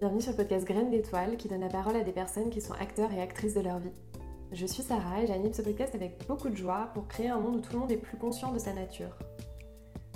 Bienvenue 0.00 0.22
sur 0.22 0.30
le 0.30 0.38
podcast 0.38 0.66
Graines 0.66 0.88
d'étoiles 0.88 1.36
qui 1.36 1.46
donne 1.46 1.60
la 1.60 1.68
parole 1.68 1.94
à 1.94 2.02
des 2.02 2.12
personnes 2.12 2.48
qui 2.48 2.62
sont 2.62 2.72
acteurs 2.80 3.12
et 3.12 3.20
actrices 3.20 3.52
de 3.52 3.60
leur 3.60 3.80
vie. 3.80 3.92
Je 4.50 4.64
suis 4.64 4.82
Sarah 4.82 5.22
et 5.22 5.26
j'anime 5.26 5.52
ce 5.52 5.60
podcast 5.60 5.94
avec 5.94 6.26
beaucoup 6.26 6.48
de 6.48 6.56
joie 6.56 6.88
pour 6.94 7.06
créer 7.06 7.28
un 7.28 7.38
monde 7.38 7.56
où 7.56 7.60
tout 7.60 7.74
le 7.74 7.80
monde 7.80 7.92
est 7.92 7.98
plus 7.98 8.16
conscient 8.16 8.50
de 8.50 8.58
sa 8.58 8.72
nature. 8.72 9.14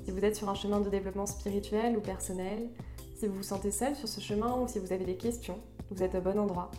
Si 0.02 0.10
vous 0.10 0.24
êtes 0.24 0.36
sur 0.36 0.48
un 0.48 0.54
chemin 0.54 0.80
de 0.80 0.88
développement 0.88 1.26
spirituel 1.26 1.98
ou 1.98 2.00
personnel, 2.00 2.70
si 3.14 3.26
vous 3.26 3.34
vous 3.34 3.42
sentez 3.42 3.70
seul 3.70 3.94
sur 3.94 4.08
ce 4.08 4.22
chemin 4.22 4.56
ou 4.56 4.66
si 4.68 4.78
vous 4.78 4.90
avez 4.90 5.04
des 5.04 5.18
questions, 5.18 5.58
vous 5.90 6.02
êtes 6.02 6.14
au 6.14 6.22
bon 6.22 6.38
endroit. 6.38 6.70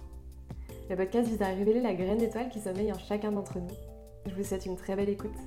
Le 0.90 0.96
podcast 0.96 1.30
vise 1.30 1.44
à 1.44 1.50
révéler 1.50 1.82
la 1.82 1.94
graine 1.94 2.18
d'étoile 2.18 2.50
qui 2.50 2.60
sommeille 2.60 2.92
en 2.92 2.98
chacun 2.98 3.32
d'entre 3.32 3.60
nous. 3.60 3.76
Je 4.26 4.34
vous 4.34 4.44
souhaite 4.44 4.66
une 4.66 4.78
très 4.78 4.96
belle 4.96 5.10
écoute. 5.10 5.38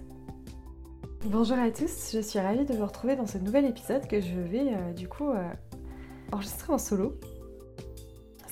Bonjour 1.24 1.58
à 1.58 1.72
tous, 1.72 2.12
je 2.12 2.20
suis 2.20 2.38
ravie 2.38 2.66
de 2.66 2.74
vous 2.74 2.86
retrouver 2.86 3.16
dans 3.16 3.26
ce 3.26 3.38
nouvel 3.38 3.64
épisode 3.64 4.06
que 4.06 4.20
je 4.20 4.38
vais 4.38 4.74
euh, 4.74 4.92
du 4.92 5.08
coup 5.08 5.28
euh, 5.28 5.50
enregistrer 6.30 6.72
en 6.72 6.78
solo. 6.78 7.18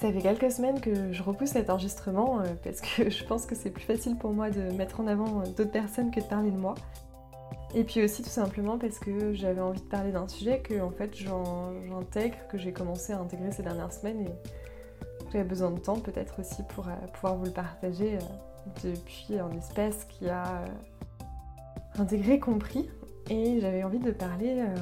Ça 0.07 0.13
fait 0.13 0.23
quelques 0.23 0.53
semaines 0.53 0.81
que 0.81 1.11
je 1.11 1.21
repousse 1.21 1.49
cet 1.49 1.69
enregistrement 1.69 2.39
euh, 2.39 2.45
parce 2.63 2.81
que 2.81 3.11
je 3.11 3.25
pense 3.25 3.45
que 3.45 3.57
c'est 3.57 3.71
plus 3.71 3.83
facile 3.83 4.17
pour 4.17 4.33
moi 4.33 4.51
de 4.51 4.71
mettre 4.71 5.01
en 5.01 5.09
avant 5.09 5.43
d'autres 5.43 5.73
personnes 5.73 6.13
que 6.13 6.21
de 6.21 6.27
parler 6.27 6.53
de 6.53 6.57
moi. 6.57 6.77
Et 7.75 7.83
puis 7.83 8.05
aussi 8.05 8.23
tout 8.23 8.31
simplement 8.31 8.79
parce 8.79 9.01
que 9.01 9.35
j'avais 9.35 9.61
envie 9.61 9.81
de 9.81 9.87
parler 9.89 10.13
d'un 10.13 10.29
sujet 10.29 10.61
que 10.61 10.81
en 10.81 10.93
fait 10.93 11.13
j'intègre, 11.17 12.37
que 12.49 12.57
j'ai 12.57 12.73
commencé 12.73 13.15
à 13.15 13.19
intégrer 13.19 13.51
ces 13.51 13.65
dernières 13.65 13.93
semaines 13.93 14.21
et 14.21 14.31
j'avais 15.33 15.43
besoin 15.43 15.73
de 15.73 15.81
temps 15.81 15.99
peut-être 15.99 16.39
aussi 16.39 16.63
pour 16.69 16.87
pouvoir 17.15 17.35
vous 17.35 17.47
le 17.47 17.51
partager 17.51 18.17
depuis 18.85 19.41
un 19.41 19.51
espace 19.59 20.05
qui 20.05 20.29
a 20.29 20.63
intégré, 21.99 22.39
compris. 22.39 22.89
Et 23.29 23.59
j'avais 23.61 23.83
envie 23.83 23.99
de 23.99 24.13
parler 24.13 24.61
euh, 24.61 24.77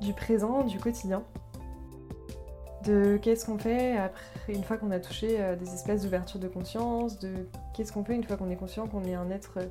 du 0.00 0.14
présent, 0.14 0.64
du 0.64 0.78
quotidien. 0.78 1.24
De 2.84 3.18
qu'est-ce 3.18 3.44
qu'on 3.44 3.58
fait 3.58 3.96
après, 3.96 4.22
une 4.48 4.64
fois 4.64 4.78
qu'on 4.78 4.90
a 4.90 5.00
touché 5.00 5.40
euh, 5.40 5.54
des 5.54 5.74
espaces 5.74 6.02
d'ouverture 6.02 6.40
de 6.40 6.48
conscience, 6.48 7.18
de 7.18 7.46
qu'est-ce 7.74 7.92
qu'on 7.92 8.04
fait 8.04 8.14
une 8.14 8.24
fois 8.24 8.36
qu'on 8.36 8.50
est 8.50 8.56
conscient 8.56 8.88
qu'on 8.88 9.04
est 9.04 9.14
un 9.14 9.30
être 9.30 9.58
euh, 9.58 9.66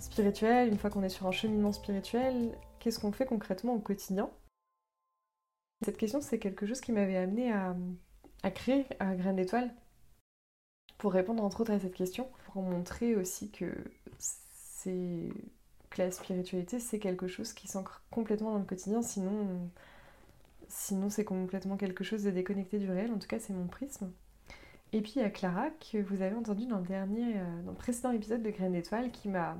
spirituel, 0.00 0.68
une 0.68 0.78
fois 0.78 0.90
qu'on 0.90 1.04
est 1.04 1.08
sur 1.08 1.26
un 1.26 1.32
cheminement 1.32 1.72
spirituel, 1.72 2.58
qu'est-ce 2.80 2.98
qu'on 2.98 3.12
fait 3.12 3.26
concrètement 3.26 3.74
au 3.74 3.78
quotidien? 3.78 4.28
Cette 5.84 5.96
question, 5.96 6.20
c'est 6.20 6.38
quelque 6.38 6.66
chose 6.66 6.80
qui 6.80 6.90
m'avait 6.90 7.16
amené 7.16 7.52
à, 7.52 7.76
à 8.42 8.50
créer 8.50 8.86
un 8.98 9.14
grain 9.14 9.32
d'étoile 9.32 9.72
pour 10.98 11.12
répondre 11.12 11.44
entre 11.44 11.60
autres 11.60 11.72
à 11.72 11.78
cette 11.78 11.94
question, 11.94 12.28
pour 12.46 12.62
montrer 12.62 13.16
aussi 13.16 13.50
que 13.50 13.72
la 15.98 16.10
spiritualité, 16.10 16.80
c'est 16.80 16.98
quelque 16.98 17.26
chose 17.26 17.52
qui 17.52 17.68
s'ancre 17.68 18.02
complètement 18.10 18.52
dans 18.52 18.58
le 18.58 18.64
quotidien, 18.64 19.02
sinon, 19.02 19.70
sinon 20.72 21.10
c'est 21.10 21.24
complètement 21.24 21.76
quelque 21.76 22.04
chose 22.04 22.24
de 22.24 22.30
déconnecté 22.30 22.78
du 22.78 22.90
réel. 22.90 23.12
En 23.12 23.18
tout 23.18 23.28
cas, 23.28 23.38
c'est 23.38 23.52
mon 23.52 23.66
prisme. 23.66 24.12
Et 24.92 25.00
puis 25.02 25.14
il 25.16 25.22
y 25.22 25.24
a 25.24 25.30
Clara, 25.30 25.70
que 25.70 25.98
vous 25.98 26.22
avez 26.22 26.34
entendu 26.36 26.66
dans 26.66 26.78
le, 26.78 26.86
dernier, 26.86 27.38
euh, 27.38 27.62
dans 27.62 27.72
le 27.72 27.76
précédent 27.76 28.12
épisode 28.12 28.42
de 28.42 28.50
Graines 28.50 28.72
d'étoiles, 28.72 29.10
qui 29.12 29.28
m'a 29.28 29.56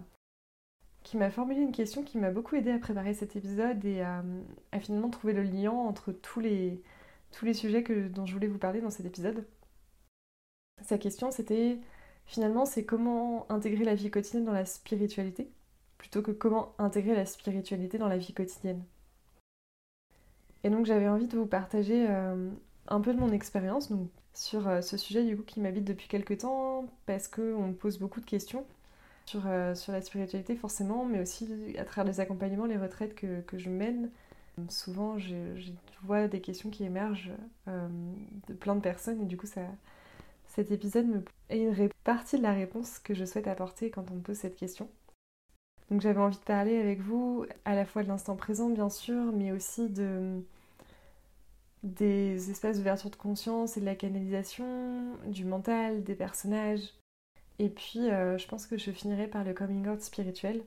qui 1.03 1.17
m'a 1.17 1.31
formulé 1.31 1.61
une 1.61 1.73
question 1.73 2.05
qui 2.05 2.19
m'a 2.19 2.31
beaucoup 2.31 2.55
aidé 2.55 2.71
à 2.71 2.79
préparer 2.79 3.13
cet 3.15 3.35
épisode 3.37 3.85
et 3.85 4.03
à, 4.03 4.23
finalement 4.81 5.11
trouver 5.11 5.33
le 5.33 5.43
lien 5.43 5.73
entre 5.73 6.13
tous 6.13 6.39
les, 6.41 6.81
tous 7.33 7.45
les 7.45 7.55
sujets 7.55 7.83
que, 7.83 8.09
dont 8.09 8.25
je 8.27 8.33
voulais 8.33 8.47
vous 8.47 8.59
parler 8.59 8.81
dans 8.81 8.91
cet 8.91 9.07
épisode. 9.07 9.45
Sa 10.83 10.99
question 10.99 11.31
c'était 11.33 11.81
finalement 12.27 12.67
c'est 12.67 12.85
comment 12.85 13.51
intégrer 13.51 13.85
la 13.85 13.95
vie 13.97 14.11
quotidienne 14.11 14.45
dans 14.45 14.53
la 14.53 14.65
spiritualité 14.65 15.51
plutôt 15.99 16.23
que 16.23 16.31
comment 16.31 16.75
intégrer 16.79 17.15
la 17.15 17.27
spiritualité 17.27 17.99
dans 17.99 18.09
la 18.09 18.19
vie 18.19 18.33
quotidienne. 18.33 18.85
Et 20.65 20.71
donc 20.71 20.87
j'avais 20.87 21.09
envie 21.09 21.27
de 21.27 21.37
vous 21.37 21.47
partager 21.47 22.07
euh, 22.09 22.51
un 22.89 23.01
peu 23.01 23.13
de 23.13 23.19
mon 23.19 23.33
expérience 23.33 23.91
sur 24.35 24.69
euh, 24.69 24.81
ce 24.81 24.97
sujet 24.97 25.37
qui 25.47 25.61
m'habite 25.61 25.85
depuis 25.85 26.09
quelques 26.09 26.39
temps 26.39 26.87
parce 27.07 27.29
qu'on 27.29 27.69
me 27.69 27.75
pose 27.75 27.99
beaucoup 27.99 28.21
de 28.21 28.27
questions 28.27 28.65
sur, 29.27 29.43
euh, 29.47 29.75
sur 29.75 29.93
la 29.93 30.01
spiritualité 30.01 30.57
forcément, 30.57 31.05
mais 31.05 31.21
aussi 31.21 31.49
à 31.79 31.85
travers 31.85 32.11
les 32.11 32.21
accompagnements, 32.21 32.67
les 32.67 32.79
retraites 32.79 33.15
que, 33.15 33.41
que 33.43 33.59
je 33.59 33.71
mène. 33.71 34.11
Souvent 34.69 35.19
je, 35.19 35.35
vois 36.03 36.29
des 36.29 36.41
questions 36.41 36.69
qui 36.69 36.85
émergent 36.85 37.33
de 37.67 38.53
plein 38.53 38.75
de 38.75 38.81
personnes 38.81 39.23
et 39.23 39.25
du 39.25 39.39
coup 39.39 39.47
ça, 39.47 39.63
cet 40.47 40.71
épisode 40.71 41.07
me... 41.07 41.25
est 41.49 41.63
une 41.63 41.89
partie 42.05 42.37
de 42.37 42.43
la 42.43 42.53
réponse 42.53 42.99
que 42.99 43.15
je 43.15 43.25
souhaite 43.25 43.47
apporter 43.47 43.91
quand 43.91 44.11
on 44.11 44.17
me 44.17 44.21
pose 44.21 44.37
cette 44.37 44.57
question. 44.57 44.91
Donc 45.93 46.01
j'avais 46.01 46.21
envie 46.21 46.39
de 46.39 46.43
parler 46.43 46.79
avec 46.79 47.03
vous 47.03 47.45
à 47.67 47.75
la 47.75 47.85
fois 47.85 48.03
de 48.03 48.09
l'instant 48.09 48.35
présent 48.35 48.71
bien 48.71 48.89
sûr, 48.89 49.31
mais 49.35 49.53
aussi 49.53 49.91
de 49.91 50.43
des 51.83 52.51
espaces 52.51 52.79
d'ouverture 52.79 53.11
de 53.11 53.17
conscience 53.17 53.77
et 53.77 53.81
de 53.81 53.85
la 53.85 53.95
canalisation, 53.95 55.19
du 55.27 55.45
mental, 55.45 56.03
des 56.03 56.15
personnages. 56.15 56.95
Et 57.59 57.69
puis 57.69 58.09
euh, 58.09 58.39
je 58.39 58.49
pense 58.49 58.67
que 58.67 58.79
je 58.79 58.91
finirai 58.91 59.27
par 59.27 59.45
le 59.45 59.53
coming 59.53 59.87
out 59.87 60.01
spirituel 60.01 60.63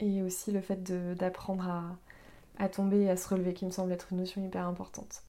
et 0.00 0.20
aussi 0.22 0.50
le 0.50 0.60
fait 0.60 0.82
d'apprendre 1.14 1.68
à, 1.68 1.96
à, 2.58 2.68
tomber 2.68 3.02
et 3.02 3.10
à 3.10 3.16
se 3.16 3.28
relever 3.28 3.54
qui 3.54 3.66
me 3.66 3.70
semble 3.70 3.92
être 3.92 4.08
une 4.10 4.18
notion 4.18 4.44
hyper 4.44 4.66
importante. 4.66 5.22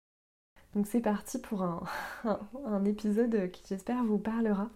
Donc 0.73 0.87
c'est 0.87 0.99
parti 0.99 1.37
pour 1.37 1.61
un, 1.61 1.83
un, 2.65 2.83
épisode 2.85 3.51
qui 3.51 3.61
j'espère 3.69 4.03
vous 4.03 4.17
parlera 4.17 4.71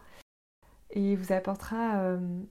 et 0.91 1.15
vous 1.15 1.33
apportera 1.33 1.97
euh, 2.03 2.43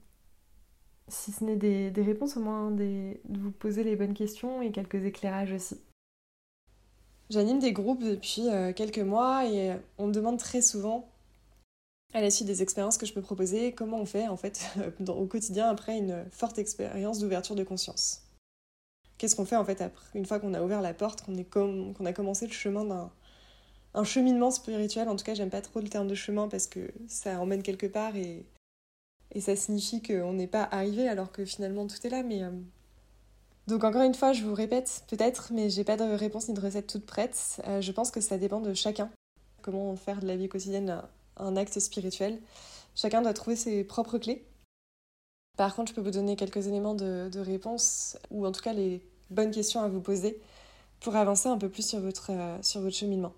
si 1.09 1.33
ce 1.33 1.45
n'est 1.45 1.57
des, 1.57 2.03
réponses, 2.03 2.37
au 2.37 2.41
moins 2.41 2.71
de 2.71 3.17
vous 3.29 3.51
poser 3.51 3.85
les 3.85 3.97
bonnes 3.97 4.15
questions 4.15 4.63
et 4.63 4.71
quelques 4.71 5.05
éclairages 5.05 5.53
aussi. 5.53 5.81
J'anime 7.31 7.59
des 7.59 7.73
groupes 7.73 8.03
depuis 8.03 8.49
euh, 8.49 8.73
quelques 8.73 8.99
mois 8.99 9.47
et 9.47 9.77
on 9.99 10.07
me 10.07 10.13
demande 10.13 10.39
très 10.39 10.63
souvent, 10.63 11.11
à 12.15 12.23
la 12.23 12.31
suite 12.31 12.47
des 12.47 12.63
expériences 12.63 12.97
que 12.97 13.05
je 13.05 13.13
peux 13.13 13.21
proposer, 13.21 13.73
comment 13.73 13.99
on 14.01 14.07
fait 14.07 14.27
au 15.09 15.27
quotidien 15.27 15.69
après 15.69 15.99
une 15.99 16.25
forte 16.31 16.59
expérience 16.59 17.19
d'ouverture 17.19 17.55
de 17.55 17.65
conscience. 17.65 18.23
Qu'est-ce 19.19 19.37
qu'on 19.37 19.45
fait 19.45 19.57
en 19.57 19.65
fait 19.65 19.83
une 20.15 20.25
fois 20.25 20.39
qu'on 20.39 20.55
a 20.55 20.63
ouvert 20.63 20.81
la 20.81 20.95
porte, 20.95 21.25
qu'on 21.51 22.07
a 22.07 22.13
commencé 22.13 22.47
le 22.47 22.53
chemin 22.53 22.85
d'un 22.85 23.11
un 23.95 24.05
cheminement 24.05 24.51
spirituel? 24.51 25.09
En 25.09 25.17
tout 25.17 25.25
cas, 25.25 25.35
j'aime 25.35 25.51
pas 25.51 25.61
trop 25.61 25.81
le 25.81 25.89
terme 25.89 26.07
de 26.07 26.15
chemin 26.15 26.49
parce 26.49 26.67
que 26.67 26.93
ça 27.09 27.41
emmène 27.41 27.63
quelque 27.63 27.87
part 27.87 28.17
et 28.17 28.47
et 29.33 29.41
ça 29.41 29.57
signifie 29.57 30.03
qu'on 30.03 30.33
n'est 30.33 30.47
pas 30.47 30.69
arrivé 30.71 31.09
alors 31.09 31.33
que 31.33 31.45
finalement 31.45 31.87
tout 31.87 32.07
est 32.07 32.11
là. 32.11 32.23
Mais 32.23 32.43
euh, 32.43 32.51
donc 33.67 33.85
encore 33.85 34.03
une 34.03 34.15
fois, 34.15 34.33
je 34.33 34.45
vous 34.45 34.55
répète 34.55 35.05
peut-être, 35.09 35.53
mais 35.53 35.71
j'ai 35.71 35.85
pas 35.85 35.97
de 35.97 36.05
réponse 36.05 36.49
ni 36.49 36.55
de 36.55 36.61
recette 36.61 36.87
toute 36.87 37.07
prête. 37.07 37.61
Euh, 37.67 37.81
je 37.81 37.93
pense 37.93 38.11
que 38.11 38.21
ça 38.21 38.39
dépend 38.39 38.61
de 38.61 38.75
chacun. 38.75 39.11
Comment 39.63 39.95
faire 39.97 40.21
de 40.21 40.27
la 40.27 40.37
vie 40.37 40.49
quotidienne 40.49 41.03
un 41.39 41.57
acte 41.57 41.79
spirituel. 41.79 42.41
Chacun 42.95 43.23
doit 43.23 43.33
trouver 43.33 43.57
ses 43.57 43.85
propres 43.85 44.19
clés. 44.19 44.45
Par 45.57 45.75
contre, 45.75 45.91
je 45.91 45.95
peux 45.95 46.01
vous 46.01 46.11
donner 46.11 46.37
quelques 46.37 46.67
éléments 46.67 46.95
de, 46.95 47.39
réponse, 47.39 48.17
ou 48.31 48.47
en 48.47 48.53
tout 48.53 48.61
cas 48.61 48.73
les 48.73 49.03
bonnes 49.31 49.51
questions 49.51 49.81
à 49.81 49.89
vous 49.89 50.01
poser 50.01 50.41
pour 51.01 51.17
avancer 51.17 51.49
un 51.49 51.59
peu 51.59 51.69
plus 51.69 51.87
sur 51.87 52.01
votre, 52.01 52.31
euh, 52.31 52.59
sur 52.63 52.81
votre 52.81 52.97
cheminement. 52.97 53.33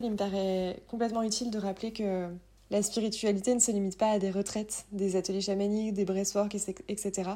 Il 0.00 0.10
me 0.10 0.16
paraît 0.16 0.82
complètement 0.88 1.22
utile 1.22 1.50
de 1.50 1.58
rappeler 1.58 1.92
que 1.92 2.28
la 2.74 2.82
spiritualité 2.82 3.54
ne 3.54 3.60
se 3.60 3.70
limite 3.70 3.96
pas 3.96 4.10
à 4.10 4.18
des 4.18 4.32
retraites, 4.32 4.84
des 4.90 5.14
ateliers 5.14 5.40
chamaniques, 5.40 5.94
des 5.94 6.04
breathwork, 6.04 6.56
etc. 6.56 7.30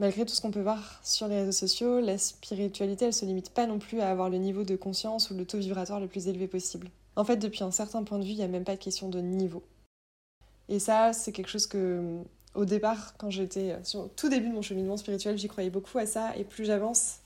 Malgré 0.00 0.26
tout 0.26 0.34
ce 0.34 0.40
qu'on 0.40 0.50
peut 0.50 0.60
voir 0.60 1.00
sur 1.04 1.28
les 1.28 1.36
réseaux 1.36 1.52
sociaux, 1.52 2.00
la 2.00 2.18
spiritualité, 2.18 3.04
elle 3.04 3.12
se 3.12 3.24
limite 3.24 3.50
pas 3.50 3.68
non 3.68 3.78
plus 3.78 4.00
à 4.00 4.10
avoir 4.10 4.28
le 4.28 4.38
niveau 4.38 4.64
de 4.64 4.74
conscience 4.74 5.30
ou 5.30 5.36
le 5.36 5.44
taux 5.44 5.58
vibratoire 5.58 6.00
le 6.00 6.08
plus 6.08 6.26
élevé 6.26 6.48
possible. 6.48 6.90
En 7.14 7.24
fait, 7.24 7.36
depuis 7.36 7.62
un 7.62 7.70
certain 7.70 8.02
point 8.02 8.18
de 8.18 8.24
vue, 8.24 8.30
il 8.30 8.38
n'y 8.38 8.42
a 8.42 8.48
même 8.48 8.64
pas 8.64 8.74
de 8.74 8.82
question 8.82 9.08
de 9.08 9.20
niveau. 9.20 9.62
Et 10.68 10.80
ça, 10.80 11.12
c'est 11.12 11.30
quelque 11.30 11.48
chose 11.48 11.68
que, 11.68 12.18
au 12.56 12.64
départ, 12.64 13.16
quand 13.18 13.30
j'étais 13.30 13.76
sur 13.84 14.12
tout 14.16 14.28
début 14.28 14.48
de 14.48 14.54
mon 14.54 14.62
cheminement 14.62 14.96
spirituel, 14.96 15.38
j'y 15.38 15.46
croyais 15.46 15.70
beaucoup 15.70 15.98
à 15.98 16.06
ça. 16.06 16.36
Et 16.36 16.42
plus 16.42 16.64
j'avance, 16.64 17.20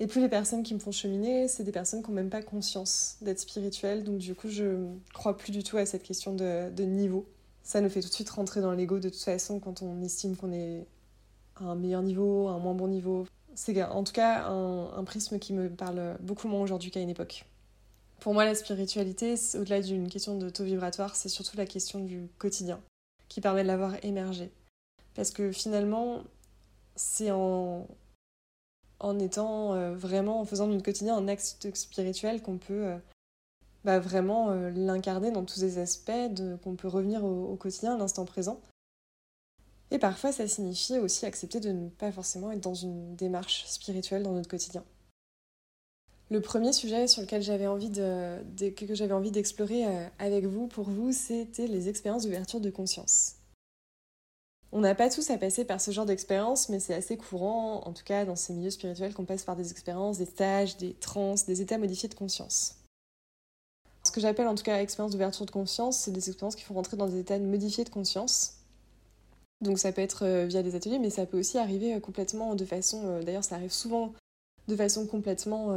et 0.00 0.06
plus 0.06 0.22
les 0.22 0.30
personnes 0.30 0.62
qui 0.62 0.72
me 0.72 0.78
font 0.78 0.92
cheminer, 0.92 1.46
c'est 1.46 1.62
des 1.62 1.72
personnes 1.72 2.02
qui 2.02 2.08
n'ont 2.08 2.16
même 2.16 2.30
pas 2.30 2.40
conscience 2.40 3.18
d'être 3.20 3.38
spirituelles. 3.38 4.02
Donc 4.02 4.16
du 4.16 4.34
coup, 4.34 4.48
je 4.48 4.86
crois 5.12 5.36
plus 5.36 5.52
du 5.52 5.62
tout 5.62 5.76
à 5.76 5.84
cette 5.84 6.02
question 6.02 6.34
de, 6.34 6.82
niveau. 6.82 7.28
Ça 7.62 7.82
nous 7.82 7.90
fait 7.90 8.00
tout 8.00 8.08
de 8.08 8.14
suite 8.14 8.30
rentrer 8.30 8.62
dans 8.62 8.72
l'ego 8.72 8.98
de 8.98 9.10
toute 9.10 9.20
façon 9.20 9.60
quand 9.60 9.82
on 9.82 10.00
estime 10.00 10.36
qu'on 10.36 10.52
est 10.52 10.86
à 11.56 11.64
un 11.64 11.74
meilleur 11.74 12.02
niveau, 12.02 12.48
à 12.48 12.52
un 12.52 12.58
moins 12.58 12.72
bon 12.72 12.88
niveau. 12.88 13.26
C'est 13.54 13.82
en 13.82 14.02
tout 14.02 14.14
cas 14.14 14.46
un, 14.46 15.04
prisme 15.04 15.38
qui 15.38 15.52
me 15.52 15.68
parle 15.68 16.16
beaucoup 16.20 16.48
moins 16.48 16.62
aujourd'hui 16.62 16.90
qu'à 16.90 17.00
une 17.00 17.10
époque. 17.10 17.44
Pour 18.20 18.32
moi, 18.32 18.46
la 18.46 18.54
spiritualité, 18.54 19.34
au-delà 19.54 19.82
d'une 19.82 20.08
question 20.08 20.38
de 20.38 20.48
taux 20.48 20.64
vibratoire, 20.64 21.14
c'est 21.14 21.28
surtout 21.28 21.58
la 21.58 21.66
question 21.66 22.00
du 22.00 22.28
quotidien 22.38 22.80
qui 23.28 23.42
permet 23.42 23.62
de 23.62 23.68
l'avoir 23.68 24.02
émergé. 24.02 24.50
Parce 25.14 25.30
que 25.30 25.52
finalement, 25.52 26.22
c'est 26.96 27.30
en, 27.30 27.86
en 29.00 29.18
étant 29.18 29.74
euh, 29.74 29.94
vraiment, 29.94 30.40
en 30.40 30.44
faisant 30.44 30.66
notre 30.66 30.84
quotidien 30.84 31.16
un 31.16 31.26
acte 31.28 31.74
spirituel 31.74 32.42
qu'on 32.42 32.58
peut 32.58 32.86
euh, 32.86 32.96
bah, 33.84 33.98
vraiment 33.98 34.50
euh, 34.50 34.70
l'incarner 34.70 35.30
dans 35.30 35.44
tous 35.44 35.60
ses 35.60 35.78
aspects, 35.78 36.12
qu'on 36.62 36.76
peut 36.76 36.88
revenir 36.88 37.24
au, 37.24 37.56
quotidien, 37.56 37.94
à 37.94 37.98
l'instant 37.98 38.24
présent. 38.24 38.60
Et 39.90 39.98
parfois, 39.98 40.30
ça 40.30 40.46
signifie 40.46 40.98
aussi 40.98 41.26
accepter 41.26 41.58
de 41.58 41.70
ne 41.72 41.88
pas 41.88 42.12
forcément 42.12 42.52
être 42.52 42.60
dans 42.60 42.74
une 42.74 43.16
démarche 43.16 43.64
spirituelle 43.66 44.22
dans 44.22 44.32
notre 44.32 44.48
quotidien. 44.48 44.84
Le 46.30 46.40
premier 46.40 46.72
sujet 46.72 47.08
sur 47.08 47.22
lequel 47.22 47.42
j'avais 47.42 47.66
envie 47.66 47.90
d'explorer 49.32 49.84
avec 50.20 50.44
vous, 50.44 50.68
pour 50.68 50.88
vous, 50.88 51.10
c'était 51.10 51.66
les 51.66 51.88
expériences 51.88 52.22
d'ouverture 52.22 52.60
de 52.60 52.70
conscience. 52.70 53.39
On 54.72 54.80
n'a 54.80 54.94
pas 54.94 55.10
tous 55.10 55.30
à 55.30 55.38
passer 55.38 55.64
par 55.64 55.80
ce 55.80 55.90
genre 55.90 56.06
d'expérience, 56.06 56.68
mais 56.68 56.78
c'est 56.78 56.94
assez 56.94 57.16
courant, 57.16 57.82
en 57.84 57.92
tout 57.92 58.04
cas 58.04 58.24
dans 58.24 58.36
ces 58.36 58.52
milieux 58.52 58.70
spirituels, 58.70 59.14
qu'on 59.14 59.24
passe 59.24 59.42
par 59.42 59.56
des 59.56 59.72
expériences, 59.72 60.18
des 60.18 60.26
stages, 60.26 60.76
des 60.76 60.94
trans, 60.94 61.34
des 61.46 61.60
états 61.60 61.78
modifiés 61.78 62.08
de 62.08 62.14
conscience. 62.14 62.76
Ce 64.04 64.12
que 64.12 64.20
j'appelle 64.20 64.46
en 64.46 64.54
tout 64.54 64.62
cas 64.62 64.80
expérience 64.80 65.12
d'ouverture 65.12 65.44
de 65.44 65.50
conscience, 65.50 65.98
c'est 65.98 66.12
des 66.12 66.28
expériences 66.28 66.54
qui 66.54 66.62
font 66.62 66.74
rentrer 66.74 66.96
dans 66.96 67.08
des 67.08 67.18
états 67.18 67.38
modifiés 67.38 67.84
de 67.84 67.90
conscience. 67.90 68.54
Donc 69.60 69.78
ça 69.78 69.92
peut 69.92 70.00
être 70.00 70.24
euh, 70.24 70.46
via 70.46 70.62
des 70.62 70.74
ateliers, 70.74 70.98
mais 70.98 71.10
ça 71.10 71.26
peut 71.26 71.38
aussi 71.38 71.58
arriver 71.58 71.94
euh, 71.94 72.00
complètement 72.00 72.54
de 72.54 72.64
façon, 72.64 73.02
euh, 73.04 73.22
d'ailleurs 73.22 73.44
ça 73.44 73.56
arrive 73.56 73.72
souvent 73.72 74.14
de 74.68 74.76
façon 74.76 75.06
complètement 75.06 75.74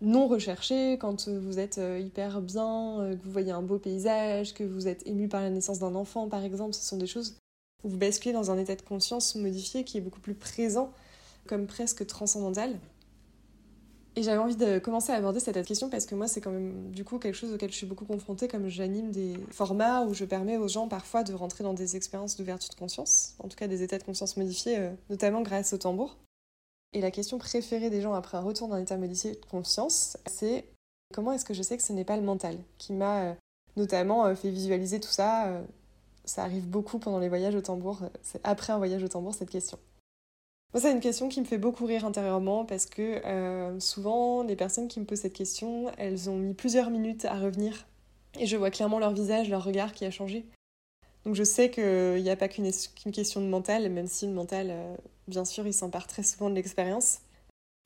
non 0.00 0.28
recherchée, 0.28 0.96
quand 1.00 1.28
vous 1.28 1.58
êtes 1.58 1.80
hyper 1.98 2.40
bien, 2.40 3.16
que 3.18 3.24
vous 3.24 3.32
voyez 3.32 3.50
un 3.50 3.62
beau 3.62 3.78
paysage, 3.78 4.54
que 4.54 4.62
vous 4.62 4.86
êtes 4.86 5.04
ému 5.08 5.26
par 5.26 5.40
la 5.40 5.50
naissance 5.50 5.80
d'un 5.80 5.96
enfant 5.96 6.28
par 6.28 6.44
exemple, 6.44 6.74
ce 6.74 6.84
sont 6.84 6.98
des 6.98 7.08
choses 7.08 7.36
vous 7.86 7.96
basculez 7.96 8.32
dans 8.32 8.50
un 8.50 8.58
état 8.58 8.76
de 8.76 8.82
conscience 8.82 9.34
modifié 9.34 9.84
qui 9.84 9.98
est 9.98 10.00
beaucoup 10.00 10.20
plus 10.20 10.34
présent, 10.34 10.92
comme 11.46 11.66
presque 11.66 12.06
transcendantal. 12.06 12.76
Et 14.18 14.22
j'avais 14.22 14.38
envie 14.38 14.56
de 14.56 14.78
commencer 14.78 15.12
à 15.12 15.16
aborder 15.16 15.40
cette 15.40 15.62
question 15.66 15.90
parce 15.90 16.06
que 16.06 16.14
moi, 16.14 16.26
c'est 16.26 16.40
quand 16.40 16.50
même 16.50 16.90
du 16.90 17.04
coup 17.04 17.18
quelque 17.18 17.34
chose 17.34 17.52
auquel 17.52 17.70
je 17.70 17.76
suis 17.76 17.86
beaucoup 17.86 18.06
confrontée, 18.06 18.48
comme 18.48 18.66
j'anime 18.68 19.10
des 19.10 19.34
formats 19.50 20.04
où 20.04 20.14
je 20.14 20.24
permets 20.24 20.56
aux 20.56 20.68
gens 20.68 20.88
parfois 20.88 21.22
de 21.22 21.34
rentrer 21.34 21.64
dans 21.64 21.74
des 21.74 21.96
expériences 21.96 22.36
d'ouverture 22.36 22.70
de 22.70 22.78
conscience, 22.78 23.34
en 23.40 23.48
tout 23.48 23.56
cas 23.56 23.68
des 23.68 23.82
états 23.82 23.98
de 23.98 24.04
conscience 24.04 24.38
modifiés, 24.38 24.78
euh, 24.78 24.90
notamment 25.10 25.42
grâce 25.42 25.74
au 25.74 25.78
tambour. 25.78 26.16
Et 26.94 27.02
la 27.02 27.10
question 27.10 27.36
préférée 27.36 27.90
des 27.90 28.00
gens 28.00 28.14
après 28.14 28.38
un 28.38 28.40
retour 28.40 28.68
d'un 28.68 28.80
état 28.80 28.96
modifié 28.96 29.32
de 29.32 29.44
conscience, 29.50 30.16
c'est 30.24 30.64
comment 31.12 31.32
est-ce 31.32 31.44
que 31.44 31.52
je 31.52 31.62
sais 31.62 31.76
que 31.76 31.82
ce 31.82 31.92
n'est 31.92 32.04
pas 32.04 32.16
le 32.16 32.22
mental 32.22 32.56
qui 32.78 32.94
m'a 32.94 33.22
euh, 33.22 33.34
notamment 33.76 34.24
euh, 34.24 34.34
fait 34.34 34.50
visualiser 34.50 34.98
tout 34.98 35.10
ça 35.10 35.60
Ça 36.26 36.42
arrive 36.42 36.68
beaucoup 36.68 36.98
pendant 36.98 37.18
les 37.18 37.28
voyages 37.28 37.54
au 37.54 37.62
tambour, 37.62 38.00
c'est 38.22 38.40
après 38.44 38.72
un 38.72 38.78
voyage 38.78 39.02
au 39.02 39.08
tambour 39.08 39.34
cette 39.34 39.50
question. 39.50 39.78
Moi, 40.74 40.82
c'est 40.82 40.92
une 40.92 41.00
question 41.00 41.28
qui 41.28 41.40
me 41.40 41.46
fait 41.46 41.58
beaucoup 41.58 41.86
rire 41.86 42.04
intérieurement 42.04 42.64
parce 42.64 42.86
que 42.86 43.24
euh, 43.24 43.80
souvent, 43.80 44.42
les 44.42 44.56
personnes 44.56 44.88
qui 44.88 45.00
me 45.00 45.06
posent 45.06 45.20
cette 45.20 45.32
question, 45.32 45.90
elles 45.96 46.28
ont 46.28 46.36
mis 46.36 46.52
plusieurs 46.52 46.90
minutes 46.90 47.24
à 47.24 47.38
revenir 47.38 47.86
et 48.38 48.46
je 48.46 48.56
vois 48.56 48.70
clairement 48.70 48.98
leur 48.98 49.12
visage, 49.12 49.48
leur 49.48 49.64
regard 49.64 49.92
qui 49.92 50.04
a 50.04 50.10
changé. 50.10 50.44
Donc 51.24 51.34
je 51.34 51.44
sais 51.44 51.70
qu'il 51.70 52.22
n'y 52.22 52.30
a 52.30 52.36
pas 52.36 52.48
qu'une 52.48 52.70
question 53.12 53.40
de 53.40 53.46
mental, 53.46 53.88
même 53.90 54.06
si 54.06 54.26
le 54.26 54.32
mental, 54.32 54.68
euh, 54.70 54.96
bien 55.28 55.44
sûr, 55.44 55.66
il 55.66 55.72
s'empare 55.72 56.06
très 56.06 56.22
souvent 56.22 56.50
de 56.50 56.54
l'expérience. 56.54 57.18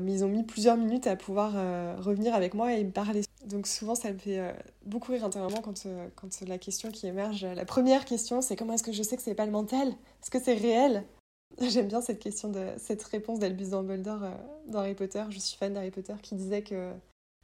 Mais 0.00 0.12
ils 0.12 0.24
ont 0.24 0.28
mis 0.28 0.42
plusieurs 0.42 0.76
minutes 0.76 1.06
à 1.06 1.16
pouvoir 1.16 1.52
euh, 1.56 1.96
revenir 1.98 2.34
avec 2.34 2.54
moi 2.54 2.74
et 2.74 2.84
me 2.84 2.90
parler. 2.90 3.22
Donc 3.46 3.66
souvent, 3.66 3.94
ça 3.94 4.12
me 4.12 4.18
fait 4.18 4.54
beaucoup 4.84 5.12
rire 5.12 5.24
intérieurement 5.24 5.62
quand, 5.62 5.86
quand 6.14 6.40
la 6.46 6.58
question 6.58 6.90
qui 6.90 7.06
émerge, 7.06 7.44
la 7.44 7.64
première 7.64 8.04
question, 8.04 8.42
c'est 8.42 8.54
comment 8.54 8.74
est-ce 8.74 8.82
que 8.82 8.92
je 8.92 9.02
sais 9.02 9.16
que 9.16 9.22
c'est 9.22 9.34
pas 9.34 9.46
le 9.46 9.52
mental? 9.52 9.88
Est-ce 9.88 10.30
que 10.30 10.38
c'est 10.38 10.54
réel? 10.54 11.04
J'aime 11.60 11.88
bien 11.88 12.00
cette 12.00 12.20
question, 12.20 12.52
cette 12.78 13.02
réponse 13.02 13.38
d'Albus 13.38 13.70
Dumbledore 13.70 14.24
euh, 14.24 14.34
dans 14.68 14.80
Harry 14.80 14.94
Potter. 14.94 15.24
Je 15.30 15.38
suis 15.38 15.56
fan 15.56 15.74
d'Harry 15.74 15.90
Potter 15.90 16.14
qui 16.22 16.34
disait 16.34 16.62
que 16.62 16.92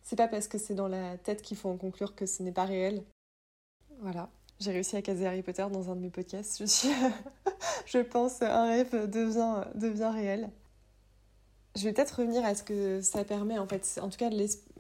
c'est 0.02 0.16
pas 0.16 0.28
parce 0.28 0.48
que 0.48 0.58
c'est 0.58 0.74
dans 0.74 0.88
la 0.88 1.18
tête 1.18 1.42
qu'il 1.42 1.56
faut 1.56 1.68
en 1.68 1.76
conclure 1.76 2.14
que 2.14 2.26
ce 2.26 2.42
n'est 2.42 2.52
pas 2.52 2.64
réel. 2.64 3.02
Voilà, 4.00 4.28
j'ai 4.60 4.72
réussi 4.72 4.96
à 4.96 5.02
caser 5.02 5.26
Harry 5.26 5.42
Potter 5.42 5.66
dans 5.72 5.90
un 5.90 5.96
de 5.96 6.00
mes 6.00 6.10
podcasts. 6.10 6.62
Je 7.86 7.98
pense, 8.10 8.42
un 8.42 8.68
rêve 8.68 9.10
devient 9.10 10.10
réel. 10.12 10.50
Je 11.76 11.82
vais 11.82 11.92
peut-être 11.92 12.20
revenir 12.20 12.42
à 12.44 12.54
ce 12.54 12.62
que 12.62 13.02
ça 13.02 13.22
permet 13.22 13.58
en 13.58 13.68
fait. 13.68 14.00
En 14.02 14.08
tout 14.08 14.16
cas, 14.16 14.30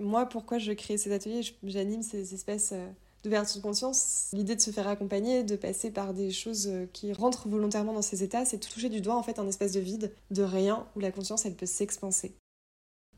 moi, 0.00 0.26
pourquoi 0.26 0.58
je 0.58 0.72
crée 0.72 0.96
ces 0.96 1.12
ateliers, 1.12 1.42
j'anime 1.62 2.02
ces 2.02 2.32
espèces 2.32 2.72
euh, 2.72 2.88
d'ouverture 3.22 3.56
de 3.56 3.62
conscience, 3.62 4.30
l'idée 4.32 4.56
de 4.56 4.60
se 4.62 4.70
faire 4.70 4.88
accompagner, 4.88 5.44
de 5.44 5.56
passer 5.56 5.90
par 5.90 6.14
des 6.14 6.30
choses 6.30 6.68
euh, 6.68 6.86
qui 6.94 7.12
rentrent 7.12 7.48
volontairement 7.48 7.92
dans 7.92 8.02
ces 8.02 8.22
états, 8.22 8.46
c'est 8.46 8.58
toucher 8.58 8.88
du 8.88 9.02
doigt 9.02 9.16
en 9.16 9.22
fait 9.22 9.38
un 9.38 9.46
espèce 9.46 9.72
de 9.72 9.80
vide, 9.80 10.10
de 10.30 10.42
rien, 10.42 10.86
où 10.96 11.00
la 11.00 11.12
conscience 11.12 11.44
elle 11.44 11.54
peut 11.54 11.66
s'expanser. 11.66 12.34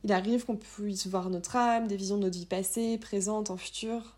Il 0.03 0.13
arrive 0.13 0.45
qu'on 0.45 0.57
puisse 0.57 1.07
voir 1.07 1.31
notre 1.31 1.55
âme, 1.55 1.87
des 1.87 1.97
visions 1.97 2.17
de 2.17 2.23
notre 2.23 2.39
vie 2.39 2.47
passée, 2.47 2.99
présente, 2.99 3.51
en 3.51 3.57
futur. 3.57 4.17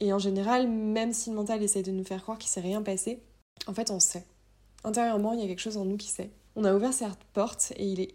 Et 0.00 0.12
en 0.12 0.18
général, 0.18 0.68
même 0.68 1.14
si 1.14 1.30
le 1.30 1.36
mental 1.36 1.62
essaye 1.62 1.82
de 1.82 1.92
nous 1.92 2.04
faire 2.04 2.20
croire 2.20 2.36
qu'il 2.36 2.50
s'est 2.50 2.60
rien 2.60 2.82
passé, 2.82 3.22
en 3.66 3.72
fait 3.72 3.90
on 3.90 4.00
sait. 4.00 4.26
Intérieurement, 4.84 5.32
il 5.32 5.40
y 5.40 5.44
a 5.44 5.46
quelque 5.46 5.60
chose 5.60 5.78
en 5.78 5.86
nous 5.86 5.96
qui 5.96 6.08
sait. 6.08 6.30
On 6.56 6.64
a 6.64 6.74
ouvert 6.74 6.92
cette 6.92 7.24
porte 7.32 7.72
et 7.76 7.86
il 7.86 8.00
est 8.00 8.14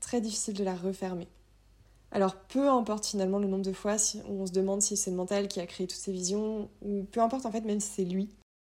très 0.00 0.20
difficile 0.20 0.54
de 0.54 0.64
la 0.64 0.74
refermer. 0.74 1.28
Alors 2.12 2.36
peu 2.36 2.68
importe 2.68 3.06
finalement 3.06 3.38
le 3.38 3.46
nombre 3.46 3.64
de 3.64 3.72
fois 3.72 3.96
si 3.96 4.20
on 4.28 4.46
se 4.46 4.52
demande 4.52 4.82
si 4.82 4.96
c'est 4.96 5.10
le 5.10 5.16
mental 5.16 5.46
qui 5.46 5.60
a 5.60 5.66
créé 5.66 5.86
toutes 5.86 5.98
ces 5.98 6.12
visions, 6.12 6.68
ou 6.82 7.04
peu 7.04 7.20
importe 7.20 7.46
en 7.46 7.52
fait 7.52 7.60
même 7.60 7.80
si 7.80 7.88
c'est 7.88 8.04
lui. 8.04 8.28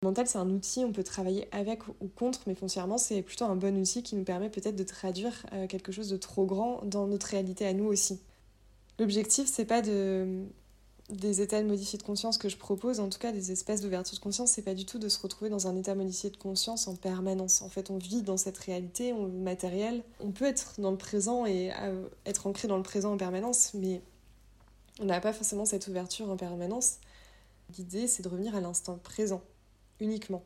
Le 0.01 0.07
mental 0.10 0.28
c'est 0.28 0.38
un 0.38 0.50
outil, 0.50 0.83
on 0.83 0.92
peut 0.92 1.04
travailler 1.04 1.48
avec 1.51 1.88
ou 1.88 2.07
contre, 2.13 2.42
mais 2.48 2.56
foncièrement 2.56 2.98
c'est 2.98 3.22
plutôt 3.22 3.45
un 3.45 3.56
bon 3.56 3.78
outil 3.80 4.04
qui 4.04 4.16
nous 4.16 4.24
permet 4.24 4.50
peut-être 4.50 4.75
de 4.75 4.83
traduire 4.83 5.45
euh, 5.54 5.68
quelque 5.68 5.92
chose 5.92 6.10
de 6.10 6.18
trop 6.18 6.45
grand 6.45 6.84
dans 6.84 7.07
notre 7.07 7.27
réalité 7.27 7.66
à 7.66 7.74
nous 7.74 7.86
aussi. 7.86 8.19
L'objectif 9.00 9.48
c'est 9.48 9.66
pas 9.66 9.81
de 9.81 10.45
des 11.12 11.42
états 11.42 11.62
de 11.62 11.68
modifié 11.68 11.98
de 11.98 12.04
conscience 12.04 12.38
que 12.38 12.48
je 12.48 12.58
propose, 12.58 13.00
en 13.00 13.10
tout 13.10 13.19
cas 13.19 13.31
des 13.31 13.52
espèces 13.52 13.81
d'ouverture 13.81 14.16
de 14.16 14.22
conscience, 14.22 14.52
c'est 14.52 14.62
pas 14.62 14.74
du 14.74 14.86
tout 14.86 14.98
de 14.98 15.10
se 15.10 15.19
retrouver 15.19 15.50
dans 15.50 15.68
un 15.68 15.75
état 15.75 15.94
modifié 15.94 16.30
de 16.30 16.38
conscience 16.38 16.88
en 16.88 16.96
permanence. 16.96 17.62
En 17.62 17.69
fait, 17.69 17.92
on 17.92 17.98
vit 17.98 18.22
dans 18.22 18.38
cette 18.38 18.58
réalité 18.58 19.13
matérielle. 19.13 20.04
On 20.22 20.31
peut 20.31 20.46
être 20.46 20.80
dans 20.80 20.92
le 20.92 20.98
présent 20.98 21.46
et 21.46 21.72
euh, 21.81 22.08
être 22.25 22.48
ancré 22.48 22.68
dans 22.68 22.78
le 22.78 22.84
présent 22.84 23.13
en 23.13 23.18
permanence, 23.18 23.74
mais 23.74 24.02
on 25.00 25.06
n'a 25.06 25.19
pas 25.19 25.34
forcément 25.34 25.66
cette 25.66 25.88
ouverture 25.88 26.30
en 26.30 26.38
permanence. 26.38 26.96
L'idée, 27.78 28.08
c'est 28.08 28.24
de 28.24 28.30
revenir 28.30 28.56
à 28.56 28.62
l'instant 28.62 28.98
présent, 29.04 29.42
uniquement. 30.00 30.44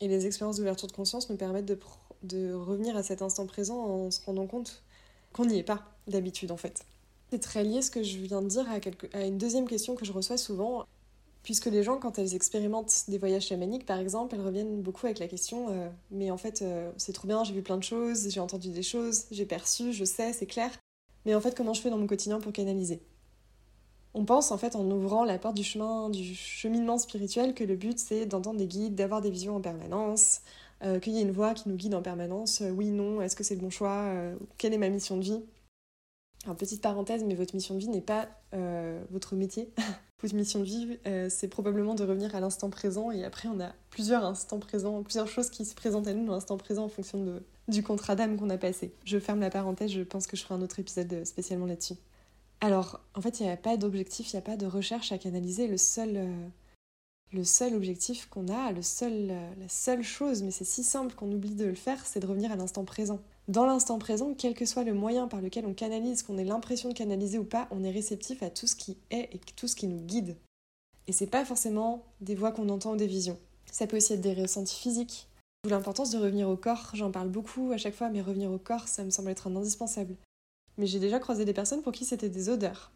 Et 0.00 0.08
les 0.08 0.26
expériences 0.26 0.56
d'ouverture 0.56 0.88
de 0.88 0.92
conscience 0.92 1.30
nous 1.30 1.36
permettent 1.36 1.66
de, 1.66 1.78
de 2.24 2.52
revenir 2.54 2.96
à 2.96 3.02
cet 3.02 3.22
instant 3.22 3.46
présent 3.46 3.78
en 3.78 4.10
se 4.10 4.24
rendant 4.24 4.46
compte 4.46 4.82
qu'on 5.32 5.44
n'y 5.44 5.58
est 5.58 5.64
pas 5.64 5.84
d'habitude, 6.08 6.50
en 6.50 6.56
fait. 6.56 6.84
C'est 7.30 7.38
très 7.38 7.62
lié 7.62 7.80
ce 7.80 7.92
que 7.92 8.02
je 8.02 8.18
viens 8.18 8.42
de 8.42 8.48
dire 8.48 8.66
à, 9.12 9.24
une 9.24 9.38
deuxième 9.38 9.68
question 9.68 9.94
que 9.94 10.04
je 10.04 10.12
reçois 10.12 10.36
souvent. 10.36 10.84
Puisque 11.42 11.66
les 11.66 11.82
gens, 11.82 11.96
quand 11.96 12.18
elles 12.18 12.34
expérimentent 12.34 13.04
des 13.08 13.16
voyages 13.16 13.46
chamaniques, 13.46 13.86
par 13.86 13.98
exemple, 13.98 14.34
elles 14.34 14.44
reviennent 14.44 14.82
beaucoup 14.82 15.06
avec 15.06 15.18
la 15.20 15.28
question 15.28 15.68
euh, 15.70 15.88
Mais 16.10 16.30
en 16.30 16.36
fait, 16.36 16.60
euh, 16.60 16.90
c'est 16.98 17.12
trop 17.12 17.28
bien, 17.28 17.44
j'ai 17.44 17.54
vu 17.54 17.62
plein 17.62 17.78
de 17.78 17.82
choses, 17.82 18.28
j'ai 18.28 18.40
entendu 18.40 18.70
des 18.70 18.82
choses, 18.82 19.24
j'ai 19.30 19.46
perçu, 19.46 19.92
je 19.92 20.04
sais, 20.04 20.32
c'est 20.32 20.46
clair. 20.46 20.70
Mais 21.24 21.34
en 21.34 21.40
fait, 21.40 21.56
comment 21.56 21.72
je 21.72 21.80
fais 21.80 21.88
dans 21.88 21.98
mon 21.98 22.06
quotidien 22.06 22.40
pour 22.40 22.52
canaliser? 22.52 23.00
On 24.12 24.24
pense 24.24 24.50
en 24.50 24.58
fait 24.58 24.74
en 24.74 24.90
ouvrant 24.90 25.24
la 25.24 25.38
porte 25.38 25.54
du 25.56 25.62
chemin, 25.62 26.10
du 26.10 26.34
cheminement 26.34 26.98
spirituel, 26.98 27.54
que 27.54 27.62
le 27.62 27.76
but 27.76 27.98
c'est 27.98 28.26
d'entendre 28.26 28.58
des 28.58 28.66
guides, 28.66 28.96
d'avoir 28.96 29.20
des 29.20 29.30
visions 29.30 29.54
en 29.56 29.60
permanence, 29.60 30.40
euh, 30.82 30.98
qu'il 30.98 31.12
y 31.12 31.20
ait 31.20 31.22
une 31.22 31.30
voix 31.30 31.54
qui 31.54 31.68
nous 31.68 31.76
guide 31.76 31.94
en 31.94 32.02
permanence. 32.02 32.60
oui, 32.74 32.90
non, 32.90 33.22
est-ce 33.22 33.36
que 33.36 33.44
c'est 33.44 33.54
le 33.54 33.60
bon 33.60 33.70
choix 33.70 34.12
Quelle 34.58 34.74
est 34.74 34.78
ma 34.78 34.88
mission 34.88 35.16
de 35.16 35.22
vie? 35.22 35.40
Alors, 36.44 36.56
petite 36.56 36.80
parenthèse, 36.80 37.22
mais 37.24 37.34
votre 37.34 37.54
mission 37.54 37.74
de 37.74 37.80
vie 37.80 37.88
n'est 37.88 38.00
pas 38.00 38.28
euh, 38.54 39.02
votre 39.10 39.34
métier. 39.34 39.70
votre 40.22 40.34
mission 40.34 40.60
de 40.60 40.64
vie, 40.64 40.98
euh, 41.06 41.28
c'est 41.28 41.48
probablement 41.48 41.94
de 41.94 42.02
revenir 42.02 42.34
à 42.34 42.40
l'instant 42.40 42.70
présent. 42.70 43.10
Et 43.10 43.24
après, 43.24 43.48
on 43.48 43.60
a 43.60 43.72
plusieurs 43.90 44.24
instants 44.24 44.58
présents, 44.58 45.02
plusieurs 45.02 45.28
choses 45.28 45.50
qui 45.50 45.66
se 45.66 45.74
présentent 45.74 46.08
à 46.08 46.14
nous 46.14 46.24
dans 46.24 46.32
l'instant 46.32 46.56
présent 46.56 46.84
en 46.84 46.88
fonction 46.88 47.40
du 47.68 47.82
contrat 47.82 48.14
d'âme 48.14 48.38
qu'on 48.38 48.48
a 48.48 48.56
passé. 48.56 48.94
Je 49.04 49.18
ferme 49.18 49.40
la 49.40 49.50
parenthèse, 49.50 49.90
je 49.90 50.02
pense 50.02 50.26
que 50.26 50.36
je 50.36 50.42
ferai 50.42 50.54
un 50.54 50.62
autre 50.62 50.78
épisode 50.78 51.12
euh, 51.12 51.24
spécialement 51.26 51.66
là-dessus. 51.66 51.96
Alors, 52.62 53.00
en 53.14 53.20
fait, 53.20 53.40
il 53.40 53.42
n'y 53.44 53.52
a 53.52 53.56
pas 53.58 53.76
d'objectif, 53.76 54.32
il 54.32 54.36
n'y 54.36 54.38
a 54.38 54.42
pas 54.42 54.56
de 54.56 54.66
recherche 54.66 55.12
à 55.12 55.18
canaliser. 55.18 55.66
Le 55.66 55.78
seul, 55.78 56.28
le 57.32 57.42
seul 57.42 57.74
objectif 57.74 58.28
qu'on 58.28 58.48
a, 58.48 58.70
le 58.72 58.82
seul, 58.82 59.28
la 59.28 59.68
seule 59.68 60.02
chose, 60.02 60.42
mais 60.42 60.50
c'est 60.50 60.66
si 60.66 60.84
simple 60.84 61.14
qu'on 61.14 61.32
oublie 61.32 61.54
de 61.54 61.64
le 61.64 61.74
faire, 61.74 62.04
c'est 62.04 62.20
de 62.20 62.26
revenir 62.26 62.52
à 62.52 62.56
l'instant 62.56 62.84
présent 62.84 63.18
dans 63.48 63.66
l'instant 63.66 63.98
présent, 63.98 64.34
quel 64.36 64.54
que 64.54 64.64
soit 64.64 64.84
le 64.84 64.94
moyen 64.94 65.26
par 65.26 65.40
lequel 65.40 65.66
on 65.66 65.74
canalise, 65.74 66.22
qu'on 66.22 66.38
ait 66.38 66.44
l'impression 66.44 66.88
de 66.88 66.94
canaliser 66.94 67.38
ou 67.38 67.44
pas, 67.44 67.66
on 67.70 67.82
est 67.82 67.90
réceptif 67.90 68.42
à 68.42 68.50
tout 68.50 68.66
ce 68.66 68.76
qui 68.76 68.96
est 69.10 69.34
et 69.34 69.40
tout 69.56 69.66
ce 69.66 69.74
qui 69.74 69.88
nous 69.88 70.00
guide. 70.00 70.36
Et 71.08 71.12
c'est 71.12 71.26
pas 71.26 71.44
forcément 71.44 72.04
des 72.20 72.34
voix 72.34 72.52
qu'on 72.52 72.68
entend 72.68 72.92
ou 72.92 72.96
des 72.96 73.06
visions. 73.06 73.38
Ça 73.72 73.86
peut 73.86 73.96
aussi 73.96 74.12
être 74.12 74.20
des 74.20 74.34
ressentis 74.34 74.78
physiques. 74.78 75.28
L'importance 75.68 76.10
de 76.10 76.18
revenir 76.18 76.48
au 76.48 76.56
corps, 76.56 76.90
j'en 76.94 77.10
parle 77.10 77.28
beaucoup 77.28 77.72
à 77.72 77.76
chaque 77.76 77.94
fois, 77.94 78.08
mais 78.08 78.22
revenir 78.22 78.50
au 78.52 78.58
corps, 78.58 78.88
ça 78.88 79.04
me 79.04 79.10
semble 79.10 79.30
être 79.30 79.48
un 79.48 79.56
indispensable. 79.56 80.16
Mais 80.78 80.86
j'ai 80.86 81.00
déjà 81.00 81.18
croisé 81.18 81.44
des 81.44 81.52
personnes 81.52 81.82
pour 81.82 81.92
qui 81.92 82.04
c'était 82.04 82.28
des 82.28 82.48
odeurs. 82.48 82.92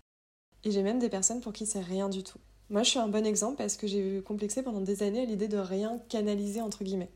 Et 0.63 0.71
j'ai 0.71 0.83
même 0.83 0.99
des 0.99 1.11
personnes 1.11 1.41
pour 1.41 1.53
qui 1.53 1.67
c'est 1.67 1.81
rien 1.81 2.09
du 2.09 2.23
tout. 2.23 2.39
Moi, 2.71 2.83
je 2.83 2.91
suis 2.91 2.99
un 2.99 3.09
bon 3.09 3.27
exemple 3.27 3.57
parce 3.57 3.77
que 3.77 3.87
j'ai 3.87 4.23
complexé 4.23 4.63
pendant 4.63 4.81
des 4.81 5.03
années 5.03 5.23
à 5.23 5.27
l'idée 5.27 5.49
de 5.49 5.59
rien 5.59 5.99
canaliser, 6.09 6.63
entre 6.63 6.85
guillemets 6.85 7.11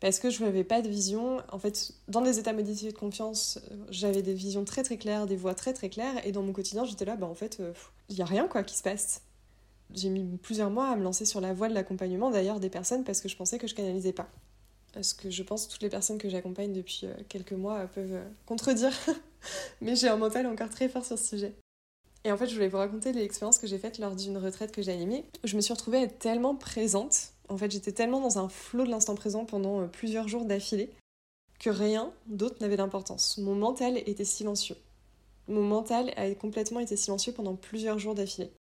parce 0.00 0.18
que 0.18 0.30
je 0.30 0.42
n'avais 0.42 0.64
pas 0.64 0.82
de 0.82 0.88
vision. 0.88 1.42
En 1.52 1.58
fait, 1.58 1.92
dans 2.08 2.22
des 2.22 2.38
états 2.38 2.52
modifiés 2.52 2.90
de 2.90 2.98
confiance, 2.98 3.58
euh, 3.70 3.76
j'avais 3.90 4.22
des 4.22 4.34
visions 4.34 4.64
très 4.64 4.82
très 4.82 4.96
claires, 4.96 5.26
des 5.26 5.36
voix 5.36 5.54
très 5.54 5.72
très 5.72 5.90
claires, 5.90 6.26
et 6.26 6.32
dans 6.32 6.42
mon 6.42 6.52
quotidien, 6.52 6.84
j'étais 6.84 7.04
là, 7.04 7.16
bah 7.16 7.26
en 7.26 7.34
fait, 7.34 7.58
euh, 7.60 7.72
il 8.08 8.16
n'y 8.16 8.22
a 8.22 8.26
rien 8.26 8.48
quoi 8.48 8.62
qui 8.62 8.76
se 8.76 8.82
passe. 8.82 9.22
J'ai 9.94 10.08
mis 10.08 10.24
plusieurs 10.38 10.70
mois 10.70 10.88
à 10.88 10.96
me 10.96 11.02
lancer 11.02 11.24
sur 11.24 11.40
la 11.40 11.52
voie 11.52 11.68
de 11.68 11.74
l'accompagnement 11.74 12.30
d'ailleurs 12.30 12.60
des 12.60 12.70
personnes 12.70 13.04
parce 13.04 13.20
que 13.20 13.28
je 13.28 13.36
pensais 13.36 13.58
que 13.58 13.66
je 13.66 13.74
canalisais 13.74 14.12
pas. 14.12 14.28
ce 15.02 15.14
que 15.14 15.30
je 15.30 15.42
pense 15.42 15.68
toutes 15.68 15.82
les 15.82 15.88
personnes 15.88 16.18
que 16.18 16.28
j'accompagne 16.28 16.72
depuis 16.72 17.06
quelques 17.28 17.52
mois 17.52 17.86
peuvent 17.88 18.20
contredire, 18.46 18.92
mais 19.80 19.96
j'ai 19.96 20.08
un 20.08 20.16
mental 20.16 20.46
encore 20.46 20.70
très 20.70 20.88
fort 20.88 21.04
sur 21.04 21.18
ce 21.18 21.26
sujet. 21.26 21.54
Et 22.24 22.30
en 22.30 22.36
fait, 22.36 22.46
je 22.46 22.54
voulais 22.54 22.68
vous 22.68 22.76
raconter 22.76 23.12
l'expérience 23.12 23.58
que 23.58 23.66
j'ai 23.66 23.78
faite 23.78 23.98
lors 23.98 24.14
d'une 24.14 24.36
retraite 24.36 24.72
que 24.72 24.82
j'ai 24.82 24.92
animée. 24.92 25.24
Je 25.42 25.56
me 25.56 25.60
suis 25.60 25.72
retrouvée 25.72 25.98
à 25.98 26.02
être 26.02 26.18
tellement 26.18 26.54
présente, 26.54 27.32
en 27.50 27.56
fait, 27.56 27.70
j'étais 27.70 27.92
tellement 27.92 28.20
dans 28.20 28.38
un 28.38 28.48
flot 28.48 28.84
de 28.84 28.90
l'instant 28.90 29.16
présent 29.16 29.44
pendant 29.44 29.86
plusieurs 29.88 30.28
jours 30.28 30.44
d'affilée, 30.44 30.90
que 31.58 31.68
rien 31.68 32.12
d'autre 32.26 32.56
n'avait 32.60 32.76
d'importance. 32.76 33.38
Mon 33.38 33.54
mental 33.54 33.98
était 33.98 34.24
silencieux. 34.24 34.76
Mon 35.48 35.62
mental 35.62 36.12
a 36.16 36.32
complètement 36.34 36.80
été 36.80 36.96
silencieux 36.96 37.32
pendant 37.32 37.56
plusieurs 37.56 37.98
jours 37.98 38.14
d'affilée. 38.14 38.52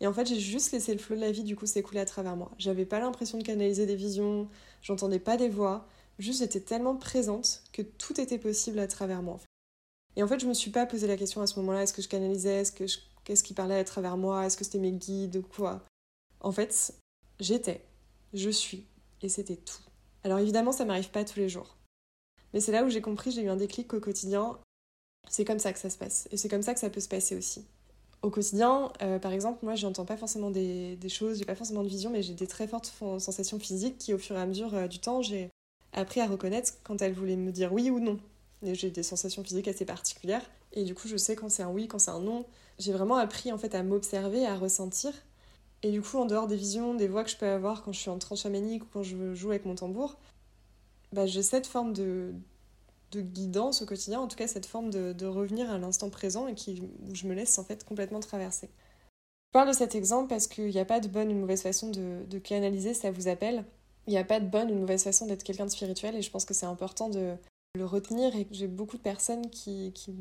Et 0.00 0.06
en 0.06 0.14
fait, 0.14 0.26
j'ai 0.26 0.40
juste 0.40 0.72
laissé 0.72 0.92
le 0.94 0.98
flot 0.98 1.16
de 1.16 1.20
la 1.20 1.30
vie 1.30 1.44
du 1.44 1.54
coup 1.54 1.66
s'écouler 1.66 2.00
à 2.00 2.06
travers 2.06 2.34
moi. 2.34 2.50
J'avais 2.58 2.86
pas 2.86 2.98
l'impression 2.98 3.36
de 3.36 3.44
canaliser 3.44 3.84
des 3.84 3.94
visions, 3.94 4.48
j'entendais 4.80 5.18
pas 5.18 5.36
des 5.36 5.50
voix, 5.50 5.86
juste 6.18 6.40
j'étais 6.40 6.60
tellement 6.60 6.96
présente 6.96 7.62
que 7.74 7.82
tout 7.82 8.18
était 8.18 8.38
possible 8.38 8.78
à 8.78 8.88
travers 8.88 9.20
moi. 9.20 9.38
Et 10.16 10.22
en 10.22 10.26
fait, 10.26 10.40
je 10.40 10.46
me 10.46 10.54
suis 10.54 10.70
pas 10.70 10.86
posé 10.86 11.06
la 11.06 11.18
question 11.18 11.42
à 11.42 11.46
ce 11.46 11.58
moment-là, 11.60 11.82
est-ce 11.82 11.92
que 11.92 12.02
je 12.02 12.08
canalisais, 12.08 12.60
est-ce 12.60 12.72
que 12.72 12.84
qu'est-ce 13.24 13.44
qui 13.44 13.52
parlait 13.52 13.78
à 13.78 13.84
travers 13.84 14.16
moi, 14.16 14.46
est-ce 14.46 14.56
que 14.56 14.64
c'était 14.64 14.78
mes 14.78 14.92
guides 14.92 15.36
ou 15.36 15.42
quoi. 15.42 15.84
En 16.40 16.52
fait, 16.52 16.94
j'étais, 17.38 17.84
je 18.34 18.50
suis, 18.50 18.86
et 19.22 19.28
c'était 19.28 19.56
tout. 19.56 19.82
Alors 20.24 20.38
évidemment, 20.38 20.72
ça 20.72 20.84
m'arrive 20.84 21.10
pas 21.10 21.24
tous 21.24 21.38
les 21.38 21.48
jours. 21.48 21.76
Mais 22.52 22.60
c'est 22.60 22.72
là 22.72 22.84
où 22.84 22.88
j'ai 22.88 23.00
compris, 23.00 23.30
j'ai 23.30 23.42
eu 23.42 23.48
un 23.48 23.56
déclic 23.56 23.92
au 23.94 24.00
quotidien. 24.00 24.58
C'est 25.28 25.44
comme 25.44 25.58
ça 25.58 25.72
que 25.72 25.78
ça 25.78 25.90
se 25.90 25.98
passe. 25.98 26.28
Et 26.32 26.36
c'est 26.36 26.48
comme 26.48 26.62
ça 26.62 26.74
que 26.74 26.80
ça 26.80 26.90
peut 26.90 27.00
se 27.00 27.08
passer 27.08 27.36
aussi 27.36 27.64
au 28.22 28.30
quotidien, 28.30 28.92
euh, 29.02 29.18
par 29.18 29.32
exemple, 29.32 29.60
moi, 29.62 29.74
j'entends 29.74 30.04
pas 30.04 30.16
forcément 30.16 30.50
des, 30.50 30.96
des 30.96 31.08
choses, 31.08 31.38
j'ai 31.38 31.44
pas 31.44 31.54
forcément 31.54 31.82
de 31.82 31.88
vision, 31.88 32.10
mais 32.10 32.22
j'ai 32.22 32.34
des 32.34 32.46
très 32.46 32.66
fortes 32.66 32.92
sensations 33.18 33.58
physiques 33.58 33.98
qui, 33.98 34.12
au 34.12 34.18
fur 34.18 34.36
et 34.36 34.40
à 34.40 34.46
mesure 34.46 34.74
euh, 34.74 34.88
du 34.88 34.98
temps, 34.98 35.22
j'ai 35.22 35.48
appris 35.92 36.20
à 36.20 36.26
reconnaître 36.26 36.74
quand 36.84 37.00
elles 37.02 37.14
voulaient 37.14 37.36
me 37.36 37.50
dire 37.50 37.72
oui 37.72 37.90
ou 37.90 37.98
non. 37.98 38.18
J'ai 38.62 38.90
des 38.90 39.02
sensations 39.02 39.42
physiques 39.42 39.68
assez 39.68 39.86
particulières, 39.86 40.44
et 40.72 40.84
du 40.84 40.94
coup, 40.94 41.08
je 41.08 41.16
sais 41.16 41.34
quand 41.34 41.48
c'est 41.48 41.62
un 41.62 41.70
oui, 41.70 41.88
quand 41.88 41.98
c'est 41.98 42.10
un 42.10 42.20
non. 42.20 42.44
J'ai 42.78 42.92
vraiment 42.92 43.16
appris 43.16 43.52
en 43.52 43.58
fait 43.58 43.74
à 43.74 43.82
m'observer, 43.82 44.44
à 44.46 44.54
ressentir. 44.56 45.12
Et 45.82 45.90
du 45.90 46.02
coup, 46.02 46.18
en 46.18 46.26
dehors 46.26 46.46
des 46.46 46.56
visions, 46.56 46.94
des 46.94 47.08
voix 47.08 47.24
que 47.24 47.30
je 47.30 47.36
peux 47.36 47.46
avoir 47.46 47.82
quand 47.82 47.92
je 47.92 48.00
suis 48.00 48.10
en 48.10 48.18
tranche 48.18 48.42
chamanique 48.42 48.84
ou 48.84 48.86
quand 48.92 49.02
je 49.02 49.34
joue 49.34 49.50
avec 49.50 49.64
mon 49.64 49.74
tambour, 49.74 50.18
bah, 51.12 51.26
j'ai 51.26 51.42
cette 51.42 51.66
forme 51.66 51.92
de, 51.92 52.34
de 53.12 53.20
guidance 53.20 53.82
au 53.82 53.86
quotidien, 53.86 54.20
en 54.20 54.28
tout 54.28 54.36
cas 54.36 54.46
cette 54.46 54.66
forme 54.66 54.90
de, 54.90 55.26
revenir 55.26 55.70
à 55.70 55.78
l'instant 55.78 56.10
présent 56.10 56.46
et 56.46 56.54
qui, 56.54 56.82
où 57.08 57.14
je 57.14 57.26
me 57.26 57.34
laisse 57.34 57.58
en 57.58 57.64
fait 57.64 57.84
complètement 57.84 58.20
traverser. 58.20 58.68
Je 58.68 59.52
parle 59.52 59.68
de 59.68 59.74
cet 59.74 59.94
exemple 59.94 60.28
parce 60.28 60.46
qu'il 60.46 60.68
n'y 60.68 60.78
a 60.78 60.84
pas 60.84 61.00
de 61.00 61.08
bonne 61.08 61.28
ou 61.28 61.34
de 61.34 61.38
mauvaise 61.38 61.62
façon 61.62 61.90
de, 61.90 62.38
canaliser, 62.38 62.94
ça 62.94 63.10
vous 63.10 63.28
appelle. 63.28 63.64
Il 64.06 64.10
n'y 64.10 64.18
a 64.18 64.24
pas 64.24 64.40
de 64.40 64.46
bonne 64.46 64.70
ou 64.70 64.74
de 64.74 64.80
mauvaise 64.80 65.02
façon 65.02 65.26
d'être 65.26 65.42
quelqu'un 65.42 65.66
de 65.66 65.70
spirituel 65.70 66.14
et 66.14 66.22
je 66.22 66.30
pense 66.30 66.44
que 66.44 66.54
c'est 66.54 66.66
important 66.66 67.08
de 67.08 67.34
le 67.74 67.84
retenir 67.84 68.34
et 68.36 68.46
j'ai 68.50 68.68
beaucoup 68.68 68.96
de 68.96 69.02
personnes 69.02 69.50
qui, 69.50 69.92
qui 69.92 70.12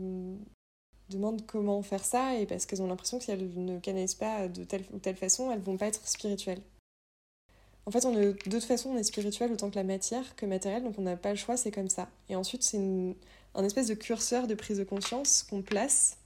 demandent 1.10 1.46
comment 1.46 1.82
faire 1.82 2.04
ça 2.04 2.36
et 2.36 2.46
parce 2.46 2.66
qu'elles 2.66 2.82
ont 2.82 2.88
l'impression 2.88 3.18
que 3.18 3.26
si 3.26 3.32
elles 3.32 3.50
ne 3.56 3.80
canalisent 3.80 4.16
pas 4.16 4.48
de 4.48 4.64
telle 4.64 4.84
ou 4.94 5.00
telle 5.00 5.16
façon, 5.16 5.52
elles 5.52 5.60
vont 5.60 5.78
pas 5.78 5.88
être 5.88 6.08
spirituelles. 6.08 6.62
En 7.86 7.92
fait, 7.92 8.06
on 8.06 8.16
est, 8.16 8.34
de 8.34 8.52
toute 8.52 8.64
façon, 8.64 8.90
on 8.90 8.98
est 8.98 9.04
spirituel 9.04 9.52
autant 9.52 9.70
que 9.70 9.76
la 9.76 9.84
matière, 9.84 10.36
que 10.36 10.46
matériel, 10.46 10.84
donc 10.84 11.00
on 11.00 11.02
n'a 11.02 11.16
pas 11.16 11.32
le 11.32 11.38
choix, 11.38 11.58
c'est 11.58 11.72
comme 11.72 11.90
ça. 11.90 12.08
Et 12.30 12.36
ensuite, 12.36 12.62
c'est 12.64 12.78
un 13.56 13.64
espèce 13.64 13.88
de 13.88 13.96
curseur 13.96 14.46
de 14.46 14.54
prise 14.54 14.78
de 14.78 14.84
conscience 14.84 15.44
qu'on 15.50 15.64
place, 15.64 16.18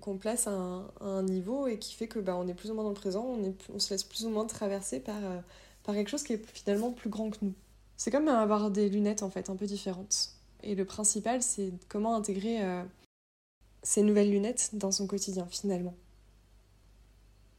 qu'on 0.00 0.18
place 0.18 0.46
à 0.46 0.50
un, 0.50 1.22
niveau 1.22 1.66
et 1.66 1.78
qui 1.78 1.94
fait 1.94 2.08
que 2.08 2.18
bah, 2.18 2.36
on 2.36 2.46
est 2.46 2.54
plus 2.54 2.70
ou 2.70 2.74
moins 2.74 2.84
dans 2.84 2.90
le 2.90 2.94
présent, 2.94 3.24
on, 3.24 3.42
est, 3.44 3.54
on 3.74 3.78
se 3.78 3.94
laisse 3.94 4.04
plus 4.04 4.26
ou 4.26 4.30
moins 4.30 4.44
traverser 4.44 5.00
par, 5.00 5.16
euh, 5.24 5.40
par 5.84 5.94
quelque 5.94 6.08
chose 6.08 6.24
qui 6.24 6.34
est 6.34 6.46
finalement 6.52 6.90
plus 6.92 7.08
grand 7.08 7.30
que 7.30 7.38
nous. 7.40 7.54
C'est 7.96 8.10
comme 8.10 8.28
avoir 8.28 8.70
des 8.70 8.88
lunettes 8.88 9.22
en 9.22 9.30
fait, 9.30 9.48
un 9.48 9.56
peu 9.56 9.66
différentes. 9.66 10.30
Et 10.62 10.74
le 10.74 10.84
principal, 10.84 11.42
c'est 11.42 11.72
comment 11.88 12.14
intégrer 12.14 12.62
euh, 12.62 12.82
ces 13.82 14.02
nouvelles 14.02 14.30
lunettes 14.30 14.70
dans 14.74 14.92
son 14.92 15.06
quotidien 15.06 15.46
finalement 15.50 15.94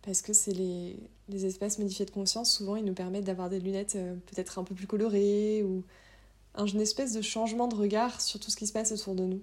parce 0.03 0.21
que 0.21 0.33
c'est 0.33 0.51
les, 0.51 0.97
les, 1.29 1.45
espaces 1.45 1.79
modifiés 1.79 2.05
de 2.05 2.11
conscience, 2.11 2.51
souvent 2.51 2.75
ils 2.75 2.85
nous 2.85 2.93
permettent 2.93 3.23
d'avoir 3.23 3.49
des 3.49 3.59
lunettes 3.59 3.95
euh, 3.95 4.15
peut-être 4.27 4.59
un 4.59 4.63
peu 4.63 4.75
plus 4.75 4.85
colorées 4.85 5.63
ou 5.63 5.83
une 6.57 6.81
espèce 6.81 7.13
de 7.13 7.21
changement 7.21 7.67
de 7.67 7.75
regard 7.75 8.21
sur 8.21 8.39
tout 8.39 8.51
ce 8.51 8.57
qui 8.57 8.67
se 8.67 8.73
passe 8.73 8.91
autour 8.91 9.15
de 9.15 9.23
nous. 9.23 9.41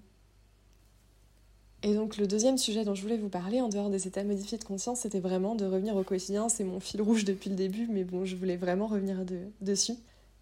Et 1.83 1.95
donc 1.95 2.19
le 2.19 2.27
deuxième 2.27 2.59
sujet 2.59 2.85
dont 2.85 2.95
je 2.95 3.03
voulais 3.03 3.17
vous 3.17 3.31
parler, 3.31 3.61
en 3.63 3.69
dehors 3.69 3.89
des 3.89 4.07
états 4.07 4.23
modifiés 4.23 4.59
de 4.59 4.65
conscience, 4.65 5.01
c'était 5.01 5.19
vraiment 5.19 5.55
de 5.55 5.65
revenir 5.65 5.97
au 5.97 6.05
quotidien. 6.05 6.51
C'est 6.51 6.63
mon 6.63 6.79
fil 6.79 7.01
rouge 7.01 7.25
depuis 7.25 7.49
le 7.49 7.57
début, 7.57 7.89
mais 7.91 8.05
bon, 8.05 8.27
je 8.27 8.37
voulais 8.37 8.59
vraiment 8.59 8.87
revenir 8.87 9.25
dessus. 9.63 9.95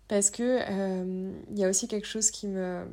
Parce 0.08 0.30
que 0.30 0.42
euh, 0.42 1.30
il 1.52 1.58
y 1.58 1.64
a 1.64 1.68
aussi 1.68 1.86
quelque 1.86 2.08
chose 2.08 2.32
qui 2.32 2.48
me, 2.48 2.84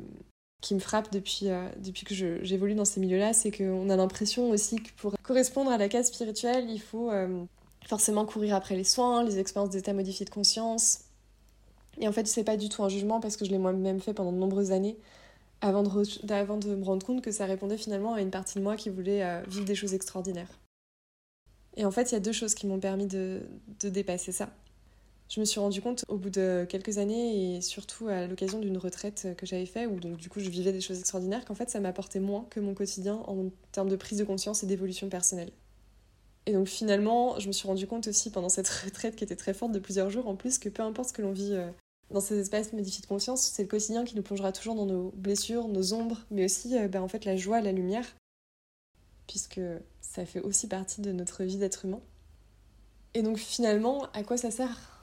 qui 0.60 0.74
me 0.74 0.80
frappe 0.80 1.12
depuis, 1.12 1.48
euh, 1.48 1.68
depuis 1.78 2.04
que 2.04 2.14
j'évolue 2.14 2.74
dans 2.74 2.84
ces 2.84 3.00
milieux-là, 3.00 3.32
c'est 3.32 3.50
qu'on 3.50 3.88
a 3.90 3.96
l'impression 3.96 4.50
aussi 4.50 4.76
que 4.76 4.90
pour 4.96 5.14
correspondre 5.22 5.70
à 5.70 5.78
la 5.78 5.88
case 5.88 6.08
spirituelle, 6.08 6.68
il 6.70 6.80
faut 6.80 7.10
euh, 7.10 7.44
forcément 7.86 8.24
courir 8.24 8.54
après 8.54 8.76
les 8.76 8.84
soins, 8.84 9.22
les 9.24 9.38
expériences 9.38 9.70
d'état 9.70 9.92
modifié 9.92 10.24
de 10.24 10.30
conscience. 10.30 11.00
Et 11.98 12.08
en 12.08 12.12
fait, 12.12 12.26
c'est 12.26 12.44
pas 12.44 12.56
du 12.56 12.68
tout 12.68 12.82
un 12.82 12.88
jugement 12.88 13.20
parce 13.20 13.36
que 13.36 13.44
je 13.44 13.50
l'ai 13.50 13.58
moi-même 13.58 14.00
fait 14.00 14.14
pendant 14.14 14.32
de 14.32 14.38
nombreuses 14.38 14.72
années 14.72 14.96
avant 15.60 15.82
de, 15.82 15.88
de 15.88 16.74
me 16.74 16.84
rendre 16.84 17.06
compte 17.06 17.22
que 17.22 17.32
ça 17.32 17.46
répondait 17.46 17.78
finalement 17.78 18.14
à 18.14 18.20
une 18.20 18.30
partie 18.30 18.58
de 18.58 18.62
moi 18.62 18.76
qui 18.76 18.90
voulait 18.90 19.22
euh, 19.22 19.42
vivre 19.48 19.64
des 19.64 19.74
choses 19.74 19.94
extraordinaires. 19.94 20.50
Et 21.76 21.84
en 21.84 21.90
fait, 21.90 22.10
il 22.10 22.14
y 22.14 22.16
a 22.16 22.20
deux 22.20 22.32
choses 22.32 22.54
qui 22.54 22.66
m'ont 22.66 22.80
permis 22.80 23.06
de, 23.06 23.42
de 23.80 23.88
dépasser 23.88 24.32
ça. 24.32 24.50
Je 25.28 25.40
me 25.40 25.44
suis 25.44 25.58
rendu 25.58 25.82
compte 25.82 26.04
au 26.08 26.16
bout 26.16 26.30
de 26.30 26.64
quelques 26.68 26.98
années 26.98 27.56
et 27.56 27.60
surtout 27.60 28.06
à 28.06 28.26
l'occasion 28.26 28.60
d'une 28.60 28.78
retraite 28.78 29.28
que 29.36 29.44
j'avais 29.44 29.66
fait 29.66 29.86
où 29.86 29.98
donc 29.98 30.18
du 30.18 30.28
coup 30.28 30.38
je 30.38 30.48
vivais 30.48 30.72
des 30.72 30.80
choses 30.80 31.00
extraordinaires 31.00 31.44
qu'en 31.44 31.56
fait 31.56 31.68
ça 31.68 31.80
m'apportait 31.80 32.20
moins 32.20 32.46
que 32.48 32.60
mon 32.60 32.74
quotidien 32.74 33.16
en 33.26 33.50
termes 33.72 33.88
de 33.88 33.96
prise 33.96 34.18
de 34.18 34.24
conscience 34.24 34.62
et 34.62 34.66
d'évolution 34.66 35.08
personnelle. 35.08 35.50
Et 36.46 36.52
donc 36.52 36.68
finalement, 36.68 37.40
je 37.40 37.48
me 37.48 37.52
suis 37.52 37.66
rendu 37.66 37.88
compte 37.88 38.06
aussi 38.06 38.30
pendant 38.30 38.48
cette 38.48 38.68
retraite 38.84 39.16
qui 39.16 39.24
était 39.24 39.36
très 39.36 39.52
forte 39.52 39.72
de 39.72 39.80
plusieurs 39.80 40.10
jours 40.10 40.28
en 40.28 40.36
plus 40.36 40.58
que 40.58 40.68
peu 40.68 40.82
importe 40.82 41.08
ce 41.08 41.12
que 41.12 41.22
l'on 41.22 41.32
vit 41.32 41.54
euh, 41.54 41.70
dans 42.12 42.20
ces 42.20 42.38
espaces 42.38 42.72
modifiés 42.72 43.02
de 43.02 43.08
conscience, 43.08 43.42
c'est 43.42 43.62
le 43.62 43.68
quotidien 43.68 44.04
qui 44.04 44.14
nous 44.14 44.22
plongera 44.22 44.52
toujours 44.52 44.76
dans 44.76 44.86
nos 44.86 45.10
blessures, 45.16 45.66
nos 45.66 45.92
ombres, 45.92 46.24
mais 46.30 46.44
aussi 46.44 46.76
ben, 46.88 47.02
en 47.02 47.08
fait 47.08 47.24
la 47.24 47.36
joie, 47.36 47.60
la 47.60 47.72
lumière, 47.72 48.06
puisque 49.26 49.60
ça 50.00 50.24
fait 50.24 50.40
aussi 50.40 50.68
partie 50.68 51.00
de 51.00 51.10
notre 51.10 51.42
vie 51.42 51.56
d'être 51.56 51.84
humain. 51.84 52.00
Et 53.14 53.22
donc 53.22 53.38
finalement, 53.38 54.06
à 54.12 54.22
quoi 54.22 54.36
ça 54.36 54.52
sert? 54.52 54.95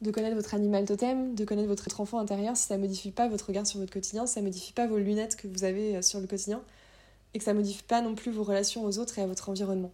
De 0.00 0.10
connaître 0.10 0.36
votre 0.36 0.54
animal 0.54 0.84
totem, 0.84 1.34
de 1.34 1.44
connaître 1.44 1.68
votre 1.68 2.00
enfant 2.00 2.18
intérieur, 2.18 2.56
si 2.56 2.64
ça 2.64 2.78
modifie 2.78 3.10
pas 3.10 3.28
votre 3.28 3.46
regard 3.46 3.66
sur 3.66 3.80
votre 3.80 3.92
quotidien, 3.92 4.26
si 4.26 4.34
ça 4.34 4.42
modifie 4.42 4.72
pas 4.72 4.86
vos 4.86 4.98
lunettes 4.98 5.36
que 5.36 5.48
vous 5.48 5.64
avez 5.64 5.96
euh, 5.96 6.02
sur 6.02 6.20
le 6.20 6.26
quotidien, 6.26 6.62
et 7.34 7.38
que 7.38 7.44
ça 7.44 7.54
modifie 7.54 7.82
pas 7.82 8.00
non 8.00 8.14
plus 8.14 8.30
vos 8.30 8.44
relations 8.44 8.84
aux 8.84 8.98
autres 8.98 9.18
et 9.18 9.22
à 9.22 9.26
votre 9.26 9.48
environnement. 9.48 9.92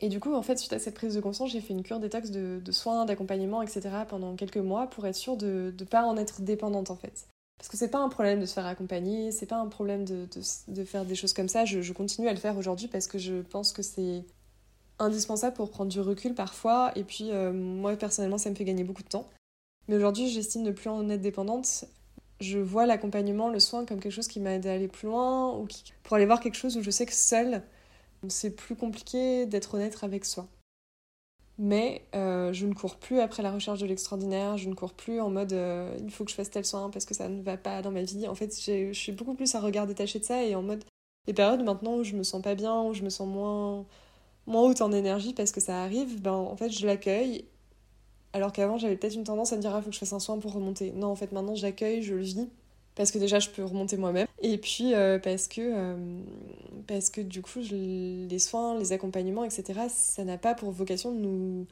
Et 0.00 0.08
du 0.08 0.18
coup, 0.18 0.34
en 0.34 0.42
fait, 0.42 0.58
suite 0.58 0.72
à 0.72 0.78
cette 0.78 0.94
prise 0.94 1.14
de 1.14 1.20
conscience, 1.20 1.50
j'ai 1.50 1.60
fait 1.60 1.72
une 1.72 1.82
cure 1.82 2.00
détox 2.00 2.30
de, 2.30 2.60
de 2.62 2.72
soins, 2.72 3.04
d'accompagnement, 3.04 3.62
etc. 3.62 3.90
pendant 4.08 4.34
quelques 4.34 4.56
mois 4.56 4.88
pour 4.88 5.06
être 5.06 5.14
sûre 5.14 5.36
de 5.36 5.72
ne 5.78 5.84
pas 5.84 6.04
en 6.04 6.16
être 6.16 6.42
dépendante, 6.42 6.90
en 6.90 6.96
fait. 6.96 7.26
Parce 7.58 7.68
que 7.68 7.76
c'est 7.76 7.88
pas 7.88 8.00
un 8.00 8.08
problème 8.08 8.40
de 8.40 8.46
se 8.46 8.54
faire 8.54 8.66
accompagner, 8.66 9.30
c'est 9.30 9.46
pas 9.46 9.56
un 9.56 9.68
problème 9.68 10.04
de, 10.04 10.84
faire 10.84 11.04
des 11.04 11.14
choses 11.14 11.32
comme 11.32 11.48
ça. 11.48 11.64
Je 11.64 11.92
continue 11.92 12.28
à 12.28 12.32
le 12.32 12.38
faire 12.38 12.58
aujourd'hui 12.58 12.88
parce 12.88 13.06
que 13.06 13.18
je 13.18 13.42
pense 13.42 13.72
que 13.72 13.82
c'est 13.82 14.24
indispensable 14.98 15.56
pour 15.56 15.70
prendre 15.70 15.90
du 15.90 16.00
recul 16.00 16.34
parfois. 16.34 16.92
Et 16.96 17.04
puis, 17.04 17.30
euh, 17.30 17.52
moi, 17.52 17.96
personnellement, 17.96 18.38
ça 18.38 18.50
me 18.50 18.54
fait 18.54 18.64
gagner 18.64 18.84
beaucoup 18.84 19.02
de 19.02 19.08
temps. 19.08 19.28
Mais 19.88 19.96
aujourd'hui, 19.96 20.28
j'estime 20.28 20.62
ne 20.62 20.70
plus 20.70 20.88
en 20.88 21.08
être 21.10 21.20
dépendante. 21.20 21.84
Je 22.40 22.58
vois 22.58 22.86
l'accompagnement, 22.86 23.48
le 23.48 23.60
soin 23.60 23.84
comme 23.84 24.00
quelque 24.00 24.12
chose 24.12 24.28
qui 24.28 24.40
m'aide 24.40 24.66
à 24.66 24.72
aller 24.72 24.88
plus 24.88 25.06
loin 25.06 25.56
ou 25.56 25.66
qui... 25.66 25.92
pour 26.02 26.16
aller 26.16 26.26
voir 26.26 26.40
quelque 26.40 26.56
chose 26.56 26.76
où 26.76 26.82
je 26.82 26.90
sais 26.90 27.06
que 27.06 27.12
seul, 27.12 27.62
c'est 28.28 28.50
plus 28.50 28.76
compliqué 28.76 29.46
d'être 29.46 29.74
honnête 29.74 29.96
avec 30.02 30.24
soi. 30.24 30.46
Mais 31.56 32.02
euh, 32.16 32.52
je 32.52 32.66
ne 32.66 32.74
cours 32.74 32.96
plus 32.96 33.20
après 33.20 33.42
la 33.42 33.52
recherche 33.52 33.78
de 33.78 33.86
l'extraordinaire, 33.86 34.56
je 34.58 34.68
ne 34.68 34.74
cours 34.74 34.92
plus 34.92 35.20
en 35.20 35.30
mode 35.30 35.52
euh, 35.52 35.96
il 36.00 36.10
faut 36.10 36.24
que 36.24 36.30
je 36.30 36.34
fasse 36.34 36.50
tel 36.50 36.64
soin 36.64 36.90
parce 36.90 37.04
que 37.04 37.14
ça 37.14 37.28
ne 37.28 37.42
va 37.42 37.56
pas 37.56 37.80
dans 37.80 37.92
ma 37.92 38.02
vie. 38.02 38.26
En 38.26 38.34
fait, 38.34 38.52
je 38.60 38.92
suis 38.92 39.12
beaucoup 39.12 39.34
plus 39.34 39.54
à 39.54 39.60
regard 39.60 39.86
détaché 39.86 40.18
de 40.18 40.24
ça 40.24 40.42
et 40.42 40.56
en 40.56 40.62
mode 40.62 40.84
les 41.28 41.32
périodes 41.32 41.62
maintenant 41.62 41.96
où 41.96 42.04
je 42.04 42.16
me 42.16 42.24
sens 42.24 42.42
pas 42.42 42.56
bien, 42.56 42.82
où 42.82 42.92
je 42.92 43.02
me 43.02 43.10
sens 43.10 43.28
moins 43.28 43.86
moins 44.46 44.62
haute 44.62 44.80
en 44.80 44.92
énergie 44.92 45.34
parce 45.34 45.52
que 45.52 45.60
ça 45.60 45.82
arrive, 45.82 46.20
ben 46.20 46.32
en 46.32 46.56
fait 46.56 46.70
je 46.70 46.86
l'accueille. 46.86 47.44
Alors 48.32 48.52
qu'avant 48.52 48.78
j'avais 48.78 48.96
peut-être 48.96 49.14
une 49.14 49.24
tendance 49.24 49.52
à 49.52 49.56
me 49.56 49.60
dire 49.60 49.74
ah 49.74 49.80
faut 49.80 49.88
que 49.88 49.94
je 49.94 50.00
fasse 50.00 50.12
un 50.12 50.20
soin 50.20 50.38
pour 50.38 50.52
remonter. 50.52 50.92
Non 50.92 51.08
en 51.08 51.16
fait 51.16 51.32
maintenant 51.32 51.54
j'accueille, 51.54 52.02
je 52.02 52.14
le 52.14 52.22
vis 52.22 52.48
parce 52.94 53.10
que 53.10 53.18
déjà 53.18 53.40
je 53.40 53.50
peux 53.50 53.64
remonter 53.64 53.96
moi-même 53.96 54.28
et 54.40 54.56
puis 54.56 54.94
euh, 54.94 55.18
parce 55.18 55.48
que 55.48 55.60
euh, 55.60 55.96
parce 56.86 57.10
que 57.10 57.20
du 57.20 57.42
coup 57.42 57.60
les 57.70 58.38
soins, 58.38 58.78
les 58.78 58.92
accompagnements 58.92 59.42
etc 59.42 59.80
ça 59.88 60.22
n'a 60.22 60.38
pas 60.38 60.54
pour 60.54 60.70
vocation 60.70 61.12
de 61.12 61.18
nous 61.18 61.66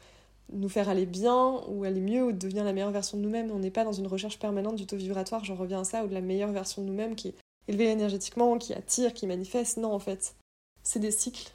nous 0.53 0.69
faire 0.69 0.89
aller 0.89 1.07
bien 1.07 1.61
ou 1.69 1.85
aller 1.85 2.01
mieux 2.01 2.25
ou 2.25 2.33
de 2.33 2.39
devenir 2.39 2.65
la 2.65 2.73
meilleure 2.73 2.91
version 2.91 3.17
de 3.19 3.23
nous-mêmes. 3.23 3.51
On 3.51 3.59
n'est 3.59 3.71
pas 3.71 3.85
dans 3.85 3.93
une 3.93 4.07
recherche 4.07 4.39
permanente 4.39 4.77
du 4.77 4.87
taux 4.87 4.97
vibratoire, 4.97 5.45
j'en 5.45 5.55
reviens 5.55 5.81
à 5.81 5.85
ça, 5.85 6.05
ou 6.05 6.09
de 6.09 6.15
la 6.15 6.21
meilleure 6.21 6.53
version 6.53 6.83
de 6.83 6.89
nous-mêmes 6.89 7.15
qui 7.15 7.29
est 7.29 7.35
élevée 7.69 7.91
énergétiquement, 7.91 8.59
qui 8.59 8.75
attire, 8.75 9.15
qui 9.15 9.27
manifeste. 9.27 9.79
Non, 9.79 9.93
en 9.93 9.99
fait, 9.99 10.35
c'est 10.83 10.99
des 10.99 11.11
cycles 11.11 11.53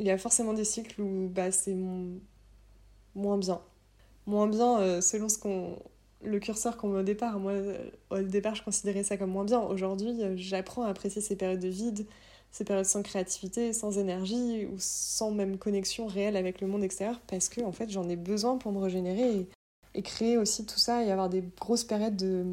il 0.00 0.06
y 0.06 0.10
a 0.10 0.18
forcément 0.18 0.52
des 0.54 0.64
cycles 0.64 1.00
où 1.00 1.28
bah, 1.28 1.50
c'est 1.52 1.76
moins 3.14 3.38
bien. 3.38 3.60
Moins 4.26 4.46
bien 4.46 4.80
euh, 4.80 5.00
selon 5.00 5.28
ce 5.28 5.38
qu'on 5.38 5.78
le 6.22 6.38
curseur 6.40 6.76
qu'on 6.76 6.88
met 6.88 7.00
au 7.00 7.02
départ. 7.04 7.38
Moi, 7.38 7.52
au 8.10 8.22
départ, 8.22 8.54
je 8.54 8.62
considérais 8.62 9.04
ça 9.04 9.16
comme 9.16 9.30
moins 9.30 9.44
bien. 9.44 9.60
Aujourd'hui, 9.60 10.20
j'apprends 10.36 10.82
à 10.82 10.88
apprécier 10.88 11.22
ces 11.22 11.36
périodes 11.36 11.60
de 11.60 11.68
vide, 11.68 12.06
ces 12.50 12.64
périodes 12.64 12.86
sans 12.86 13.02
créativité, 13.02 13.72
sans 13.72 13.98
énergie 13.98 14.66
ou 14.66 14.76
sans 14.78 15.30
même 15.30 15.58
connexion 15.58 16.06
réelle 16.06 16.36
avec 16.36 16.60
le 16.60 16.66
monde 16.66 16.82
extérieur 16.82 17.20
parce 17.26 17.48
que 17.48 17.60
en 17.60 17.72
fait 17.72 17.90
j'en 17.90 18.08
ai 18.08 18.16
besoin 18.16 18.56
pour 18.56 18.72
me 18.72 18.78
régénérer 18.78 19.46
et, 19.94 20.02
créer 20.02 20.36
aussi 20.38 20.64
tout 20.64 20.78
ça 20.78 21.02
et 21.04 21.10
avoir 21.10 21.28
des 21.28 21.42
grosses 21.58 21.84
périodes 21.84 22.16
de 22.16 22.44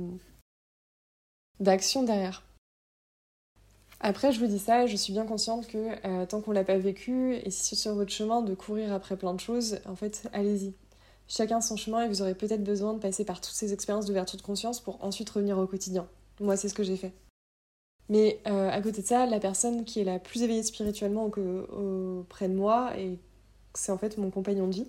d'action 1.60 2.04
derrière. 2.04 2.45
Après, 4.00 4.32
je 4.32 4.40
vous 4.40 4.48
dis 4.48 4.60
ça, 4.60 4.86
je 4.86 4.96
suis 4.96 5.14
bien 5.14 5.26
consciente 5.26 5.68
que 5.68 5.96
euh, 6.06 6.26
tant 6.26 6.42
qu'on 6.42 6.52
l'a 6.52 6.64
pas 6.64 6.78
vécu, 6.78 7.36
et 7.36 7.50
si 7.50 7.76
sur 7.76 7.96
votre 7.96 8.12
chemin 8.12 8.42
de 8.42 8.54
courir 8.54 8.94
après 8.94 9.18
plein 9.18 9.34
de 9.34 9.40
choses, 9.40 9.80
en 9.86 9.96
fait, 9.96 10.28
allez-y. 10.34 10.74
Chacun 11.28 11.60
son 11.62 11.76
chemin 11.76 12.04
et 12.04 12.08
vous 12.08 12.22
aurez 12.22 12.36
peut-être 12.36 12.64
besoin 12.64 12.94
de 12.94 13.00
passer 13.00 13.26
par 13.26 13.42
toutes 13.42 13.56
ces 13.56 13.74
expériences 13.74 14.06
d'ouverture 14.06 14.38
de 14.38 14.44
conscience 14.44 14.80
pour 14.80 15.04
ensuite 15.04 15.30
revenir 15.30 15.58
au 15.58 15.66
quotidien. 15.66 16.08
Moi, 16.40 16.56
c'est 16.56 16.70
ce 16.70 16.76
que 16.76 16.84
j'ai 16.84 16.98
fait. 16.98 17.14
Mais 18.10 18.40
euh, 18.46 18.70
à 18.70 18.82
côté 18.82 19.02
de 19.02 19.08
ça, 19.08 19.26
la 19.26 19.40
personne 19.40 19.86
qui 19.86 20.00
est 20.02 20.04
la 20.04 20.20
plus 20.20 20.44
éveillée 20.44 20.62
spirituellement 20.62 21.26
auprès 21.26 22.48
de 22.48 22.54
moi, 22.54 22.96
et 22.98 23.18
c'est 23.74 23.92
en 23.92 23.98
fait 23.98 24.18
mon 24.18 24.30
compagnon 24.30 24.68
de 24.68 24.76
vie. 24.76 24.88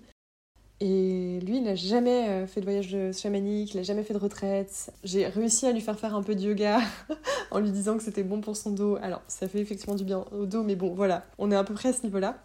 Et 0.79 1.39
lui, 1.41 1.57
il 1.57 1.63
n'a 1.63 1.73
jamais 1.73 2.29
euh, 2.29 2.47
fait 2.47 2.59
de 2.59 2.65
voyage 2.65 2.95
chamanique, 3.11 3.73
il 3.73 3.77
n'a 3.77 3.83
jamais 3.83 4.03
fait 4.03 4.13
de 4.13 4.19
retraite. 4.19 4.91
J'ai 5.03 5.25
réussi 5.25 5.65
à 5.65 5.71
lui 5.71 5.81
faire 5.81 5.99
faire 5.99 6.13
un 6.13 6.21
peu 6.21 6.35
de 6.35 6.41
yoga 6.41 6.79
en 7.51 7.59
lui 7.59 7.71
disant 7.71 7.97
que 7.97 8.03
c'était 8.03 8.23
bon 8.23 8.41
pour 8.41 8.55
son 8.55 8.71
dos. 8.71 8.95
Alors, 9.01 9.21
ça 9.27 9.47
fait 9.47 9.59
effectivement 9.59 9.95
du 9.95 10.03
bien 10.03 10.25
au 10.31 10.45
dos, 10.45 10.63
mais 10.63 10.75
bon, 10.75 10.93
voilà, 10.93 11.25
on 11.39 11.51
est 11.51 11.55
à 11.55 11.63
peu 11.63 11.73
près 11.73 11.89
à 11.89 11.93
ce 11.93 12.03
niveau-là. 12.03 12.43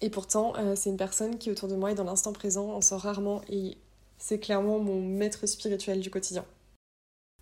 Et 0.00 0.10
pourtant, 0.10 0.52
euh, 0.56 0.74
c'est 0.76 0.90
une 0.90 0.96
personne 0.96 1.38
qui 1.38 1.50
autour 1.50 1.68
de 1.68 1.76
moi 1.76 1.92
est 1.92 1.94
dans 1.94 2.04
l'instant 2.04 2.32
présent, 2.32 2.72
en 2.72 2.80
sort 2.80 3.00
rarement, 3.00 3.40
et 3.48 3.78
c'est 4.18 4.38
clairement 4.38 4.78
mon 4.78 5.00
maître 5.00 5.46
spirituel 5.46 6.00
du 6.00 6.10
quotidien. 6.10 6.44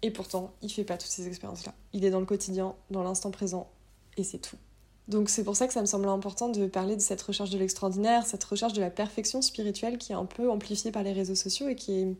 Et 0.02 0.10
pourtant, 0.10 0.52
il 0.62 0.70
fait 0.70 0.84
pas 0.84 0.98
toutes 0.98 1.10
ces 1.10 1.26
expériences-là. 1.26 1.74
Il 1.92 2.04
est 2.04 2.10
dans 2.10 2.20
le 2.20 2.26
quotidien, 2.26 2.74
dans 2.90 3.02
l'instant 3.02 3.30
présent, 3.30 3.70
et 4.16 4.24
c'est 4.24 4.38
tout. 4.38 4.56
Donc 5.08 5.28
c'est 5.28 5.44
pour 5.44 5.54
ça 5.54 5.66
que 5.66 5.72
ça 5.72 5.80
me 5.80 5.86
semble 5.86 6.08
important 6.08 6.48
de 6.48 6.66
parler 6.66 6.96
de 6.96 7.00
cette 7.00 7.22
recherche 7.22 7.50
de 7.50 7.58
l'extraordinaire, 7.58 8.26
cette 8.26 8.42
recherche 8.42 8.72
de 8.72 8.80
la 8.80 8.90
perfection 8.90 9.40
spirituelle 9.40 9.98
qui 9.98 10.12
est 10.12 10.16
un 10.16 10.24
peu 10.24 10.50
amplifiée 10.50 10.90
par 10.90 11.04
les 11.04 11.12
réseaux 11.12 11.36
sociaux 11.36 11.68
et 11.68 11.76
qui, 11.76 12.16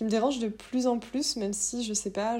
me 0.00 0.10
dérange 0.10 0.38
de 0.38 0.48
plus 0.48 0.86
en 0.86 0.98
plus, 0.98 1.36
même 1.36 1.52
si 1.52 1.82
je 1.82 1.94
sais 1.94 2.10
pas, 2.10 2.38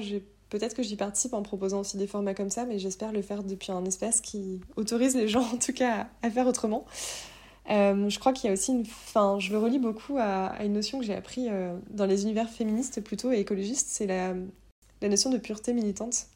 peut-être 0.49 0.75
que 0.75 0.83
j'y 0.83 0.95
participe 0.95 1.33
en 1.33 1.41
proposant 1.41 1.81
aussi 1.81 1.97
des 1.97 2.07
formats 2.07 2.33
comme 2.33 2.49
ça, 2.49 2.65
mais 2.65 2.79
j'espère 2.79 3.11
le 3.11 3.21
faire 3.21 3.43
depuis 3.43 3.71
un 3.71 3.83
espace 3.83 4.21
qui 4.21 4.61
autorise 4.77 5.15
les 5.15 5.27
gens 5.27 5.43
en 5.53 5.57
tout 5.57 5.73
cas 5.73 6.07
à 6.21 6.29
faire 6.29 6.47
autrement. 6.47 6.85
Euh, 7.69 8.09
je 8.09 8.17
crois 8.19 8.31
qu'il 8.31 8.47
y 8.47 8.49
a 8.49 8.53
aussi 8.53 8.71
une. 8.71 8.81
Enfin, 8.81 9.39
je 9.39 9.51
le 9.51 9.57
relis 9.57 9.79
beaucoup 9.79 10.17
à, 10.17 10.63
une 10.63 10.73
notion 10.73 10.99
que 10.99 11.05
j'ai 11.05 11.15
appris 11.15 11.47
euh, 11.49 11.77
dans 11.89 12.05
les 12.05 12.23
univers 12.23 12.49
féministes 12.49 13.01
plutôt 13.01 13.31
et 13.31 13.39
écologistes, 13.39 13.87
c'est 13.89 14.07
la, 14.07 14.33
notion 15.01 15.29
de 15.29 15.37
pureté 15.37 15.73
militante. 15.73 16.27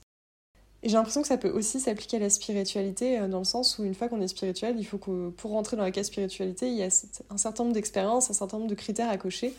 Et 0.84 0.90
j'ai 0.90 0.96
l'impression 0.96 1.22
que 1.22 1.28
ça 1.28 1.38
peut 1.38 1.50
aussi 1.50 1.80
s'appliquer 1.80 2.18
à 2.18 2.22
la 2.22 2.30
spiritualité, 2.30 3.20
euh, 3.20 3.28
dans 3.28 3.40
le 3.40 3.46
sens 3.46 3.78
où 3.78 3.84
une 3.84 3.94
fois 3.94 4.08
qu'on 4.10 4.22
est 4.22 4.28
spirituel, 4.28 4.76
il 4.80 4.84
faut 4.84 4.98
que 4.98 5.30
pour 5.30 5.52
rentrer 5.52 5.78
dans 5.78 5.84
la 5.84 5.92
case 5.92 6.08
spiritualité, 6.08 6.70
il 6.70 6.76
y 6.76 6.84
a 6.84 6.90
un 7.30 7.38
certain 7.38 7.64
nombre 7.64 7.74
d'expériences, 7.74 8.30
un 8.30 8.34
certain 8.34 8.58
nombre 8.58 8.70
de 8.70 8.76
critères 8.76 9.10
à 9.10 9.18
cocher. 9.18 9.54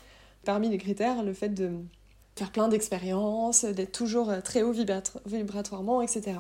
Parmi 0.45 0.69
les 0.69 0.79
critères, 0.79 1.23
le 1.23 1.33
fait 1.33 1.51
de 1.51 1.71
faire 2.35 2.51
plein 2.51 2.69
d'expériences, 2.69 3.65
d'être 3.65 3.93
toujours 3.93 4.33
très 4.43 4.63
haut 4.63 4.73
vibratoirement, 5.27 6.03
etc. 6.03 6.39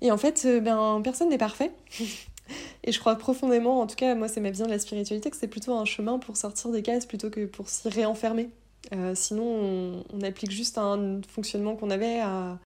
Et 0.00 0.10
en 0.10 0.16
fait, 0.16 0.46
ben, 0.62 1.00
personne 1.02 1.28
n'est 1.28 1.38
parfait. 1.38 1.72
Et 2.84 2.92
je 2.92 3.00
crois 3.00 3.16
profondément, 3.16 3.80
en 3.80 3.86
tout 3.86 3.96
cas, 3.96 4.14
moi, 4.14 4.28
c'est 4.28 4.40
ma 4.40 4.50
vision 4.50 4.66
de 4.66 4.70
la 4.70 4.78
spiritualité, 4.78 5.30
que 5.30 5.36
c'est 5.36 5.48
plutôt 5.48 5.74
un 5.74 5.84
chemin 5.84 6.18
pour 6.18 6.36
sortir 6.36 6.70
des 6.70 6.82
cases 6.82 7.06
plutôt 7.06 7.30
que 7.30 7.44
pour 7.44 7.68
s'y 7.68 7.88
réenfermer. 7.88 8.50
Euh, 8.94 9.14
sinon, 9.14 10.04
on, 10.12 10.20
applique 10.22 10.52
juste 10.52 10.78
un 10.78 11.20
fonctionnement 11.28 11.74
qu'on 11.74 11.90
avait 11.90 12.20
à, 12.20 12.58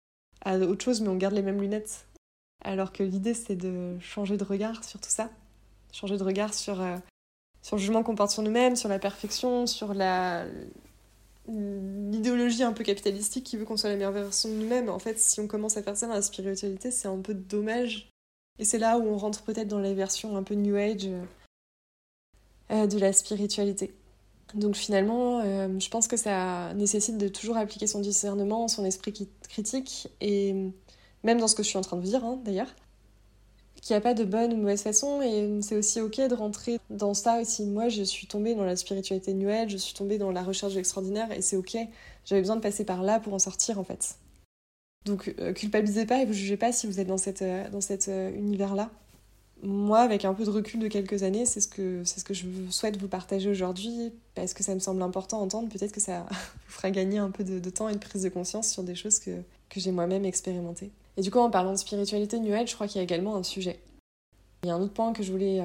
à, 0.45 0.57
autre 0.59 0.85
chose, 0.85 1.01
mais 1.01 1.09
on 1.09 1.17
garde 1.17 1.35
les 1.35 1.43
mêmes 1.43 1.61
lunettes. 1.61 2.07
Alors 2.65 2.93
que 2.93 3.03
l'idée, 3.03 3.35
c'est 3.35 3.57
de 3.57 3.99
changer 4.01 4.37
de 4.37 4.45
regard 4.45 4.85
sur 4.85 5.01
tout 5.01 5.11
ça. 5.11 5.31
Changer 5.93 6.17
de 6.17 6.25
regard 6.25 6.55
sur, 6.55 6.81
euh, 6.81 6.97
sur 7.63 7.77
le 7.77 7.81
jugement 7.81 8.03
qu'on 8.03 8.15
porte 8.15 8.31
sur 8.31 8.43
nous-mêmes, 8.43 8.77
sur 8.77 8.89
la 8.89 8.99
perfection, 8.99 9.67
sur 9.67 9.95
la, 9.95 10.45
l'idéologie 11.49 12.63
un 12.63 12.73
peu 12.73 12.85
capitalistique 12.85 13.45
qui 13.45 13.57
veut 13.57 13.65
qu'on 13.65 13.77
soit 13.77 13.91
la 13.91 13.97
meilleure 13.97 14.13
version 14.13 14.49
de 14.49 14.55
nous-mêmes. 14.55 14.89
En 14.89 14.99
fait, 14.99 15.19
si 15.19 15.41
on 15.41 15.47
commence 15.47 15.77
à 15.77 15.83
faire 15.83 15.97
ça 15.97 16.07
dans 16.07 16.15
la 16.15 16.23
spiritualité, 16.23 16.91
c'est 16.91 17.09
un 17.09 17.21
peu 17.21 17.35
dommage 17.35 18.11
et 18.59 18.65
c'est 18.65 18.79
là 18.79 18.99
où 18.99 19.07
on 19.07 19.17
rentre 19.17 19.43
peut-être 19.43 19.69
dans 19.69 19.79
les 19.79 19.95
versions 19.95 20.37
un 20.37 20.43
peu 20.43 20.55
New 20.55 20.77
Age 20.77 21.09
euh, 22.71 22.87
de 22.87 22.99
la 22.99 23.13
spiritualité. 23.13 23.95
Donc 24.55 24.77
finalement, 24.77 25.41
euh, 25.41 25.69
je 25.79 25.89
pense 25.91 26.09
que 26.09 26.17
ça 26.17 26.73
nécessite 26.75 27.19
de 27.19 27.29
toujours 27.29 27.57
appliquer 27.57 27.87
son 27.87 28.01
discernement, 28.01 28.69
son 28.69 28.85
esprit 28.85 29.29
critique, 29.49 30.09
et 30.21 30.55
même 31.23 31.39
dans 31.39 31.49
ce 31.49 31.55
que 31.55 31.63
je 31.63 31.69
suis 31.69 31.79
en 31.79 31.83
train 31.83 31.97
de 31.97 32.03
dire 32.03 32.25
hein, 32.25 32.41
d'ailleurs, 32.45 32.75
qu'il 33.81 33.95
n'y 33.95 33.99
a 33.99 34.01
pas 34.01 34.15
de 34.15 34.25
bonne 34.25 34.53
ou 34.53 34.57
mauvaise 34.57 34.83
façon, 34.83 35.23
et 35.23 35.61
c'est 35.63 35.77
aussi 35.77 36.01
ok 36.01 36.17
de 36.29 36.35
rentrer 36.35 36.79
dans 36.91 37.15
ça 37.15 37.41
aussi. 37.41 37.65
Moi, 37.65 37.89
je 37.89 38.03
suis 38.03 38.27
tombée 38.27 38.55
dans 38.55 38.65
la 38.65 38.77
spiritualité 38.77 39.37
Age, 39.49 39.71
je 39.71 39.77
suis 39.77 39.95
tombée 39.95 40.19
dans 40.19 40.31
la 40.33 40.43
recherche 40.43 40.73
de 40.73 40.79
l'extraordinaire, 40.79 41.31
et 41.33 41.43
c'est 41.43 41.57
ok, 41.57 41.77
j'avais 42.25 42.41
besoin 42.41 42.57
de 42.57 42.63
passer 42.63 42.85
par 42.85 43.03
là 43.03 43.21
pour 43.21 43.35
en 43.35 43.39
sortir 43.39 43.79
en 43.79 43.85
fait. 43.85 44.17
Donc 45.05 45.35
euh, 45.39 45.53
culpabilisez 45.53 46.07
pas 46.07 46.23
et 46.23 46.27
vous 46.27 46.33
jugez 46.33 46.57
pas 46.57 46.73
si 46.73 46.87
vous 46.87 47.01
êtes 47.01 47.07
dans 47.07 47.17
cet 47.17 47.43
euh, 47.43 48.31
univers-là. 48.35 48.91
Moi, 49.63 49.99
avec 49.99 50.25
un 50.25 50.35
peu 50.35 50.45
de 50.45 50.51
recul 50.51 50.79
de 50.79 50.89
quelques 50.89 51.25
années, 51.25 51.45
c'est 51.45 51.61
ce 51.61 51.67
que, 51.67 52.05
c'est 52.05 52.21
ce 52.21 52.25
que 52.25 52.35
je 52.35 52.47
souhaite 52.71 52.97
vous 52.97 53.09
partager 53.09 53.51
aujourd'hui 53.51 54.13
parce 54.35 54.55
que 54.55 54.63
ça 54.63 54.73
me 54.75 54.79
semble 54.79 55.03
important 55.03 55.41
d'entendre. 55.41 55.69
Peut-être 55.69 55.93
que 55.93 56.01
ça 56.01 56.27
vous 56.31 56.73
fera 56.73 56.91
gagner 56.91 57.19
un 57.19 57.31
peu 57.31 57.43
de, 57.43 57.71
temps 57.71 57.89
et 57.89 57.95
de 57.95 57.99
prise 57.99 58.23
de 58.23 58.29
conscience 58.29 58.71
sur 58.71 58.85
des 58.85 58.95
choses 58.95 59.19
que, 59.19 59.43
que 59.69 59.81
j'ai 59.81 59.91
moi-même 59.91 60.25
expérimentées. 60.25 60.93
Et 61.17 61.23
du 61.23 61.31
coup, 61.31 61.39
en 61.39 61.51
parlant 61.51 61.73
de 61.73 61.79
spiritualité 61.79 62.39
New 62.39 62.55
Age, 62.55 62.71
je 62.71 62.75
crois 62.75 62.87
qu'il 62.87 62.99
y 62.99 63.01
a 63.01 63.03
également 63.03 63.35
un 63.35 63.43
sujet. 63.43 63.81
Il 64.63 64.69
y 64.69 64.71
a 64.71 64.75
un 64.75 64.81
autre 64.81 64.93
point 64.93 65.13
que 65.13 65.25
je 65.25 65.33
voulais 65.33 65.61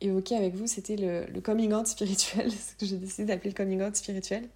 évoquer 0.00 0.36
avec 0.36 0.54
vous, 0.54 0.66
c'était 0.66 0.96
le, 0.96 1.40
coming 1.40 1.72
out 1.72 1.86
spirituel, 1.86 2.50
ce 2.52 2.74
que 2.74 2.86
j'ai 2.86 2.96
décidé 2.96 3.26
d'appeler 3.26 3.50
le 3.50 3.56
coming 3.56 3.82
out 3.82 3.94
spirituel. 3.94 4.48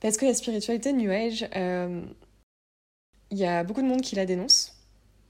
Parce 0.00 0.16
que 0.16 0.26
la 0.26 0.34
spiritualité 0.34 0.92
New 0.92 1.10
Age, 1.10 1.48
il 3.30 3.38
y 3.38 3.44
a 3.44 3.64
beaucoup 3.64 3.82
de 3.82 3.86
monde 3.86 4.02
qui 4.02 4.16
la 4.16 4.26
dénonce, 4.26 4.74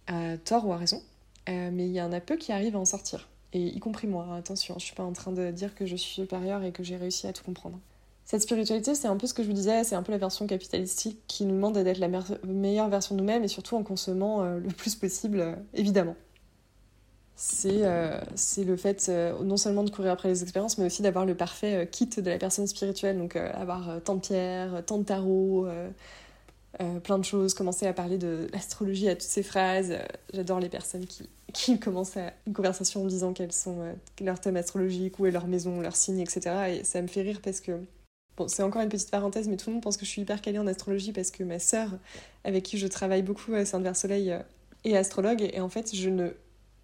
à 0.07 0.39
tort 0.39 0.67
ou 0.67 0.73
à 0.73 0.77
raison, 0.77 1.03
euh, 1.49 1.71
mais 1.73 1.87
il 1.87 1.93
y 1.93 2.01
en 2.01 2.13
a 2.13 2.21
peu 2.21 2.37
qui 2.37 2.53
arrivent 2.53 2.77
à 2.77 2.79
en 2.79 2.85
sortir. 2.85 3.29
Et 3.53 3.61
y 3.61 3.79
compris 3.79 4.07
moi, 4.07 4.27
attention, 4.37 4.75
je 4.79 4.85
suis 4.85 4.95
pas 4.95 5.05
en 5.05 5.13
train 5.13 5.33
de 5.33 5.51
dire 5.51 5.75
que 5.75 5.87
je 5.87 5.97
suis 5.97 6.15
supérieure 6.23 6.63
et 6.65 6.73
que 6.73 6.83
j'ai 6.83 6.97
réussi 6.97 7.27
à 7.27 7.33
tout 7.33 7.45
comprendre. 7.45 7.79
Cette 8.25 8.43
spiritualité, 8.43 8.95
c'est 8.97 9.07
un 9.07 9.17
peu 9.17 9.29
ce 9.29 9.35
que 9.35 9.43
je 9.43 9.49
vous 9.49 9.55
disais, 9.55 9.85
c'est 9.85 9.95
un 9.95 10.03
peu 10.03 10.11
la 10.11 10.19
version 10.19 10.47
capitalistique 10.49 11.21
qui 11.29 11.45
nous 11.45 11.55
demande 11.55 11.79
d'être 11.79 11.99
la 11.99 12.09
meilleure 12.45 12.89
version 12.89 13.15
de 13.15 13.21
nous-mêmes 13.21 13.45
et 13.45 13.49
surtout 13.49 13.77
en 13.77 13.85
consommant 13.85 14.43
euh, 14.43 14.59
le 14.59 14.69
plus 14.69 14.97
possible, 14.97 15.41
euh, 15.41 15.55
évidemment. 15.75 16.17
C'est 17.37 17.83
le 18.65 18.77
fait 18.77 19.11
non 19.43 19.59
seulement 19.59 19.85
de 19.85 19.91
courir 19.91 20.13
après 20.13 20.31
les 20.31 20.43
expériences, 20.43 20.79
mais 20.79 20.87
aussi 20.87 21.03
d'avoir 21.03 21.27
le 21.27 21.35
parfait 21.35 21.87
kit 21.93 22.07
de 22.07 22.31
la 22.31 22.39
personne 22.39 22.67
spirituelle, 22.67 23.19
donc 23.19 23.37
avoir 23.37 24.01
tant 24.03 24.15
de 24.15 24.21
pierres, 24.21 24.83
tant 24.87 24.97
de 24.97 25.05
tarot, 25.05 25.69
euh, 26.81 27.01
plein 27.01 27.19
de 27.19 27.25
choses, 27.25 27.55
commencer 27.55 27.87
à 27.87 27.93
parler 27.93 28.19
de 28.19 28.49
l'astrologie 28.53 29.09
à 29.09 29.15
toutes 29.15 29.23
ces 29.23 29.43
phrases. 29.43 29.93
Euh, 29.93 30.05
j'adore 30.35 30.61
les 30.61 30.69
personnes 30.69 31.07
qui, 31.07 31.29
qui 31.53 31.79
commencent 31.79 32.19
une 32.47 32.53
conversation 32.53 33.03
en 33.03 33.07
disant 33.07 33.33
quels 33.33 33.53
sont 33.53 33.81
euh, 33.81 33.93
leurs 34.21 34.41
thèmes 34.41 34.57
astrologiques, 34.57 35.19
où 35.19 35.27
est 35.27 35.31
leur 35.31 35.47
maison, 35.47 35.81
leur 35.81 35.97
signe, 35.97 36.21
etc. 36.21 36.41
Et 36.81 36.85
ça 36.85 37.01
me 37.01 37.07
fait 37.07 37.23
rire 37.23 37.41
parce 37.43 37.61
que, 37.61 37.73
bon, 38.37 38.49
c'est 38.49 38.63
encore 38.63 38.83
une 38.83 38.91
petite 38.91 39.11
parenthèse, 39.11 39.49
mais 39.49 39.57
tout 39.57 39.71
le 39.71 39.75
monde 39.75 39.83
pense 39.83 39.97
que 39.97 40.05
je 40.05 40.11
suis 40.11 40.23
hyper 40.23 40.43
calée 40.43 40.59
en 40.59 40.67
astrologie 40.67 41.13
parce 41.13 41.31
que 41.31 41.45
ma 41.45 41.59
sœur, 41.59 41.89
avec 42.45 42.63
qui 42.63 42.79
je 42.79 42.87
travaille 42.87 43.23
beaucoup 43.23 43.55
à 43.55 43.65
Sainte-Vers-Soleil, 43.65 44.37
est 44.85 44.97
astrologue. 44.97 45.49
Et, 45.53 45.61
en 45.61 45.69
fait, 45.71 45.95
je 45.95 46.11
ne 46.11 46.31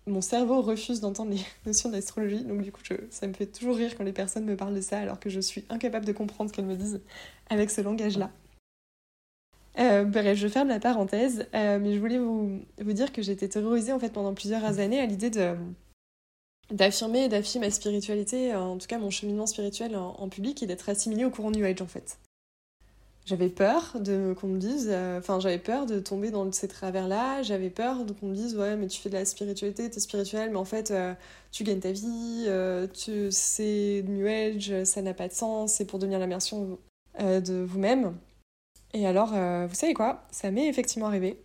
mon 0.06 0.20
cerveau 0.20 0.62
refuse 0.62 1.00
d'entendre 1.00 1.30
les 1.30 1.42
notions 1.66 1.88
d'astrologie, 1.88 2.42
donc 2.42 2.62
du 2.62 2.72
coup 2.72 2.82
ça 3.10 3.26
me 3.28 3.32
fait 3.34 3.46
toujours 3.46 3.76
rire 3.76 3.96
quand 3.96 4.02
les 4.02 4.12
personnes 4.12 4.44
me 4.44 4.56
parlent 4.56 4.74
de 4.74 4.80
ça 4.80 4.98
alors 4.98 5.20
que 5.20 5.30
je 5.30 5.38
suis 5.38 5.64
incapable 5.68 6.04
de 6.04 6.12
comprendre 6.12 6.50
ce 6.50 6.56
qu'elles 6.56 6.64
me 6.64 6.74
disent 6.74 7.00
avec 7.50 7.70
ce 7.70 7.82
langage-là. 7.82 8.32
Euh, 9.78 10.04
bref, 10.04 10.36
je 10.36 10.48
ferme 10.48 10.68
la 10.68 10.80
parenthèse, 10.80 11.46
euh, 11.54 11.78
mais 11.80 11.94
je 11.94 11.98
voulais 11.98 12.18
vous, 12.18 12.60
dire 12.92 13.12
que 13.12 13.22
j'étais 13.22 13.48
terrorisée 13.48 13.92
en 13.92 13.98
fait 13.98 14.12
pendant 14.12 14.34
plusieurs 14.34 14.78
années 14.78 15.00
à 15.00 15.06
l'idée 15.06 15.30
de 15.30 15.54
d'affirmer 16.70 17.24
et 17.24 17.28
d'affirmer 17.28 17.66
ma 17.66 17.70
spiritualité, 17.70 18.54
en 18.54 18.78
tout 18.78 18.86
cas 18.86 18.98
mon 18.98 19.10
cheminement 19.10 19.46
spirituel 19.46 19.94
en, 19.96 20.28
public 20.28 20.62
et 20.62 20.66
d'être 20.66 20.88
assimilée 20.88 21.24
au 21.24 21.30
courant 21.30 21.50
New 21.50 21.64
Age 21.64 21.82
en 21.82 21.86
fait. 21.86 22.18
J'avais 23.26 23.50
peur 23.50 23.98
de 24.00 24.34
qu'on 24.38 24.48
me 24.48 24.58
dise, 24.58 24.88
euh, 24.90 25.18
enfin 25.18 25.38
j'avais 25.38 25.58
peur 25.58 25.86
de 25.86 26.00
tomber 26.00 26.30
dans 26.30 26.50
ces 26.50 26.68
travers-là, 26.68 27.42
j'avais 27.42 27.70
peur 27.70 27.98
qu'on 28.20 28.28
me 28.28 28.34
dise 28.34 28.56
ouais 28.56 28.76
mais 28.76 28.88
tu 28.88 29.00
fais 29.00 29.10
de 29.10 29.14
la 29.14 29.24
spiritualité, 29.24 29.90
t'es 29.90 30.00
spirituel, 30.00 30.50
mais 30.50 30.56
en 30.56 30.64
fait 30.64 30.92
tu 31.50 31.64
gagnes 31.64 31.80
ta 31.80 31.92
vie, 31.92 32.48
c'est 33.30 34.04
New 34.06 34.26
Age, 34.26 34.84
ça 34.84 35.02
n'a 35.02 35.14
pas 35.14 35.28
de 35.28 35.34
sens, 35.34 35.74
c'est 35.74 35.84
pour 35.84 35.98
devenir 35.98 36.20
l'immersion 36.20 36.78
de 37.18 37.62
vous-même. 37.62 38.14
Et 38.94 39.06
alors, 39.06 39.32
euh, 39.34 39.66
vous 39.68 39.74
savez 39.74 39.94
quoi? 39.94 40.24
Ça 40.30 40.50
m'est 40.50 40.68
effectivement 40.68 41.06
arrivé. 41.06 41.40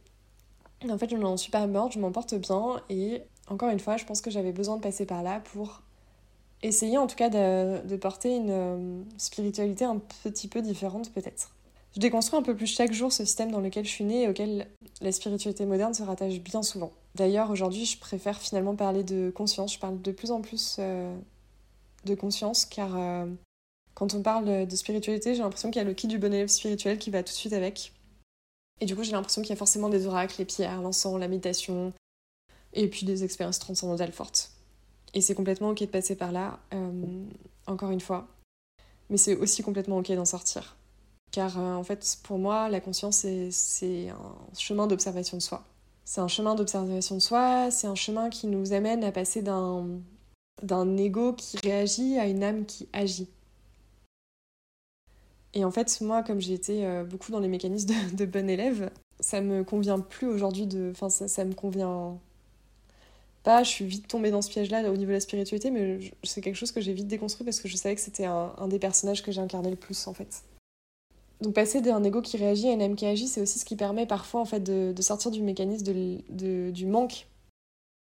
En 0.90 0.98
fait, 0.98 1.10
je 1.10 1.16
n'en 1.16 1.38
suis 1.38 1.52
pas 1.52 1.66
morte, 1.66 1.94
je 1.94 2.00
m'en 2.00 2.12
porte 2.12 2.36
bien. 2.36 2.82
Et 2.90 3.22
encore 3.48 3.70
une 3.70 3.80
fois, 3.80 3.98
je 3.98 4.06
pense 4.06 4.22
que 4.22 4.30
j'avais 4.30 4.52
besoin 4.52 4.78
de 4.78 4.82
passer 4.82 5.06
par 5.06 5.24
là 5.24 5.42
pour 5.54 5.82
essayer 6.64 6.98
en 6.98 7.08
tout 7.08 7.16
cas 7.16 7.30
de, 7.30 7.96
porter 7.98 8.36
une 8.36 8.50
euh, 8.50 9.04
spiritualité 9.18 9.86
un 9.86 10.02
petit 10.24 10.48
peu 10.48 10.62
différente 10.62 11.14
peut-être. 11.14 11.52
Je 11.96 12.00
déconstruis 12.00 12.40
un 12.40 12.44
peu 12.44 12.56
plus 12.56 12.68
chaque 12.68 12.92
jour 12.92 13.12
ce 13.12 13.26
système 13.26 13.52
dans 13.52 13.62
lequel 13.62 13.86
je 13.86 13.90
suis 13.90 14.04
née 14.04 14.24
et 14.24 14.28
auquel 14.28 14.68
la 15.02 15.12
spiritualité 15.12 15.66
moderne 15.66 15.94
se 15.94 16.04
rattache 16.04 16.40
bien 16.40 16.62
souvent. 16.62 16.92
D'ailleurs, 17.16 17.50
aujourd'hui, 17.50 17.86
je 17.86 17.98
préfère 18.00 18.38
finalement 18.40 18.76
parler 18.76 19.04
de 19.04 19.32
conscience. 19.34 19.74
Je 19.74 19.80
parle 19.80 20.02
de 20.02 20.12
plus 20.12 20.32
en 20.32 20.42
plus 20.42 20.78
euh, 20.80 21.16
de 22.06 22.14
conscience 22.14 22.66
car 22.66 22.96
quand 23.98 24.14
on 24.14 24.22
parle 24.22 24.68
de 24.68 24.76
spiritualité, 24.76 25.34
j'ai 25.34 25.42
l'impression 25.42 25.72
qu'il 25.72 25.82
y 25.82 25.84
a 25.84 25.88
le 25.88 25.96
kit 25.96 26.06
du 26.06 26.20
bon 26.20 26.32
élève 26.32 26.50
spirituel 26.50 27.00
qui 27.00 27.10
va 27.10 27.24
tout 27.24 27.32
de 27.32 27.38
suite 27.38 27.54
avec. 27.54 27.94
Et 28.80 28.86
du 28.86 28.96
coup, 28.96 29.02
j'ai 29.02 29.14
l'impression 29.14 29.42
qu'il 29.42 29.50
y 29.50 29.54
a 29.54 29.58
forcément 29.58 29.90
des 29.90 30.06
oracles, 30.06 30.36
les 30.38 30.46
pierres, 30.46 30.84
l'encens, 30.84 31.20
la 31.20 31.28
méditation, 31.28 31.94
et 32.74 32.88
puis 32.90 33.08
des 33.08 33.24
expériences 33.24 33.58
transcendantales 33.58 34.12
fortes. 34.12 34.52
Et 35.16 35.22
c'est 35.22 35.34
complètement 35.34 35.70
ok 35.70 35.80
de 35.80 35.86
passer 35.88 36.16
par 36.16 36.32
là, 36.32 36.60
euh, 36.76 37.26
encore 37.66 37.90
une 37.90 38.00
fois. 38.00 38.28
Mais 39.10 39.18
c'est 39.18 39.36
aussi 39.36 39.64
complètement 39.64 39.98
ok 39.98 40.12
d'en 40.12 40.26
sortir. 40.26 40.76
Car 41.32 41.58
euh, 41.58 41.74
en 41.74 41.84
fait, 41.84 42.20
pour 42.22 42.38
moi, 42.38 42.70
la 42.70 42.80
conscience, 42.80 43.26
c'est 43.50 44.10
un 44.10 44.60
chemin 44.60 44.86
d'observation 44.86 45.38
de 45.38 45.42
soi. 45.42 45.66
C'est 46.06 46.22
un 46.22 46.28
chemin 46.28 46.54
d'observation 46.54 47.16
de 47.16 47.22
soi, 47.22 47.72
c'est 47.72 47.88
un 47.88 47.96
chemin 47.96 48.30
qui 48.30 48.46
nous 48.46 48.74
amène 48.74 49.04
à 49.04 49.12
passer 49.12 49.42
d'un 49.42 50.98
ego 50.98 51.34
qui 51.34 51.58
réagit 51.64 52.20
à 52.20 52.28
une 52.28 52.44
âme 52.44 52.68
qui 52.68 52.88
agit. 52.94 53.28
Et 55.54 55.66
en 55.66 55.72
fait, 55.72 56.02
moi, 56.02 56.24
comme 56.24 56.40
j'ai 56.40 56.54
été 56.54 56.86
euh, 56.86 57.04
beaucoup 57.04 57.32
dans 57.32 57.40
les 57.40 57.48
mécanismes 57.48 57.94
de, 58.14 58.26
bon 58.26 58.50
élève, 58.50 58.92
ça 59.20 59.42
me 59.42 59.64
convient 59.64 60.00
plus 60.00 60.28
aujourd'hui 60.28 60.68
de. 60.68 60.92
Enfin, 60.92 61.10
ça, 61.10 61.28
ça, 61.28 61.46
me 61.46 61.54
convient 61.54 62.18
pas. 63.44 63.64
Je 63.64 63.70
suis 63.70 63.86
vite 63.86 64.08
tombée 64.08 64.32
dans 64.32 64.42
ce 64.42 64.50
piège-là 64.50 64.92
au 64.92 64.98
niveau 64.98 65.10
de 65.10 65.14
la 65.14 65.20
spiritualité, 65.20 65.72
mais 65.72 66.00
c'est 66.24 66.42
quelque 66.42 66.56
chose 66.56 66.72
que 66.72 66.82
j'ai 66.82 66.94
vite 66.94 67.08
déconstruit 67.08 67.46
parce 67.46 67.60
que 67.60 67.68
je 67.68 67.78
savais 67.78 67.96
que 67.96 68.02
c'était 68.02 68.26
un, 68.26 68.68
des 68.68 68.80
personnages 68.80 69.24
que 69.24 69.32
j'ai 69.32 69.42
incarné 69.42 69.70
le 69.70 69.78
plus, 69.78 70.08
en 70.08 70.14
fait. 70.14 70.44
Donc, 71.42 71.54
passer 71.54 71.82
d'un 71.82 72.04
ego 72.04 72.22
qui 72.22 72.38
réagit 72.38 72.68
à 72.68 72.74
une 72.74 72.82
âme 72.82 72.96
qui 72.96 73.06
agit, 73.06 73.28
c'est 73.28 73.42
aussi 73.42 73.60
ce 73.60 73.66
qui 73.66 73.76
permet 73.76 74.06
parfois, 74.06 74.42
en 74.42 74.46
fait, 74.46 74.60
de, 74.60 75.02
sortir 75.02 75.32
du 75.32 75.42
mécanisme 75.42 75.86
de, 75.86 76.72
du 76.72 76.86
manque 76.86 77.28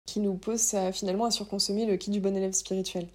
qui 0.06 0.19
nous 0.19 0.36
pose 0.36 0.76
finalement 0.93 1.26
à 1.26 1.32
surconsommer 1.32 1.88
le 1.88 1.98
kit 1.98 2.12
du 2.12 2.19
bon 2.19 2.36
élève 2.38 2.54
spirituel. 2.54 3.08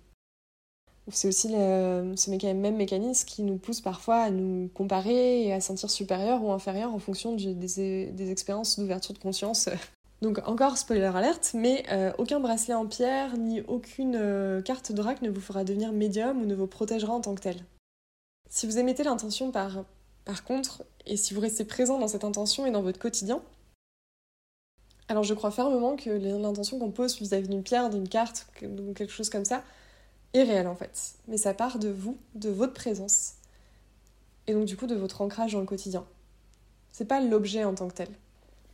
C'est 1.13 1.29
aussi 1.29 1.49
ce 1.49 2.53
même 2.53 2.77
mécanisme 2.77 3.27
qui 3.27 3.43
nous 3.43 3.57
pousse 3.57 3.81
parfois 3.81 4.17
à 4.17 4.31
nous 4.31 4.69
comparer 4.75 5.45
et 5.45 5.53
à 5.53 5.61
sentir 5.61 5.91
supérieur 5.91 6.43
ou 6.43 6.53
inférieur 6.53 6.95
en 6.95 6.99
fonction 6.99 7.35
du, 7.35 7.55
des, 7.55 8.31
expériences 8.31 8.79
d'ouverture 8.79 9.15
de 9.15 9.19
conscience. 9.19 9.69
Donc 10.23 10.47
encore 10.47 10.77
spoiler 10.77 11.05
alerte, 11.05 11.53
mais 11.55 11.83
euh, 11.91 12.13
aucun 12.19 12.41
bracelet 12.41 12.75
en 12.75 12.87
pierre 12.87 13.39
ni 13.39 13.63
aucune 13.63 14.17
euh, 14.17 14.61
carte 14.61 14.93
d'oracle 14.93 15.25
ne 15.25 15.31
vous 15.31 15.41
fera 15.41 15.65
devenir 15.65 15.93
médium 15.93 16.43
ou 16.43 16.45
ne 16.45 16.55
vous 16.55 16.67
protégera 16.67 17.15
en 17.15 17.23
tant 17.23 17.35
que 17.35 17.41
tel. 17.41 17.57
Si 18.51 18.67
vous 18.67 18.79
émettez 18.79 19.03
l'intention 19.03 19.51
par, 19.51 19.85
par 20.27 20.45
contre, 20.45 20.85
et 21.07 21.17
si 21.17 21.33
vous 21.33 21.41
restez 21.41 21.65
présent 21.65 21.99
dans 21.99 22.09
cette 22.09 22.25
intention 22.25 22.67
et 22.67 22.71
dans 22.71 22.83
votre 22.83 22.99
quotidien, 22.99 23.41
alors 25.09 25.25
je 25.25 25.33
crois 25.33 25.51
fermement 25.51 25.97
que 25.97 26.11
l'intention 26.11 26.79
qu'on 26.79 26.91
pose 26.91 27.19
vis-à-vis 27.19 27.49
d'une 27.49 27.63
pierre, 27.63 27.89
d'une 27.89 28.09
carte, 28.09 28.47
quelque 28.95 29.09
chose 29.09 29.31
comme 29.31 29.47
ça, 29.47 29.65
est 30.35 30.43
réel 30.43 30.67
en 30.67 30.75
fait. 30.75 31.15
Mais 31.29 31.37
ça 31.37 31.55
part 31.55 31.79
de 31.79 31.89
vous, 31.89 32.17
de 32.35 32.51
votre 32.51 32.75
présence. 32.75 33.35
Et 34.47 34.53
donc 34.53 34.65
du 34.65 34.77
coup 34.77 34.87
de 34.87 34.95
votre 34.95 35.21
ancrage 35.21 35.53
dans 35.53 35.61
le 35.61 35.67
quotidien. 35.67 36.05
C'est 36.93 37.05
pas 37.05 37.21
l'objet 37.21 37.65
en 37.65 37.75
tant 37.75 37.89
que 37.89 37.95
tel. 37.95 38.09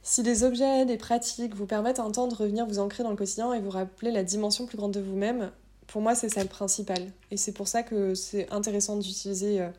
Si 0.03 0.23
des 0.23 0.45
objets, 0.45 0.87
des 0.87 0.97
pratiques 0.97 1.55
vous 1.55 1.67
permettent 1.67 1.99
un 1.99 2.11
temps 2.11 2.29
de 2.29 2.35
revenir 2.35 2.67
vous 2.67 2.79
ancrer 2.79 3.03
dans 3.03 3.11
le 3.11 3.17
quotidien 3.17 3.53
et 3.53 3.61
vous 3.61 3.71
rappeler 3.71 4.11
la 4.11 4.23
dimension 4.23 4.67
plus 4.67 4.77
grande 4.77 4.93
de 4.93 5.01
vous-même, 5.01 5.51
pour 5.87 6.01
moi 6.01 6.15
c'est 6.15 6.29
ça 6.29 6.43
le 6.43 6.49
principal. 6.49 7.11
Et 7.31 7.37
c'est 7.37 7.53
pour 7.53 7.69
ça 7.69 7.83
que 7.83 8.15
c'est 8.15 8.51
intéressant 8.53 8.97
d'utiliser 8.97 9.61
euh, 9.61 9.71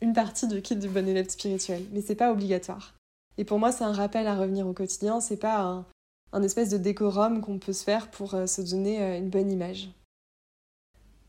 une 0.00 0.12
partie 0.12 0.46
du 0.46 0.62
kit 0.62 0.76
du 0.76 0.88
bon 0.88 1.08
élève 1.08 1.28
spirituel. 1.28 1.84
Mais 1.92 2.00
c'est 2.00 2.14
pas 2.14 2.30
obligatoire. 2.30 2.94
Et 3.38 3.44
pour 3.44 3.58
moi 3.58 3.72
c'est 3.72 3.84
un 3.84 3.92
rappel 3.92 4.26
à 4.26 4.36
revenir 4.36 4.66
au 4.66 4.72
quotidien, 4.72 5.20
c'est 5.20 5.36
pas 5.36 5.60
un, 5.60 5.84
un 6.32 6.42
espèce 6.42 6.70
de 6.70 6.78
décorum 6.78 7.40
qu'on 7.40 7.58
peut 7.58 7.72
se 7.72 7.84
faire 7.84 8.10
pour 8.10 8.34
euh, 8.34 8.46
se 8.46 8.62
donner 8.62 9.02
euh, 9.02 9.18
une 9.18 9.30
bonne 9.30 9.50
image 9.50 9.90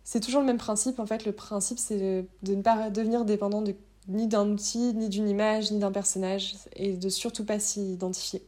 c'est 0.09 0.21
toujours 0.21 0.39
le 0.39 0.47
même 0.47 0.57
principe. 0.57 1.01
En 1.01 1.05
fait, 1.05 1.25
le 1.25 1.33
principe, 1.33 1.77
c'est 1.77 1.99
de, 2.41 2.55
ne 2.55 2.61
pas 2.61 2.89
devenir 2.89 3.25
dépendant 3.25 3.61
ni 4.07 4.27
d'un 4.27 4.49
outil, 4.49 4.93
ni 4.93 5.09
d'une 5.09 5.27
image, 5.27 5.69
ni 5.73 5.79
d'un 5.79 5.91
personnage, 5.91 6.55
et 6.77 6.93
de 6.93 7.09
surtout 7.09 7.43
pas 7.43 7.59
s'y 7.59 7.91
identifier. 7.91 8.41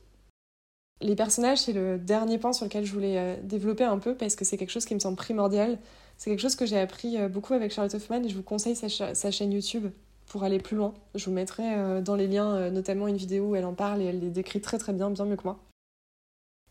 Les 1.01 1.17
personnages, 1.17 1.57
c'est 1.63 1.73
le 1.73 1.99
dernier 1.99 2.37
point 2.37 2.53
sur 2.53 2.63
lequel 2.65 2.85
je 2.85 2.93
voulais 2.93 3.17
euh, 3.17 3.35
développer 3.43 3.83
un 3.83 3.99
peu, 3.99 4.15
parce 4.15 4.37
que 4.37 4.45
c'est 4.45 4.55
quelque 4.55 4.69
chose 4.69 4.85
qui 4.85 4.95
me 4.95 4.99
semble 4.99 5.17
primordial. 5.17 5.77
C'est 6.17 6.29
quelque 6.29 6.39
chose 6.39 6.55
que 6.55 6.65
j'ai 6.65 6.79
appris 6.79 7.17
euh, 7.17 7.27
beaucoup 7.27 7.53
avec 7.53 7.73
Charlotte 7.73 7.93
Hoffman, 7.93 8.23
et 8.23 8.29
je 8.29 8.37
vous 8.37 8.43
conseille 8.43 8.77
sa, 8.77 9.13
sa 9.13 9.29
chaîne 9.29 9.51
YouTube 9.51 9.91
pour 10.27 10.45
aller 10.45 10.59
plus 10.59 10.77
loin. 10.77 10.93
Je 11.13 11.25
vous 11.25 11.33
mettrai 11.33 11.75
euh, 11.75 11.99
dans 11.99 12.15
les 12.15 12.27
liens 12.27 12.69
notamment 12.69 13.09
une 13.09 13.17
vidéo 13.17 13.49
où 13.49 13.55
elle 13.57 13.65
en 13.65 13.73
parle, 13.73 14.01
et 14.01 14.05
elle 14.05 14.21
les 14.21 14.29
décrit 14.29 14.61
très 14.61 14.77
très 14.77 14.93
bien, 14.93 15.09
bien 15.09 15.25
mieux 15.25 15.35
que 15.35 15.43
moi. 15.43 15.59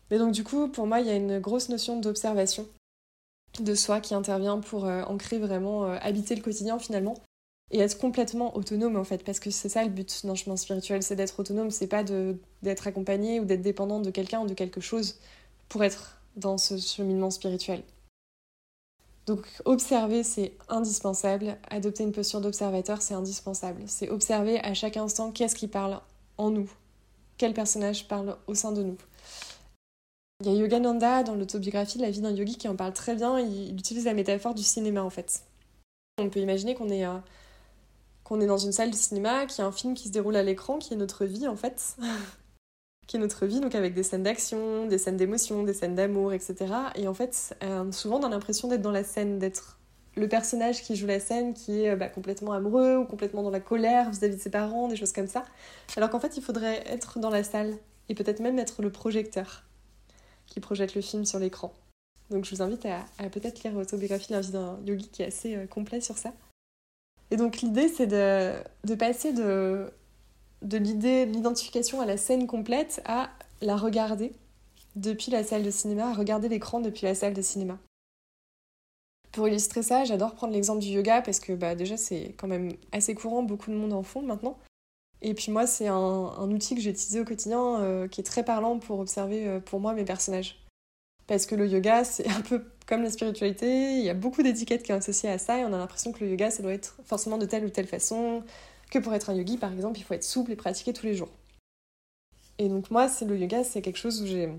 Mais 0.09 0.17
donc 0.17 0.31
du 0.31 0.43
coup, 0.43 0.67
pour 0.67 0.87
moi, 0.87 0.99
il 0.99 1.05
y 1.05 1.11
a 1.11 1.15
une 1.15 1.37
grosse 1.37 1.69
notion 1.69 1.99
d'observation 1.99 2.67
de 3.61 3.75
soi 3.75 4.01
qui 4.01 4.13
intervient 4.13 4.59
pour 4.59 4.85
euh, 4.85 5.03
ancrer 5.03 5.39
vraiment, 5.39 5.85
euh, 5.85 5.97
habiter 6.01 6.35
le 6.35 6.41
quotidien 6.41 6.79
finalement 6.79 7.15
et 7.71 7.79
être 7.79 7.97
complètement 7.97 8.55
autonome 8.57 8.95
en 8.97 9.03
fait 9.03 9.23
parce 9.23 9.39
que 9.39 9.51
c'est 9.51 9.69
ça 9.69 9.83
le 9.83 9.89
but 9.89 10.25
d'un 10.25 10.33
chemin 10.33 10.57
spirituel 10.57 11.03
c'est 11.03 11.15
d'être 11.15 11.39
autonome 11.39 11.69
c'est 11.69 11.87
pas 11.87 12.03
d'être 12.03 12.87
accompagné 12.87 13.39
ou 13.39 13.45
d'être 13.45 13.61
dépendant 13.61 13.99
de 13.99 14.09
quelqu'un 14.09 14.41
ou 14.41 14.47
de 14.47 14.55
quelque 14.55 14.81
chose 14.81 15.19
pour 15.67 15.83
être 15.83 16.19
dans 16.35 16.57
ce 16.57 16.77
cheminement 16.77 17.29
spirituel. 17.29 17.83
Donc 19.27 19.45
observer 19.65 20.23
c'est 20.23 20.53
indispensable. 20.67 21.57
Adopter 21.69 22.03
une 22.03 22.11
posture 22.11 22.41
d'observateur 22.41 23.01
c'est 23.01 23.13
indispensable. 23.13 23.83
C'est 23.85 24.09
observer 24.09 24.59
à 24.61 24.73
chaque 24.73 24.97
instant 24.97 25.31
qu'est-ce 25.31 25.55
qui 25.55 25.67
parle 25.67 26.01
en 26.37 26.49
nous 26.49 26.69
quel 27.39 27.53
personnage 27.53 28.07
parle 28.07 28.37
au 28.47 28.53
sein 28.53 28.71
de 28.71 28.83
nous 28.83 28.97
il 30.41 30.47
y 30.47 30.55
a 30.55 30.57
Yogananda 30.57 31.23
dans 31.23 31.35
l'autobiographie 31.35 31.97
de 31.97 32.03
la 32.03 32.11
vie 32.11 32.21
d'un 32.21 32.31
yogi 32.31 32.57
qui 32.57 32.69
en 32.69 32.75
parle 32.75 32.93
très 32.93 33.15
bien. 33.15 33.39
Il, 33.39 33.77
utilise 33.77 34.05
la 34.05 34.13
métaphore 34.13 34.55
du 34.55 34.63
cinéma 34.63 35.03
en 35.03 35.09
fait. 35.09 35.43
On 36.17 36.29
peut 36.29 36.39
imaginer 36.39 36.75
qu'on 36.75 36.89
est, 36.89 37.05
euh, 37.05 37.17
est 38.39 38.45
dans 38.45 38.57
une 38.57 38.71
salle 38.71 38.91
de 38.91 38.95
cinéma, 38.95 39.45
qu'il 39.45 39.59
y 39.59 39.61
a 39.61 39.67
un 39.67 39.71
film 39.71 39.95
qui 39.95 40.07
se 40.07 40.13
déroule 40.13 40.37
à 40.37 40.43
l'écran, 40.43 40.77
qui 40.77 40.93
est 40.93 40.97
notre 40.97 41.25
vie 41.25 41.47
en 41.47 41.57
fait. 41.57 41.97
qui 43.07 43.17
est 43.17 43.19
notre 43.19 43.47
vie, 43.47 43.59
donc 43.59 43.75
avec 43.75 43.93
des 43.93 44.03
scènes 44.03 44.23
d'action, 44.23 44.85
des 44.85 44.97
scènes 44.97 45.17
d'émotion, 45.17 45.63
des 45.63 45.73
scènes 45.73 45.95
d'amour, 45.95 46.31
etc. 46.31 46.55
Et 46.95 47.07
en 47.07 47.13
fait, 47.13 47.57
euh, 47.63 47.91
souvent 47.91 48.19
on 48.19 48.23
a 48.23 48.29
l'impression 48.29 48.69
d'être 48.69 48.81
dans 48.81 48.91
la 48.91 49.03
scène, 49.03 49.39
d'être 49.39 49.77
le 50.15 50.29
personnage 50.29 50.83
qui 50.83 50.95
joue 50.95 51.07
la 51.07 51.19
scène, 51.19 51.53
qui 51.53 51.83
est 51.83 51.95
bah, 51.95 52.07
complètement 52.07 52.53
amoureux 52.53 52.97
ou 52.97 53.05
complètement 53.05 53.43
dans 53.43 53.49
la 53.49 53.59
colère 53.59 54.09
vis-à-vis 54.09 54.35
-vis 54.35 54.37
de 54.37 54.41
ses 54.41 54.51
parents, 54.51 54.87
des 54.87 54.95
choses 54.95 55.11
comme 55.11 55.27
ça. 55.27 55.43
Alors 55.97 56.09
qu'en 56.09 56.19
fait, 56.19 56.37
il 56.37 56.43
faudrait 56.43 56.83
être 56.87 57.19
dans 57.19 57.29
la 57.29 57.43
salle 57.43 57.73
et 58.09 58.15
peut-être 58.15 58.39
même 58.39 58.59
être 58.59 58.81
le 58.81 58.91
projecteur 58.91 59.63
qui 60.49 60.59
projette 60.59 60.95
le 60.95 61.01
film 61.01 61.25
sur 61.25 61.39
l'écran. 61.39 61.73
Donc 62.29 62.45
je 62.45 62.55
vous 62.55 62.61
invite 62.61 62.85
à, 62.85 63.29
peut-être 63.29 63.63
lire 63.63 63.73
l'autobiographie 63.73 64.31
la 64.31 64.41
vie 64.41 64.51
d'un 64.51 64.79
yogi 64.85 65.09
qui 65.09 65.23
est 65.23 65.27
assez 65.27 65.55
euh, 65.55 65.65
complet 65.65 66.01
sur 66.01 66.17
ça. 66.17 66.33
Et 67.31 67.37
donc 67.37 67.61
l'idée 67.61 67.87
c'est 67.87 68.07
de, 68.07 68.95
passer 68.95 69.33
de, 69.33 69.91
l'idée, 70.61 71.25
de 71.25 71.31
l'identification 71.31 72.01
à 72.01 72.05
la 72.05 72.17
scène 72.17 72.47
complète 72.47 73.01
à 73.05 73.29
la 73.61 73.77
regarder 73.77 74.31
depuis 74.95 75.31
la 75.31 75.43
salle 75.43 75.63
de 75.63 75.71
cinéma, 75.71 76.09
à 76.09 76.13
regarder 76.13 76.49
l'écran 76.49 76.79
depuis 76.79 77.05
la 77.05 77.15
salle 77.15 77.33
de 77.33 77.41
cinéma. 77.41 77.77
Pour 79.31 79.47
illustrer 79.47 79.83
ça, 79.83 80.05
j'adore 80.05 80.33
prendre 80.33 80.53
l'exemple 80.53 80.81
du 80.81 80.87
yoga 80.87 81.21
parce 81.21 81.39
que 81.39 81.53
bah, 81.53 81.75
déjà 81.75 81.97
c'est 81.97 82.33
quand 82.37 82.47
même 82.47 82.73
assez 82.91 83.13
courant, 83.13 83.43
beaucoup 83.43 83.69
de 83.69 83.75
monde 83.75 83.93
en 83.93 84.03
font 84.03 84.21
maintenant. 84.21 84.57
Et 85.21 85.33
puis 85.33 85.51
moi, 85.51 85.67
c'est 85.67 85.87
un, 85.87 86.51
outil 86.51 86.75
que 86.75 86.81
j'ai 86.81 86.91
utilisé 86.91 87.19
au 87.19 87.25
quotidien 87.25 87.81
euh, 87.81 88.07
qui 88.07 88.21
est 88.21 88.23
très 88.23 88.43
parlant 88.43 88.79
pour 88.79 88.99
observer 88.99 89.47
euh, 89.47 89.59
pour 89.59 89.79
moi 89.79 89.93
mes 89.93 90.05
personnages. 90.05 90.63
Parce 91.27 91.45
que 91.45 91.55
le 91.55 91.67
yoga, 91.67 92.03
c'est 92.05 92.29
un 92.29 92.41
peu 92.41 92.63
comme 92.87 93.03
la 93.03 93.11
spiritualité, 93.11 93.97
il 93.97 94.03
y 94.03 94.09
a 94.09 94.15
beaucoup 94.15 94.41
d'étiquettes 94.41 94.81
qui 94.81 94.87
sont 94.87 94.97
associées 94.97 95.29
à 95.29 95.37
ça 95.37 95.59
et 95.59 95.63
on 95.63 95.73
a 95.73 95.77
l'impression 95.77 96.11
que 96.11 96.23
le 96.23 96.31
yoga, 96.31 96.49
ça 96.49 96.63
doit 96.63 96.73
être 96.73 96.97
forcément 97.05 97.37
de 97.37 97.45
telle 97.45 97.63
ou 97.65 97.69
telle 97.69 97.85
façon, 97.85 98.43
que 98.89 98.97
pour 98.97 99.13
être 99.13 99.29
un 99.29 99.35
yogi, 99.35 99.57
par 99.57 99.71
exemple, 99.71 99.99
il 99.99 100.03
faut 100.03 100.15
être 100.15 100.23
souple 100.23 100.51
et 100.51 100.55
pratiquer 100.55 100.91
tous 100.91 101.05
les 101.05 101.13
jours. 101.13 101.29
Et 102.57 102.67
donc 102.67 102.89
moi, 102.89 103.07
c'est 103.07 103.25
le 103.25 103.37
yoga, 103.37 103.63
c'est 103.63 103.81
quelque 103.81 103.97
chose 103.97 104.21
où 104.23 104.25
j'ai 104.25 104.49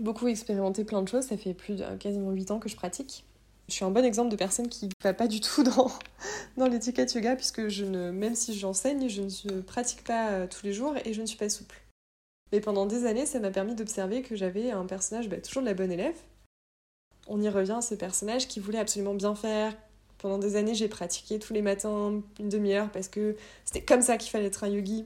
beaucoup 0.00 0.26
expérimenté 0.26 0.84
plein 0.84 1.02
de 1.02 1.08
choses, 1.08 1.26
ça 1.26 1.36
fait 1.36 1.54
plus 1.54 1.76
de 1.76 1.84
quasiment 1.96 2.32
8 2.32 2.50
ans 2.50 2.58
que 2.58 2.68
je 2.68 2.76
pratique. 2.76 3.24
Je 3.68 3.74
suis 3.74 3.84
un 3.84 3.90
bon 3.90 4.04
exemple 4.04 4.30
de 4.30 4.36
personne 4.36 4.68
qui 4.68 4.86
ne 4.86 4.92
va 5.02 5.12
pas 5.12 5.26
du 5.26 5.40
tout 5.40 5.62
dans, 5.64 5.90
dans 6.56 6.68
l'étiquette 6.68 7.12
yoga, 7.14 7.34
puisque 7.34 7.68
je 7.68 7.84
ne, 7.84 8.10
même 8.10 8.34
si 8.34 8.56
j'enseigne, 8.56 9.08
je 9.08 9.22
ne 9.22 9.60
pratique 9.60 10.04
pas 10.04 10.30
euh, 10.30 10.46
tous 10.46 10.64
les 10.64 10.72
jours 10.72 10.94
et 11.04 11.12
je 11.12 11.20
ne 11.20 11.26
suis 11.26 11.36
pas 11.36 11.48
souple. 11.48 11.76
Mais 12.52 12.60
pendant 12.60 12.86
des 12.86 13.06
années, 13.06 13.26
ça 13.26 13.40
m'a 13.40 13.50
permis 13.50 13.74
d'observer 13.74 14.22
que 14.22 14.36
j'avais 14.36 14.70
un 14.70 14.86
personnage 14.86 15.28
bah, 15.28 15.40
toujours 15.40 15.62
de 15.62 15.68
la 15.68 15.74
bonne 15.74 15.90
élève. 15.90 16.16
On 17.26 17.42
y 17.42 17.48
revient, 17.48 17.80
ce 17.82 17.96
personnage 17.96 18.46
qui 18.46 18.60
voulait 18.60 18.78
absolument 18.78 19.14
bien 19.14 19.34
faire. 19.34 19.76
Pendant 20.18 20.38
des 20.38 20.54
années, 20.54 20.74
j'ai 20.74 20.88
pratiqué 20.88 21.40
tous 21.40 21.52
les 21.52 21.60
matins 21.60 22.22
une 22.38 22.48
demi-heure 22.48 22.90
parce 22.92 23.08
que 23.08 23.36
c'était 23.64 23.84
comme 23.84 24.00
ça 24.00 24.16
qu'il 24.16 24.30
fallait 24.30 24.46
être 24.46 24.62
un 24.62 24.68
yogi. 24.68 25.04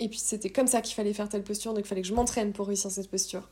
Et 0.00 0.08
puis 0.08 0.18
c'était 0.18 0.50
comme 0.50 0.66
ça 0.66 0.80
qu'il 0.80 0.94
fallait 0.94 1.12
faire 1.12 1.28
telle 1.28 1.44
posture, 1.44 1.74
donc 1.74 1.84
il 1.84 1.88
fallait 1.88 2.02
que 2.02 2.08
je 2.08 2.14
m'entraîne 2.14 2.52
pour 2.52 2.66
réussir 2.66 2.90
cette 2.90 3.10
posture 3.10 3.48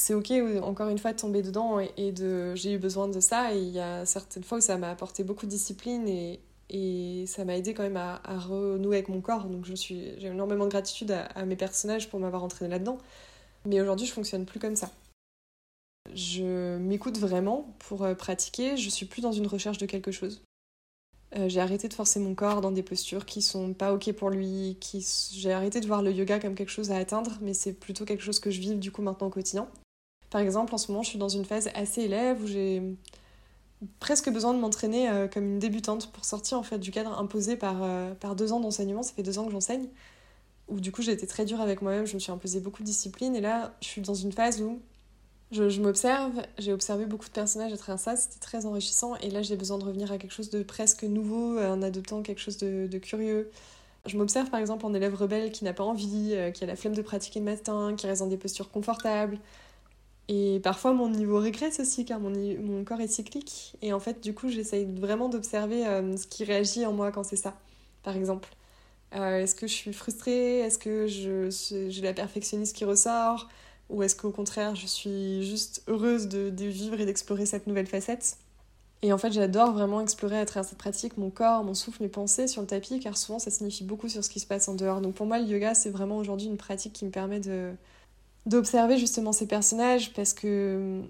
c'est 0.00 0.14
ok, 0.14 0.32
encore 0.62 0.88
une 0.88 0.98
fois, 0.98 1.12
de 1.12 1.18
tomber 1.18 1.42
dedans 1.42 1.78
et 1.78 2.10
de. 2.12 2.54
J'ai 2.54 2.72
eu 2.72 2.78
besoin 2.78 3.06
de 3.06 3.20
ça, 3.20 3.54
et 3.54 3.58
il 3.58 3.68
y 3.68 3.80
a 3.80 4.06
certaines 4.06 4.42
fois 4.42 4.58
où 4.58 4.60
ça 4.62 4.78
m'a 4.78 4.90
apporté 4.90 5.24
beaucoup 5.24 5.44
de 5.44 5.50
discipline 5.50 6.08
et, 6.08 6.40
et 6.70 7.26
ça 7.26 7.44
m'a 7.44 7.54
aidé 7.56 7.74
quand 7.74 7.82
même 7.82 7.98
à, 7.98 8.20
renouer 8.38 8.96
avec 8.96 9.08
mon 9.10 9.20
corps. 9.20 9.44
Donc 9.44 9.66
je 9.66 9.74
suis, 9.74 10.18
j'ai 10.18 10.28
énormément 10.28 10.64
de 10.64 10.70
gratitude 10.70 11.10
à, 11.10 11.24
à 11.26 11.44
mes 11.44 11.56
personnages 11.56 12.08
pour 12.08 12.18
m'avoir 12.18 12.42
entraîné 12.42 12.70
là-dedans. 12.70 12.96
Mais 13.66 13.78
aujourd'hui, 13.80 14.06
je 14.06 14.12
fonctionne 14.12 14.46
plus 14.46 14.58
comme 14.58 14.74
ça. 14.74 14.90
Je 16.14 16.78
m'écoute 16.78 17.18
vraiment 17.18 17.76
pour 17.80 18.02
euh, 18.02 18.14
pratiquer, 18.14 18.78
je 18.78 18.88
suis 18.88 19.04
plus 19.04 19.20
dans 19.20 19.32
une 19.32 19.46
recherche 19.46 19.76
de 19.76 19.86
quelque 19.86 20.12
chose. 20.12 20.42
Euh, 21.36 21.50
j'ai 21.50 21.60
arrêté 21.60 21.88
de 21.88 21.94
forcer 21.94 22.20
mon 22.20 22.34
corps 22.34 22.62
dans 22.62 22.72
des 22.72 22.82
postures 22.82 23.26
qui 23.26 23.42
sont 23.42 23.74
pas 23.74 23.92
ok 23.92 24.12
pour 24.14 24.30
lui, 24.30 24.78
qui... 24.80 25.06
j'ai 25.32 25.52
arrêté 25.52 25.80
de 25.80 25.86
voir 25.86 26.02
le 26.02 26.10
yoga 26.10 26.40
comme 26.40 26.54
quelque 26.54 26.70
chose 26.70 26.90
à 26.90 26.96
atteindre, 26.96 27.36
mais 27.42 27.52
c'est 27.52 27.74
plutôt 27.74 28.06
quelque 28.06 28.22
chose 28.22 28.40
que 28.40 28.50
je 28.50 28.60
vis 28.60 28.74
du 28.74 28.90
coup 28.90 29.02
maintenant 29.02 29.26
au 29.26 29.30
quotidien. 29.30 29.68
Par 30.30 30.40
exemple, 30.40 30.74
en 30.74 30.78
ce 30.78 30.90
moment, 30.90 31.02
je 31.02 31.10
suis 31.10 31.18
dans 31.18 31.28
une 31.28 31.44
phase 31.44 31.68
assez 31.74 32.02
élève 32.02 32.42
où 32.42 32.46
j'ai 32.46 32.82
presque 33.98 34.30
besoin 34.30 34.54
de 34.54 34.58
m'entraîner 34.58 35.08
euh, 35.08 35.26
comme 35.26 35.44
une 35.44 35.58
débutante 35.58 36.12
pour 36.12 36.24
sortir 36.24 36.58
en 36.58 36.62
fait 36.62 36.78
du 36.78 36.90
cadre 36.90 37.18
imposé 37.18 37.56
par, 37.56 37.76
par 38.20 38.36
deux 38.36 38.52
ans 38.52 38.60
d'enseignement. 38.60 39.02
Ça 39.02 39.12
fait 39.12 39.22
deux 39.22 39.38
ans 39.38 39.46
que 39.46 39.52
j'enseigne, 39.52 39.88
où 40.70 40.80
du 40.80 40.92
coup 40.92 41.02
j'ai 41.02 41.12
été 41.12 41.26
très 41.26 41.44
dure 41.44 41.60
avec 41.60 41.82
moi-même, 41.82 42.06
je 42.06 42.14
me 42.14 42.20
suis 42.20 42.32
imposé 42.32 42.60
beaucoup 42.60 42.82
de 42.82 42.86
discipline, 42.86 43.34
et 43.34 43.40
là 43.40 43.74
je 43.80 43.88
suis 43.88 44.00
dans 44.00 44.14
une 44.14 44.32
phase 44.32 44.62
où 44.62 44.80
je, 45.50 45.80
m'observe, 45.80 46.32
j'ai 46.58 46.72
observé 46.72 47.06
beaucoup 47.06 47.26
de 47.26 47.32
personnages 47.32 47.72
à 47.72 47.76
travers 47.76 47.98
ça, 47.98 48.16
c'était 48.16 48.38
très 48.38 48.66
enrichissant 48.66 49.16
et 49.16 49.30
là 49.30 49.42
j'ai 49.42 49.56
besoin 49.56 49.78
de 49.78 49.84
revenir 49.84 50.12
à 50.12 50.18
quelque 50.18 50.32
chose 50.32 50.50
de 50.50 50.62
presque 50.62 51.02
nouveau 51.02 51.58
en 51.58 51.82
adoptant 51.82 52.22
quelque 52.22 52.40
chose 52.40 52.56
de, 52.56 52.98
curieux. 52.98 53.50
Je 54.06 54.16
m'observe 54.16 54.48
par 54.48 54.60
exemple 54.60 54.86
en 54.86 54.94
élève 54.94 55.14
rebelle 55.14 55.50
qui 55.50 55.64
n'a 55.64 55.74
pas 55.74 55.84
envie, 55.84 56.30
euh, 56.32 56.50
qui 56.52 56.64
a 56.64 56.66
la 56.66 56.76
flemme 56.76 56.94
de 56.94 57.02
pratiquer 57.02 57.40
le 57.40 57.44
matin, 57.44 57.94
qui 57.96 58.06
reste 58.06 58.22
dans 58.22 58.28
des 58.28 58.38
postures 58.38 58.70
confortables. 58.70 59.38
Et 60.32 60.60
parfois 60.62 60.92
mon 60.92 61.08
niveau 61.08 61.38
régresse 61.38 61.80
aussi 61.80 62.04
car 62.04 62.20
mon, 62.20 62.30
mon 62.30 62.84
corps 62.84 63.00
est 63.00 63.08
cyclique 63.08 63.76
et 63.82 63.92
en 63.92 63.98
fait 63.98 64.22
du 64.22 64.32
coup 64.32 64.48
j'essaye 64.48 64.84
vraiment 64.84 65.28
d'observer 65.28 65.84
euh, 65.84 66.16
ce 66.16 66.28
qui 66.28 66.44
réagit 66.44 66.86
en 66.86 66.92
moi 66.92 67.10
quand 67.10 67.24
c'est 67.24 67.34
ça, 67.34 67.56
par 68.04 68.16
exemple. 68.16 68.48
Euh, 69.16 69.40
est-ce 69.42 69.56
que 69.56 69.66
je 69.66 69.74
suis 69.74 69.92
frustrée? 69.92 70.60
Est-ce 70.60 70.78
que 70.78 71.08
j'ai 71.90 72.02
la 72.02 72.12
perfectionniste 72.12 72.76
qui 72.76 72.84
ressort? 72.84 73.48
Ou 73.88 74.04
est-ce 74.04 74.14
qu'au 74.14 74.30
contraire, 74.30 74.76
je 74.76 74.86
suis 74.86 75.44
juste 75.44 75.82
heureuse 75.88 76.28
de, 76.28 76.64
vivre 76.64 77.00
et 77.00 77.06
d'explorer 77.06 77.44
cette 77.44 77.66
nouvelle 77.66 77.88
facette? 77.88 78.36
Et 79.02 79.12
en 79.12 79.18
fait, 79.18 79.32
j'adore 79.32 79.72
vraiment 79.72 80.00
explorer 80.00 80.38
à 80.38 80.46
travers 80.46 80.68
cette 80.68 80.78
pratique 80.78 81.16
mon 81.16 81.30
corps, 81.30 81.64
mon 81.64 81.74
souffle, 81.74 82.04
mes 82.04 82.08
pensées 82.08 82.46
sur 82.46 82.60
le 82.60 82.68
tapis, 82.68 83.00
car 83.00 83.18
souvent 83.18 83.40
ça 83.40 83.50
signifie 83.50 83.82
beaucoup 83.82 84.08
sur 84.08 84.22
ce 84.22 84.30
qui 84.30 84.38
se 84.38 84.46
passe 84.46 84.68
en 84.68 84.74
dehors. 84.76 85.00
Donc 85.00 85.14
pour 85.14 85.26
moi, 85.26 85.40
le 85.40 85.46
yoga, 85.46 85.74
c'est 85.74 85.90
vraiment 85.90 86.18
aujourd'hui 86.18 86.46
une 86.46 86.58
pratique 86.58 86.92
qui 86.92 87.04
me 87.04 87.10
permet 87.10 87.40
de 87.40 87.72
d'observer 88.46 88.98
justement 88.98 89.32
ces 89.32 89.46
personnages 89.46 90.12
parce 90.14 90.34
que 90.34 91.02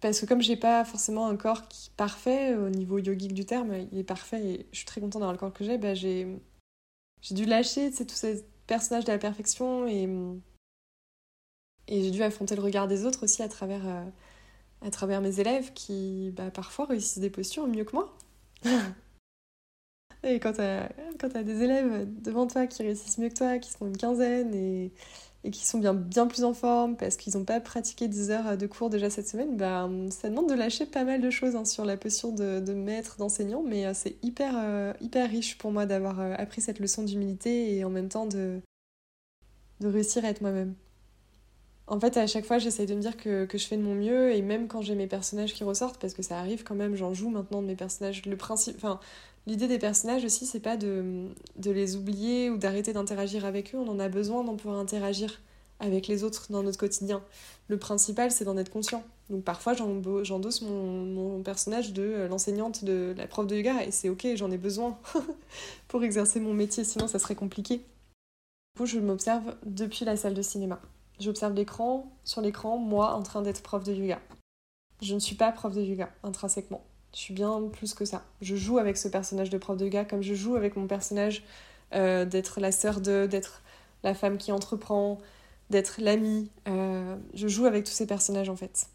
parce 0.00 0.20
que 0.20 0.26
comme 0.26 0.40
j'ai 0.40 0.56
pas 0.56 0.84
forcément 0.84 1.26
un 1.26 1.36
corps 1.36 1.62
parfait 1.96 2.54
au 2.54 2.70
niveau 2.70 2.98
yogique 2.98 3.34
du 3.34 3.44
terme, 3.44 3.86
il 3.92 3.98
est 3.98 4.04
parfait 4.04 4.42
et 4.42 4.66
je 4.72 4.78
suis 4.78 4.86
très 4.86 5.00
contente 5.00 5.20
d'avoir 5.20 5.32
le 5.32 5.38
corps 5.38 5.52
que 5.52 5.64
j'ai, 5.64 5.76
bah 5.76 5.94
j'ai 5.94 6.26
dû 7.32 7.44
lâcher 7.44 7.90
tous 7.92 8.08
ces 8.08 8.44
personnages 8.66 9.04
de 9.04 9.12
la 9.12 9.18
perfection 9.18 9.86
et 9.86 10.08
et 11.90 12.02
j'ai 12.04 12.10
dû 12.10 12.22
affronter 12.22 12.54
le 12.54 12.62
regard 12.62 12.88
des 12.88 13.04
autres 13.04 13.24
aussi 13.24 13.42
à 13.42 13.48
travers, 13.48 13.82
euh, 13.86 15.20
mes 15.20 15.40
élèves 15.40 15.72
qui 15.74 16.32
bah, 16.36 16.50
parfois 16.50 16.86
réussissent 16.86 17.18
des 17.18 17.30
postures 17.30 17.66
mieux 17.66 17.84
que 17.84 17.96
moi. 17.96 18.16
et 20.22 20.38
quand 20.38 20.52
tu 20.52 20.60
as, 20.60 21.42
des 21.42 21.62
élèves 21.62 22.06
devant 22.22 22.46
toi 22.46 22.66
qui 22.68 22.82
réussissent 22.84 23.18
mieux 23.18 23.28
que 23.28 23.34
toi, 23.34 23.58
qui 23.58 23.70
sont 23.72 23.86
une 23.88 23.96
quinzaine 23.96 24.54
et, 24.54 24.92
et 25.44 25.50
qui 25.50 25.66
sont 25.66 25.78
bien, 25.78 25.94
bien 25.94 26.26
plus 26.26 26.44
en 26.44 26.52
forme 26.52 26.96
parce 26.96 27.16
qu'ils 27.16 27.36
n'ont 27.36 27.44
pas 27.44 27.60
pratiqué 27.60 28.08
10 28.08 28.30
heures 28.30 28.58
de 28.58 28.66
cours 28.66 28.90
déjà 28.90 29.08
cette 29.08 29.28
semaine, 29.28 29.56
bah, 29.56 29.88
ça 30.10 30.28
demande 30.28 30.48
de 30.48 30.54
lâcher 30.54 30.86
pas 30.86 31.04
mal 31.04 31.20
de 31.20 31.30
choses 31.30 31.56
hein, 31.56 31.64
sur 31.64 31.84
la 31.84 31.96
posture 31.96 32.32
de, 32.32 32.60
de 32.60 32.72
maître, 32.74 33.16
d'enseignant, 33.18 33.62
mais 33.66 33.86
euh, 33.86 33.92
c'est 33.94 34.16
hyper, 34.22 34.54
euh, 34.56 34.92
hyper 35.00 35.30
riche 35.30 35.56
pour 35.58 35.72
moi 35.72 35.86
d'avoir 35.86 36.20
appris 36.38 36.60
cette 36.60 36.78
leçon 36.78 37.04
d'humilité 37.04 37.76
et 37.76 37.84
en 37.84 37.90
même 37.90 38.08
temps 38.08 38.26
de, 38.26 38.60
de 39.80 39.88
réussir 39.88 40.24
à 40.24 40.28
être 40.28 40.42
moi-même. 40.42 40.74
En 41.90 41.98
fait, 41.98 42.16
à 42.16 42.26
chaque 42.28 42.44
fois, 42.44 42.58
j'essaye 42.58 42.86
de 42.86 42.94
me 42.94 43.00
dire 43.00 43.16
que, 43.16 43.48
je 43.52 43.66
fais 43.66 43.76
de 43.76 43.82
mon 43.82 43.96
mieux, 43.96 44.32
et 44.32 44.42
même 44.42 44.68
quand 44.68 44.80
j'ai 44.80 44.94
mes 44.94 45.08
personnages 45.08 45.54
qui 45.54 45.64
ressortent, 45.64 46.00
parce 46.00 46.14
que 46.14 46.22
ça 46.22 46.38
arrive 46.38 46.62
quand 46.62 46.76
même, 46.76 46.94
j'en 46.94 47.14
joue 47.14 47.30
maintenant 47.30 47.62
de 47.62 47.66
mes 47.66 47.74
personnages. 47.74 48.24
Le 48.26 48.36
principe, 48.36 48.76
enfin, 48.76 49.00
l'idée 49.46 49.68
des 49.68 49.78
personnages 49.78 50.24
aussi, 50.24 50.46
c'est 50.46 50.60
pas 50.60 50.76
de, 50.76 51.28
les 51.56 51.96
oublier 51.96 52.50
ou 52.50 52.56
d'arrêter 52.56 52.92
d'interagir 52.92 53.44
avec 53.44 53.74
eux. 53.74 53.78
On 53.78 53.88
en 53.88 53.98
a 53.98 54.08
besoin 54.08 54.44
d'en 54.44 54.56
pouvoir 54.56 54.78
interagir 54.78 55.40
avec 55.78 56.08
les 56.08 56.24
autres 56.24 56.46
dans 56.50 56.62
notre 56.62 56.78
quotidien. 56.78 57.22
Le 57.68 57.78
principal, 57.78 58.30
c'est 58.30 58.44
d'en 58.44 58.56
être 58.56 58.70
conscient. 58.70 59.02
Donc 59.30 59.44
parfois, 59.44 59.74
j'endosse 59.74 60.62
mon, 60.62 61.04
mon 61.04 61.42
personnage 61.42 61.92
de 61.92 62.26
l'enseignante, 62.28 62.84
de 62.84 63.14
la 63.16 63.26
prof 63.26 63.46
de 63.46 63.56
yoga, 63.56 63.84
et 63.84 63.90
c'est 63.90 64.08
ok, 64.08 64.26
j'en 64.34 64.50
ai 64.50 64.58
besoin 64.58 64.98
pour 65.88 66.02
exercer 66.04 66.40
mon 66.40 66.52
métier, 66.52 66.84
sinon 66.84 67.06
ça 67.06 67.18
serait 67.18 67.34
compliqué. 67.34 67.78
Du 67.78 68.78
coup, 68.78 68.86
je 68.86 68.98
m'observe 68.98 69.56
depuis 69.64 70.04
la 70.04 70.16
salle 70.16 70.34
de 70.34 70.42
cinéma. 70.42 70.80
J'observe 71.18 71.54
l'écran, 71.54 72.10
sur 72.24 72.40
l'écran, 72.40 72.78
moi 72.78 73.12
en 73.12 73.22
train 73.22 73.42
d'être 73.42 73.62
prof 73.62 73.84
de 73.84 73.92
yoga. 73.92 74.20
Je 75.02 75.14
ne 75.14 75.20
suis 75.20 75.34
pas 75.34 75.52
prof 75.52 75.74
de 75.74 75.82
yoga, 75.82 76.10
intrinsèquement. 76.22 76.82
Je 77.14 77.18
suis 77.18 77.34
bien 77.34 77.62
plus 77.72 77.94
que 77.94 78.04
ça. 78.04 78.22
Je 78.40 78.56
joue 78.56 78.78
avec 78.78 78.96
ce 78.96 79.08
personnage 79.08 79.50
de 79.50 79.58
prof 79.58 79.76
de 79.76 79.84
yoga 79.84 80.04
comme 80.04 80.22
je 80.22 80.34
joue 80.34 80.56
avec 80.56 80.76
mon 80.76 80.86
personnage 80.86 81.42
euh, 81.92 82.24
d'être 82.24 82.60
la 82.60 82.72
sœur 82.72 83.00
de, 83.00 83.26
d'être 83.26 83.62
la 84.04 84.14
femme 84.14 84.38
qui 84.38 84.52
entreprend, 84.52 85.18
d'être 85.70 86.00
l'amie. 86.00 86.48
Euh, 86.68 87.16
je 87.34 87.48
joue 87.48 87.66
avec 87.66 87.84
tous 87.84 87.92
ces 87.92 88.06
personnages 88.06 88.48
en 88.48 88.56
fait. 88.56 88.86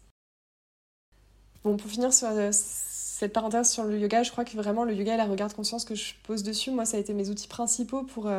Bon, 1.62 1.76
pour 1.76 1.90
finir 1.90 2.14
sur 2.14 2.28
euh, 2.28 2.50
cette 2.52 3.32
parenthèse 3.32 3.70
sur 3.70 3.84
le 3.84 3.98
yoga, 3.98 4.22
je 4.22 4.30
crois 4.30 4.44
que 4.44 4.56
vraiment 4.56 4.84
le 4.84 4.94
yoga 4.94 5.14
et 5.14 5.18
la 5.18 5.26
regard 5.26 5.54
conscience 5.54 5.84
que 5.84 5.94
je 5.94 6.14
pose 6.22 6.42
dessus, 6.42 6.70
moi, 6.70 6.84
ça 6.84 6.96
a 6.96 7.00
été 7.00 7.12
mes 7.12 7.28
outils 7.28 7.48
principaux 7.48 8.02
pour 8.02 8.30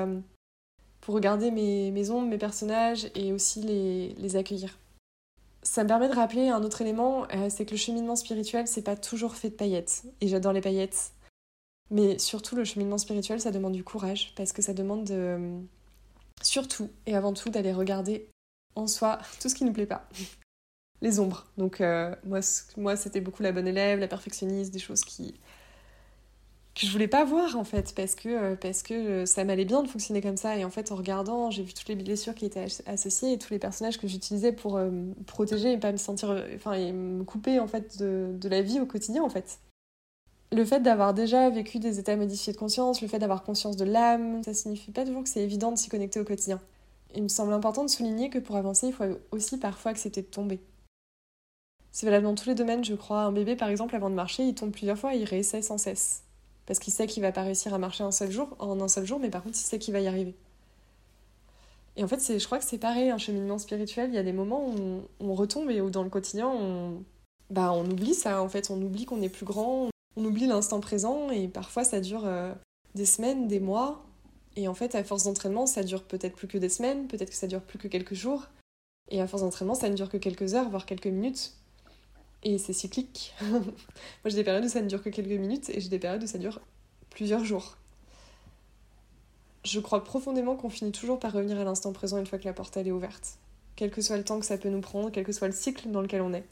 pour 1.02 1.16
regarder 1.16 1.52
mes, 1.52 1.90
mes 1.92 2.10
ombres, 2.10 2.28
mes 2.28 2.38
personnages 2.38 3.10
et 3.16 3.32
aussi 3.32 3.62
les, 3.62 4.10
les 4.18 4.36
accueillir. 4.36 4.78
Ça 5.68 5.84
me 5.84 5.90
permet 5.90 6.08
de 6.08 6.16
rappeler 6.16 6.48
un 6.48 6.64
autre 6.64 6.82
élément, 6.82 7.28
euh, 7.34 7.50
c'est 7.50 7.66
que 7.66 7.72
le 7.72 7.78
cheminement 7.78 8.16
spirituel, 8.16 8.68
c'est 8.68 8.82
pas 8.82 8.96
toujours 8.96 9.36
fait 9.36 9.50
de 9.50 9.56
paillettes. 9.56 10.04
Et 10.22 10.30
j'adore 10.30 10.54
les 10.54 10.62
paillettes. 10.62 11.12
Mais 11.92 12.18
surtout, 12.20 12.56
le 12.56 12.64
cheminement 12.64 12.98
spirituel, 12.98 13.42
ça 13.42 13.52
demande 13.52 13.74
du 13.74 13.84
courage, 13.84 14.34
parce 14.38 14.54
que 14.54 14.62
ça 14.62 14.74
demande 14.74 15.04
de, 15.04 15.60
surtout 16.42 16.90
et 17.06 17.18
avant 17.18 17.34
tout 17.34 17.50
d'aller 17.50 17.74
regarder 17.74 18.30
en 18.76 18.88
soi 18.88 19.20
tout 19.42 19.50
ce 19.50 19.56
qui 19.56 19.66
nous 19.66 19.74
plaît 19.74 19.86
pas. 19.86 20.08
Les 21.02 21.20
ombres. 21.20 21.46
Donc 21.58 21.82
euh, 21.82 22.16
moi, 22.24 22.40
moi 22.78 22.96
c'était 22.96 23.22
beaucoup 23.22 23.44
la 23.44 23.52
bonne 23.52 23.68
élève, 23.68 24.00
la 24.00 24.08
perfectionniste, 24.08 24.72
des 24.72 24.80
choses 24.80 25.02
qui, 25.04 25.36
que 26.78 26.86
je 26.86 26.92
voulais 26.92 27.08
pas 27.08 27.26
voir 27.26 27.58
en 27.58 27.63
fait 27.63 27.94
parce 27.96 28.13
que 28.13 28.30
euh, 28.30 28.56
parce 28.56 28.84
que 28.84 28.94
euh, 28.94 29.26
ça 29.26 29.44
m'allait 29.44 29.66
bien 29.66 29.82
de 29.82 29.88
fonctionner 29.88 30.22
comme 30.22 30.38
ça. 30.38 30.56
Et 30.58 30.63
en 30.63 30.70
fait 30.70 30.92
en 30.92 30.96
regardant 30.96 31.50
j'ai 31.50 31.63
vu 31.63 31.74
toutes 31.74 31.90
les 31.90 31.96
blessures 31.96 32.36
qui 32.36 32.46
étaient 32.46 32.68
associées 32.86 33.34
et 33.34 33.38
tous 33.40 33.52
les 33.52 33.60
personnages 33.60 33.98
que 33.98 34.08
j'utilisais 34.08 34.52
pour 34.52 34.78
euh, 34.78 34.92
me 34.92 35.13
protéger 35.24 35.74
et 35.74 35.78
pas 35.78 35.92
me 35.92 35.98
sentir 35.98 36.30
enfin 36.56 36.74
et 36.74 36.92
me 36.92 37.24
couper 37.24 37.60
en 37.60 37.68
fait 37.68 37.98
de, 37.98 38.32
de 38.40 38.50
la 38.50 38.62
vie 38.62 38.80
au 38.80 38.86
quotidien 38.86 39.24
en 39.24 39.30
fait. 39.30 39.60
Le 40.52 40.63
fait 40.63 40.80
d'avoir 40.80 41.13
déjà 41.13 41.50
vécu 41.50 41.80
des 41.80 42.00
états 42.00 42.16
modifiés 42.16 42.54
de 42.54 42.58
conscience 42.58 43.02
le 43.02 43.08
fait 43.08 43.20
d'avoir 43.20 43.44
conscience 43.44 43.76
de 43.76 43.86
l'âme 43.86 44.44
ça 44.44 44.54
signifie 44.54 44.92
pas 44.92 45.04
toujours 45.04 45.24
que 45.24 45.30
c'est 45.30 45.44
évident 45.44 45.72
de 45.72 45.78
s'y 45.78 45.90
connecter 45.90 46.20
au 46.20 46.26
quotidien. 46.26 46.62
Il 47.16 47.24
me 47.24 47.28
semble 47.28 47.54
important 47.54 47.86
de 47.86 47.90
souligner 47.90 48.30
que 48.30 48.38
pour 48.38 48.56
avancer 48.56 48.88
il 48.88 48.94
faut 48.94 49.04
aussi 49.32 49.58
parfois 49.58 49.92
accepter 49.92 50.22
de 50.22 50.28
tomber. 50.28 50.60
C'est 51.92 52.06
valable 52.06 52.26
dans 52.26 52.36
tous 52.36 52.50
les 52.50 52.56
domaines 52.56 52.86
je 52.86 52.94
crois. 52.94 53.22
Un 53.22 53.32
bébé 53.32 53.56
par 53.56 53.70
exemple 53.70 53.96
avant 53.96 54.12
de 54.12 54.16
marcher 54.16 54.44
il 54.44 54.54
tombe 54.54 54.72
plusieurs 54.72 55.00
fois 55.00 55.16
et 55.16 55.18
il 55.18 55.26
réessaie 55.26 55.63
sans 55.63 55.80
cesse 55.80 56.27
parce 56.68 56.80
qu'il 56.80 56.94
sait 56.94 57.08
qu'il 57.08 57.24
va 57.24 57.32
pas 57.32 57.42
réussir 57.42 57.74
à 57.74 57.80
marcher 57.80 58.04
un 58.04 58.12
seul 58.12 58.30
jour, 58.30 58.56
en 58.60 58.80
un 58.82 58.88
seul 58.88 59.06
jour, 59.06 59.20
mais 59.20 59.30
par 59.30 59.42
contre, 59.42 59.58
il 59.58 59.64
sait 59.64 59.80
qu'il 59.80 59.94
va 59.94 60.02
y 60.02 60.08
arriver. 60.08 60.36
Et 61.96 62.04
en 62.04 62.08
fait, 62.08 62.38
je 62.38 62.46
crois 62.46 62.60
que 62.60 62.66
c'est 62.66 62.78
pareil, 62.78 63.10
un 63.10 63.18
cheminement 63.18 63.58
spirituel. 63.58 64.12
Il 64.12 64.16
y 64.16 64.20
a 64.20 64.24
des 64.24 64.34
moments 64.34 64.70
où 64.70 65.02
on, 65.20 65.34
retombe 65.34 65.72
et 65.72 65.82
où 65.82 65.90
dans 65.90 66.04
le 66.04 66.10
quotidien, 66.10 66.48
on, 66.48 67.04
bah, 67.50 67.72
on 67.74 67.90
oublie 67.90 68.14
ça. 68.14 68.44
En 68.44 68.50
fait, 68.50 68.70
on 68.70 68.80
oublie 68.80 69.06
qu'on 69.06 69.22
est 69.24 69.30
plus 69.30 69.46
grand, 69.46 69.90
on 70.16 70.26
oublie 70.26 70.46
l'instant 70.46 70.80
présent 70.80 71.32
et 71.32 71.48
parfois 71.48 71.84
ça 71.84 72.00
dure 72.00 72.26
euh, 72.26 72.54
des 72.94 73.08
semaines, 73.08 73.48
des 73.48 73.60
mois. 73.60 74.06
Et 74.58 74.68
en 74.68 74.76
fait, 74.76 74.94
à 74.94 75.04
force 75.04 75.24
d'entraînement, 75.24 75.66
ça 75.66 75.84
dure 75.84 76.04
peut-être 76.04 76.36
plus 76.36 76.48
que 76.48 76.58
des 76.60 76.70
semaines, 76.70 77.08
peut-être 77.08 77.30
que 77.30 77.36
ça 77.36 77.48
dure 77.48 77.62
plus 77.62 77.80
que 77.80 77.88
quelques 77.88 78.14
jours. 78.14 78.44
Et 79.10 79.22
à 79.22 79.28
force 79.28 79.42
d'entraînement, 79.42 79.76
ça 79.76 79.90
ne 79.90 79.96
dure 79.96 80.10
que 80.10 80.18
quelques 80.18 80.54
heures, 80.54 80.70
voire 80.70 80.86
quelques 80.86 81.08
minutes. 81.08 81.54
Et 82.48 82.58
c'est 82.60 82.72
cyclique. 82.72 83.36
Moi, 83.42 83.62
j'ai 84.24 84.38
des 84.38 84.44
périodes 84.46 84.64
où 84.64 84.70
ça 84.70 84.82
ne 84.82 84.88
dure 84.88 85.04
que 85.04 85.10
quelques 85.10 85.28
minutes 85.38 85.70
et 85.70 85.82
j'ai 85.82 85.90
des 85.90 86.00
périodes 86.00 86.24
où 86.24 86.28
ça 86.28 86.38
dure 86.38 86.62
plusieurs 87.10 87.44
jours. 87.44 87.76
Je 89.66 89.82
crois 89.82 90.02
profondément 90.06 90.56
qu'on 90.56 90.70
finit 90.70 90.94
toujours 90.94 91.20
par 91.20 91.34
revenir 91.34 91.60
à 91.60 91.66
l'instant 91.66 91.92
présent 91.92 92.18
une 92.18 92.26
fois 92.26 92.40
que 92.40 92.46
la 92.46 92.54
porte 92.54 92.78
est 92.78 92.90
ouverte. 92.90 93.38
Quel 93.76 93.92
que 93.92 94.00
soit 94.00 94.16
le 94.16 94.24
temps 94.24 94.40
que 94.40 94.46
ça 94.46 94.58
peut 94.58 94.70
nous 94.70 94.80
prendre, 94.80 95.12
quel 95.12 95.26
que 95.26 95.34
soit 95.34 95.48
le 95.48 95.54
cycle 95.54 95.92
dans 95.92 96.00
lequel 96.00 96.22
on 96.22 96.34
est. 96.34 96.46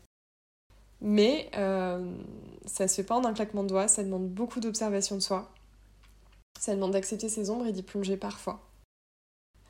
Mais 1.00 1.50
euh, 1.56 2.14
ça 2.66 2.90
se 2.90 2.96
fait 2.96 3.04
pas 3.04 3.16
en 3.16 3.24
un 3.24 3.34
claquement 3.34 3.64
de 3.64 3.70
doigts, 3.70 3.88
ça 3.88 4.04
demande 4.04 4.28
beaucoup 4.28 4.60
d'observation 4.60 5.16
de 5.16 5.22
soi. 5.22 5.50
Ça 6.60 6.76
demande 6.76 6.92
d'accepter 6.92 7.30
ses 7.30 7.50
ombres 7.50 7.68
et 7.68 7.72
d'y 7.72 7.84
plonger 7.84 8.18
parfois. 8.18 8.60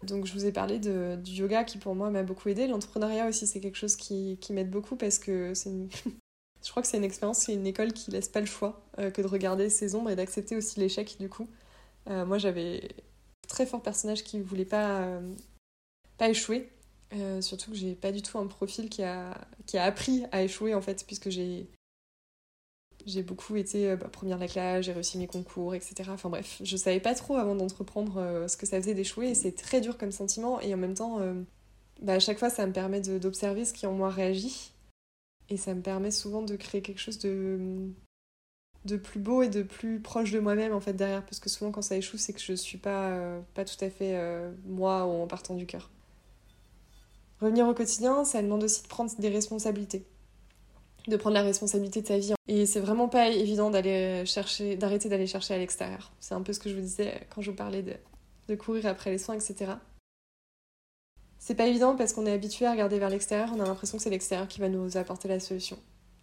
Donc 0.05 0.25
je 0.25 0.33
vous 0.33 0.45
ai 0.45 0.51
parlé 0.51 0.79
de, 0.79 1.17
du 1.21 1.31
yoga 1.31 1.63
qui 1.63 1.77
pour 1.77 1.95
moi 1.95 2.09
m'a 2.09 2.23
beaucoup 2.23 2.49
aidé. 2.49 2.67
L'entrepreneuriat 2.67 3.27
aussi 3.27 3.47
c'est 3.47 3.59
quelque 3.59 3.77
chose 3.77 3.95
qui, 3.95 4.37
m'aide 4.49 4.69
beaucoup 4.69 4.95
parce 4.95 5.19
que 5.19 5.53
c'est 5.53 5.69
je 6.63 6.69
crois 6.69 6.81
que 6.81 6.87
c'est 6.87 6.97
une 6.97 7.03
expérience, 7.03 7.39
c'est 7.39 7.53
une 7.53 7.67
école 7.67 7.93
qui 7.93 8.11
laisse 8.11 8.29
pas 8.29 8.39
le 8.39 8.45
choix 8.45 8.81
euh, 8.99 9.11
que 9.11 9.21
de 9.21 9.27
regarder 9.27 9.69
ses 9.69 9.95
ombres 9.95 10.09
et 10.09 10.15
d'accepter 10.15 10.55
aussi 10.55 10.79
l'échec 10.79 11.17
du 11.19 11.29
coup. 11.29 11.47
Euh, 12.09 12.25
moi 12.25 12.37
j'avais 12.37 12.89
très 13.47 13.65
fort 13.65 13.81
personnage 13.81 14.23
qui 14.23 14.39
voulait 14.39 14.65
pas, 14.65 15.01
euh, 15.01 15.33
pas 16.17 16.29
échouer. 16.29 16.69
surtout 17.41 17.71
que 17.71 17.77
j'ai 17.77 17.95
pas 17.95 18.11
du 18.11 18.21
tout 18.21 18.37
un 18.37 18.47
profil 18.47 18.89
qui 18.89 19.03
a 19.03 19.37
appris 19.75 20.25
à 20.31 20.43
échouer 20.43 20.73
en 20.73 20.81
fait 20.81 21.05
puisque 21.05 21.29
j'ai 21.29 21.67
j'ai 23.05 23.23
beaucoup 23.23 23.55
été 23.55 23.89
euh, 23.91 23.95
bah, 23.95 24.07
première 24.11 24.37
de 24.37 24.41
la 24.41 24.47
classe, 24.47 24.85
j'ai 24.85 24.91
réussi 24.91 25.17
mes 25.17 25.27
concours, 25.27 25.75
etc. 25.75 26.09
Enfin 26.09 26.29
bref, 26.29 26.59
je 26.63 26.77
savais 26.77 26.99
pas 26.99 27.13
trop 27.13 27.35
avant 27.35 27.55
d'entreprendre 27.55 28.17
euh, 28.17 28.47
ce 28.47 28.57
que 28.57 28.65
ça 28.65 28.81
faisait 28.81 28.95
d'échouer 28.95 29.35
c'est 29.35 29.51
très 29.51 29.81
dur 29.81 29.97
comme 29.97 30.11
sentiment. 30.11 30.59
Et 30.61 30.73
en 30.73 30.77
même 30.77 30.95
temps, 30.95 31.19
euh, 31.19 31.33
bah, 32.01 32.13
à 32.13 32.19
chaque 32.19 32.39
fois, 32.39 32.49
ça 32.49 32.65
me 32.65 32.73
permet 32.73 33.01
d'observer 33.01 33.65
ce 33.65 33.73
qui 33.73 33.85
en 33.85 33.93
moi 33.93 34.09
réagit. 34.09 34.71
Et 35.49 35.57
ça 35.57 35.75
me 35.75 35.81
permet 35.81 36.11
souvent 36.11 36.41
de 36.41 36.55
créer 36.55 36.81
quelque 36.81 36.99
chose 36.99 37.19
de, 37.19 37.59
de 38.85 38.97
plus 38.97 39.19
beau 39.19 39.43
et 39.43 39.49
de 39.49 39.61
plus 39.61 39.99
proche 39.99 40.31
de 40.31 40.39
moi-même 40.39 40.73
en 40.73 40.79
fait 40.79 40.93
derrière. 40.93 41.23
Parce 41.23 41.39
que 41.39 41.49
souvent, 41.49 41.71
quand 41.71 41.83
ça 41.83 41.95
échoue, 41.95 42.17
c'est 42.17 42.33
que 42.33 42.41
je 42.41 42.53
suis 42.53 42.79
pas, 42.79 43.39
pas 43.53 43.63
tout 43.63 43.83
à 43.85 43.91
fait 43.91 44.19
moi 44.65 45.03
en 45.03 45.27
partant 45.27 45.53
du 45.53 45.67
cœur. 45.67 45.91
Revenir 47.41 47.67
au 47.67 47.75
quotidien, 47.75 48.25
ça 48.25 48.41
demande 48.41 48.63
aussi 48.63 48.81
de 48.81 48.87
prendre 48.87 49.11
des 49.19 49.29
responsabilités 49.29 50.07
de 51.07 51.17
prendre 51.17 51.35
la 51.35 51.43
responsabilité 51.43 52.01
de 52.01 52.07
sa 52.07 52.17
vie. 52.17 52.33
Et 52.47 52.65
c'est 52.65 52.79
vraiment 52.79 53.07
pas 53.07 53.29
évident 53.29 53.69
d'aller 53.69 54.25
chercher, 54.25 54.75
d'arrêter 54.75 55.09
d'aller 55.09 55.27
chercher 55.27 55.53
à 55.53 55.57
l'extérieur. 55.57 56.11
C'est 56.19 56.33
un 56.33 56.41
peu 56.41 56.53
ce 56.53 56.59
que 56.59 56.69
je 56.69 56.75
vous 56.75 56.81
disais 56.81 57.27
quand 57.33 57.41
je 57.41 57.51
vous 57.51 57.57
parlais 57.57 57.81
de, 57.81 57.93
de 58.47 58.55
courir 58.55 58.85
après 58.85 59.11
les 59.11 59.17
soins, 59.17 59.35
etc. 59.35 59.73
C'est 61.39 61.55
pas 61.55 61.67
évident 61.67 61.95
parce 61.95 62.13
qu'on 62.13 62.25
est 62.25 62.31
habitué 62.31 62.65
à 62.65 62.71
regarder 62.71 62.97
vers 62.97 63.09
l'extérieur, 63.09 63.51
on 63.55 63.59
a 63.59 63.65
l'impression 63.65 63.97
que 63.97 64.03
c'est 64.03 64.09
l'extérieur 64.09 64.47
qui 64.47 64.59
va 64.59 64.69
nous 64.69 64.97
apporter 64.97 65.27
la 65.27 65.39
solution. 65.39 65.77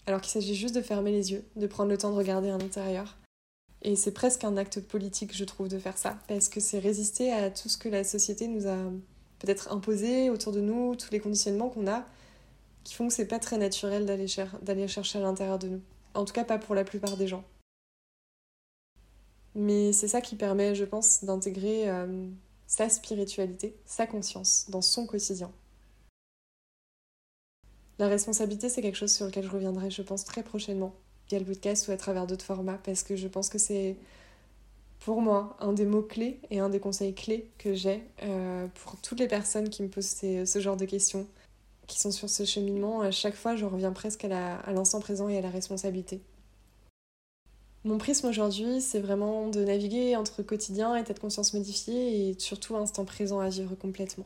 Alors 0.07 0.21
qu'il 0.21 0.33
s'agit 0.33 0.57
juste 0.57 0.75
de 0.75 0.83
fermer 0.83 1.12
les 1.12 1.31
yeux, 1.31 1.45
de 1.55 1.66
prendre 1.68 1.90
le 1.90 1.99
temps 1.99 2.11
de 2.11 2.16
regarder 2.16 2.51
à 2.51 2.59
l'intérieur. 2.59 3.16
Et 3.83 3.95
c'est 3.95 4.12
presque 4.12 4.45
un 4.45 4.57
acte 4.57 4.81
politique, 4.81 5.37
je 5.37 5.45
trouve, 5.45 5.68
de 5.68 5.79
faire 5.79 5.97
ça, 5.97 6.18
parce 6.29 6.49
que 6.49 6.61
c'est 6.61 6.79
résister 6.79 7.33
à 7.33 7.51
tout 7.51 7.68
ce 7.68 7.77
que 7.79 7.88
la 7.88 8.05
société 8.05 8.49
nous 8.49 8.66
a 8.66 8.77
peut-être 9.38 9.73
imposé 9.73 10.31
autour 10.31 10.53
de 10.53 10.61
nous, 10.61 10.95
tous 10.97 11.11
les 11.12 11.21
conditionnements 11.21 11.68
qu'on 11.68 11.88
a, 11.88 12.05
qui 12.85 12.95
font 12.95 13.09
que 13.09 13.14
c'est 13.14 13.27
pas 13.27 13.38
très 13.38 13.59
naturel 13.59 14.07
d'aller 14.07 14.88
chercher 14.88 15.18
à 15.18 15.23
l'intérieur 15.23 15.59
de 15.59 15.68
nous. 15.68 15.81
En 16.14 16.25
tout 16.25 16.33
cas, 16.33 16.45
pas 16.45 16.59
pour 16.59 16.75
la 16.75 16.85
plupart 16.85 17.16
des 17.16 17.29
gens. 17.29 17.45
Mais 19.55 19.92
c'est 19.92 20.09
ça 20.09 20.21
qui 20.21 20.37
permet, 20.37 20.75
je 20.75 20.85
pense, 20.85 21.25
d'intégrer 21.25 21.88
euh, 21.90 22.27
sa 22.66 22.88
spiritualité, 22.88 23.77
sa 23.85 24.07
conscience 24.07 24.66
dans 24.71 24.81
son 24.81 25.07
quotidien. 25.07 25.51
La 27.99 28.09
responsabilité, 28.09 28.68
c'est 28.68 28.81
quelque 28.81 28.97
chose 28.97 29.12
sur 29.12 29.27
lequel 29.27 29.45
je 29.45 29.51
reviendrai, 29.51 29.90
je 29.90 30.03
pense, 30.03 30.25
très 30.25 30.42
prochainement, 30.42 30.95
via 31.29 31.38
le 31.38 31.45
podcast 31.45 31.87
ou 31.88 31.92
à 31.92 31.97
travers 31.97 32.27
d'autres 32.27 32.45
formats, 32.45 32.81
parce 32.83 33.03
que 33.03 33.14
je 33.14 33.29
pense 33.29 33.51
que 33.51 33.59
c'est, 33.59 33.97
pour 35.01 35.21
moi, 35.21 35.57
un 35.61 35.75
des 35.75 35.85
mots-clés 35.85 36.40
et 36.51 36.59
un 36.59 36.71
des 36.71 36.81
conseils 36.81 37.14
clés 37.14 37.51
que 37.59 37.75
j'ai 37.75 38.03
euh, 38.23 38.66
pour 38.83 38.97
toutes 39.03 39.21
les 39.21 39.29
personnes 39.29 39.68
qui 39.68 39.83
me 39.83 39.88
posent 39.88 40.16
ce 40.16 40.61
genre 40.61 40.77
de 40.79 40.87
questions 40.87 41.29
qui 41.92 42.00
sont 42.00 42.11
sur 42.11 42.31
ce 42.31 42.46
cheminement, 42.46 43.02
à 43.02 43.11
chaque 43.11 43.35
fois, 43.35 43.55
je 43.55 43.66
reviens 43.66 43.92
presque 43.92 44.24
à 44.24 44.72
l'instant 44.72 44.98
présent 44.98 45.28
et 45.28 45.37
à 45.37 45.42
la 45.42 45.50
responsabilité. 45.50 46.22
Mon 47.85 47.98
prisme 47.98 48.28
aujourd'hui, 48.28 48.81
c'est 48.81 49.00
vraiment 49.00 49.48
de 49.48 49.62
naviguer 49.62 50.16
entre 50.16 50.42
quotidien, 50.42 50.96
état 50.96 51.12
de 51.12 51.18
conscience 51.18 51.52
modifié 51.52 52.31
et 52.31 52.38
surtout 52.38 52.76
instant 52.76 53.05
présent 53.05 53.40
à 53.40 53.50
vivre 53.50 53.74
complètement. 53.74 54.24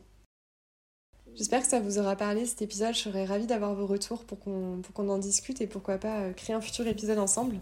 J'espère 1.35 1.61
que 1.61 1.67
ça 1.67 1.81
vous 1.81 1.99
aura 1.99 2.15
parlé 2.15 2.45
cet 2.45 2.61
épisode. 2.61 2.93
Je 2.93 2.99
serais 2.99 3.25
ravie 3.25 3.47
d'avoir 3.47 3.75
vos 3.75 3.85
retours 3.85 4.23
pour 4.23 4.39
qu'on 4.39 5.09
en 5.09 5.17
discute 5.17 5.59
et 5.59 5.67
pourquoi 5.67 5.97
pas 5.97 6.21
euh, 6.21 6.33
créer 6.33 6.55
un 6.55 6.61
futur 6.61 6.87
épisode 6.87 7.19
ensemble. 7.19 7.57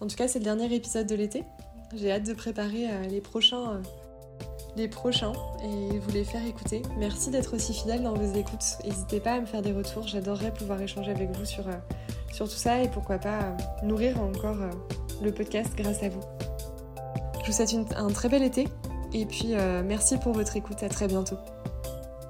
En 0.00 0.06
tout 0.06 0.16
cas, 0.16 0.28
c'est 0.28 0.38
le 0.38 0.44
dernier 0.44 0.72
épisode 0.74 1.06
de 1.06 1.14
l'été. 1.14 1.44
J'ai 1.94 2.12
hâte 2.12 2.26
de 2.26 2.34
préparer 2.34 2.90
euh, 2.90 3.02
les 3.04 3.20
prochains 3.20 3.72
euh, 3.72 3.82
les 4.76 4.88
prochains 4.88 5.32
et 5.62 5.98
vous 5.98 6.10
les 6.12 6.24
faire 6.24 6.44
écouter. 6.46 6.82
Merci 6.98 7.30
d'être 7.30 7.54
aussi 7.54 7.72
fidèle 7.72 8.02
dans 8.02 8.14
vos 8.14 8.38
écoutes. 8.38 8.78
N'hésitez 8.84 9.20
pas 9.20 9.32
à 9.32 9.40
me 9.40 9.46
faire 9.46 9.62
des 9.62 9.72
retours. 9.72 10.06
J'adorerais 10.06 10.52
pouvoir 10.52 10.80
échanger 10.80 11.10
avec 11.10 11.30
vous 11.30 11.44
sur, 11.44 11.66
euh, 11.68 11.72
sur 12.32 12.48
tout 12.48 12.56
ça 12.56 12.82
et 12.82 12.88
pourquoi 12.88 13.18
pas 13.18 13.40
euh, 13.40 13.86
nourrir 13.86 14.20
encore 14.20 14.60
euh, 14.60 14.70
le 15.22 15.32
podcast 15.32 15.70
grâce 15.76 16.02
à 16.02 16.08
vous. 16.08 16.20
Je 17.42 17.46
vous 17.46 17.52
souhaite 17.52 17.74
un 17.96 18.08
très 18.08 18.28
bel 18.28 18.42
été 18.42 18.68
et 19.12 19.26
puis 19.26 19.54
merci 19.84 20.18
pour 20.18 20.32
votre 20.32 20.56
écoute. 20.56 20.82
À 20.82 20.88
très 20.88 21.08
bientôt. 21.08 21.36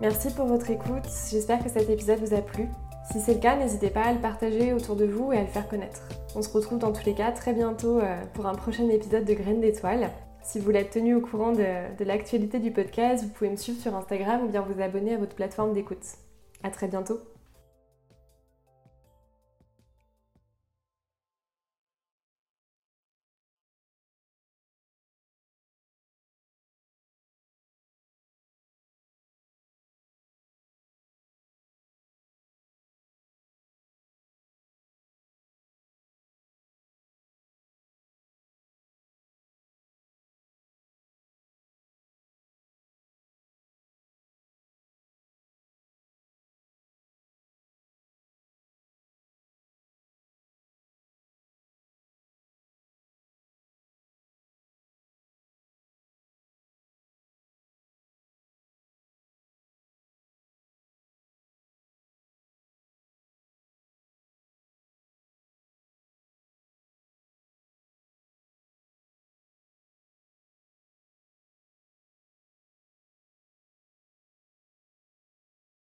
Merci 0.01 0.31
pour 0.31 0.47
votre 0.47 0.71
écoute. 0.71 1.05
J'espère 1.31 1.63
que 1.63 1.69
cet 1.69 1.91
épisode 1.91 2.21
vous 2.21 2.35
a 2.35 2.41
plu. 2.41 2.69
Si 3.13 3.21
c'est 3.21 3.35
le 3.35 3.41
cas, 3.41 3.57
n'hésitez 3.57 3.91
pas 3.91 4.03
à 4.03 4.13
le 4.13 4.21
partager 4.21 4.73
autour 4.73 4.97
de 4.97 5.05
vous 5.05 5.33
et 5.33 5.39
à 5.39 5.43
le 5.43 5.49
faire 5.49 5.69
connaître. 5.69 6.09
On 6.37 6.43
se 6.43 6.49
retrouve 6.49 6.79
dans 6.79 6.93
tous 6.93 7.05
les 7.05 7.15
cas 7.15 7.33
très 7.33 7.53
bientôt 7.53 8.01
pour 8.33 8.47
un 8.47 8.55
prochain 8.55 8.89
épisode 8.89 9.25
de 9.25 9.35
Graines 9.35 9.61
d'étoiles. 9.61 10.11
Si 10.43 10.59
vous 10.59 10.71
l'êtes 10.71 10.91
tenu 10.91 11.15
au 11.15 11.21
courant 11.21 11.53
de, 11.53 12.05
l'actualité 12.05 12.59
du 12.59 12.71
podcast, 12.71 13.25
vous 13.25 13.31
pouvez 13.31 13.51
me 13.51 13.57
suivre 13.57 13.81
sur 13.81 13.95
Instagram 13.95 14.45
ou 14.45 14.49
bien 14.49 14.63
vous 14.63 14.81
abonner 14.81 15.15
à 15.15 15.19
votre 15.19 15.35
plateforme 15.35 15.73
d'écoute. 15.73 16.05
À 16.63 16.71
très 16.71 16.89
bientôt 16.89 17.21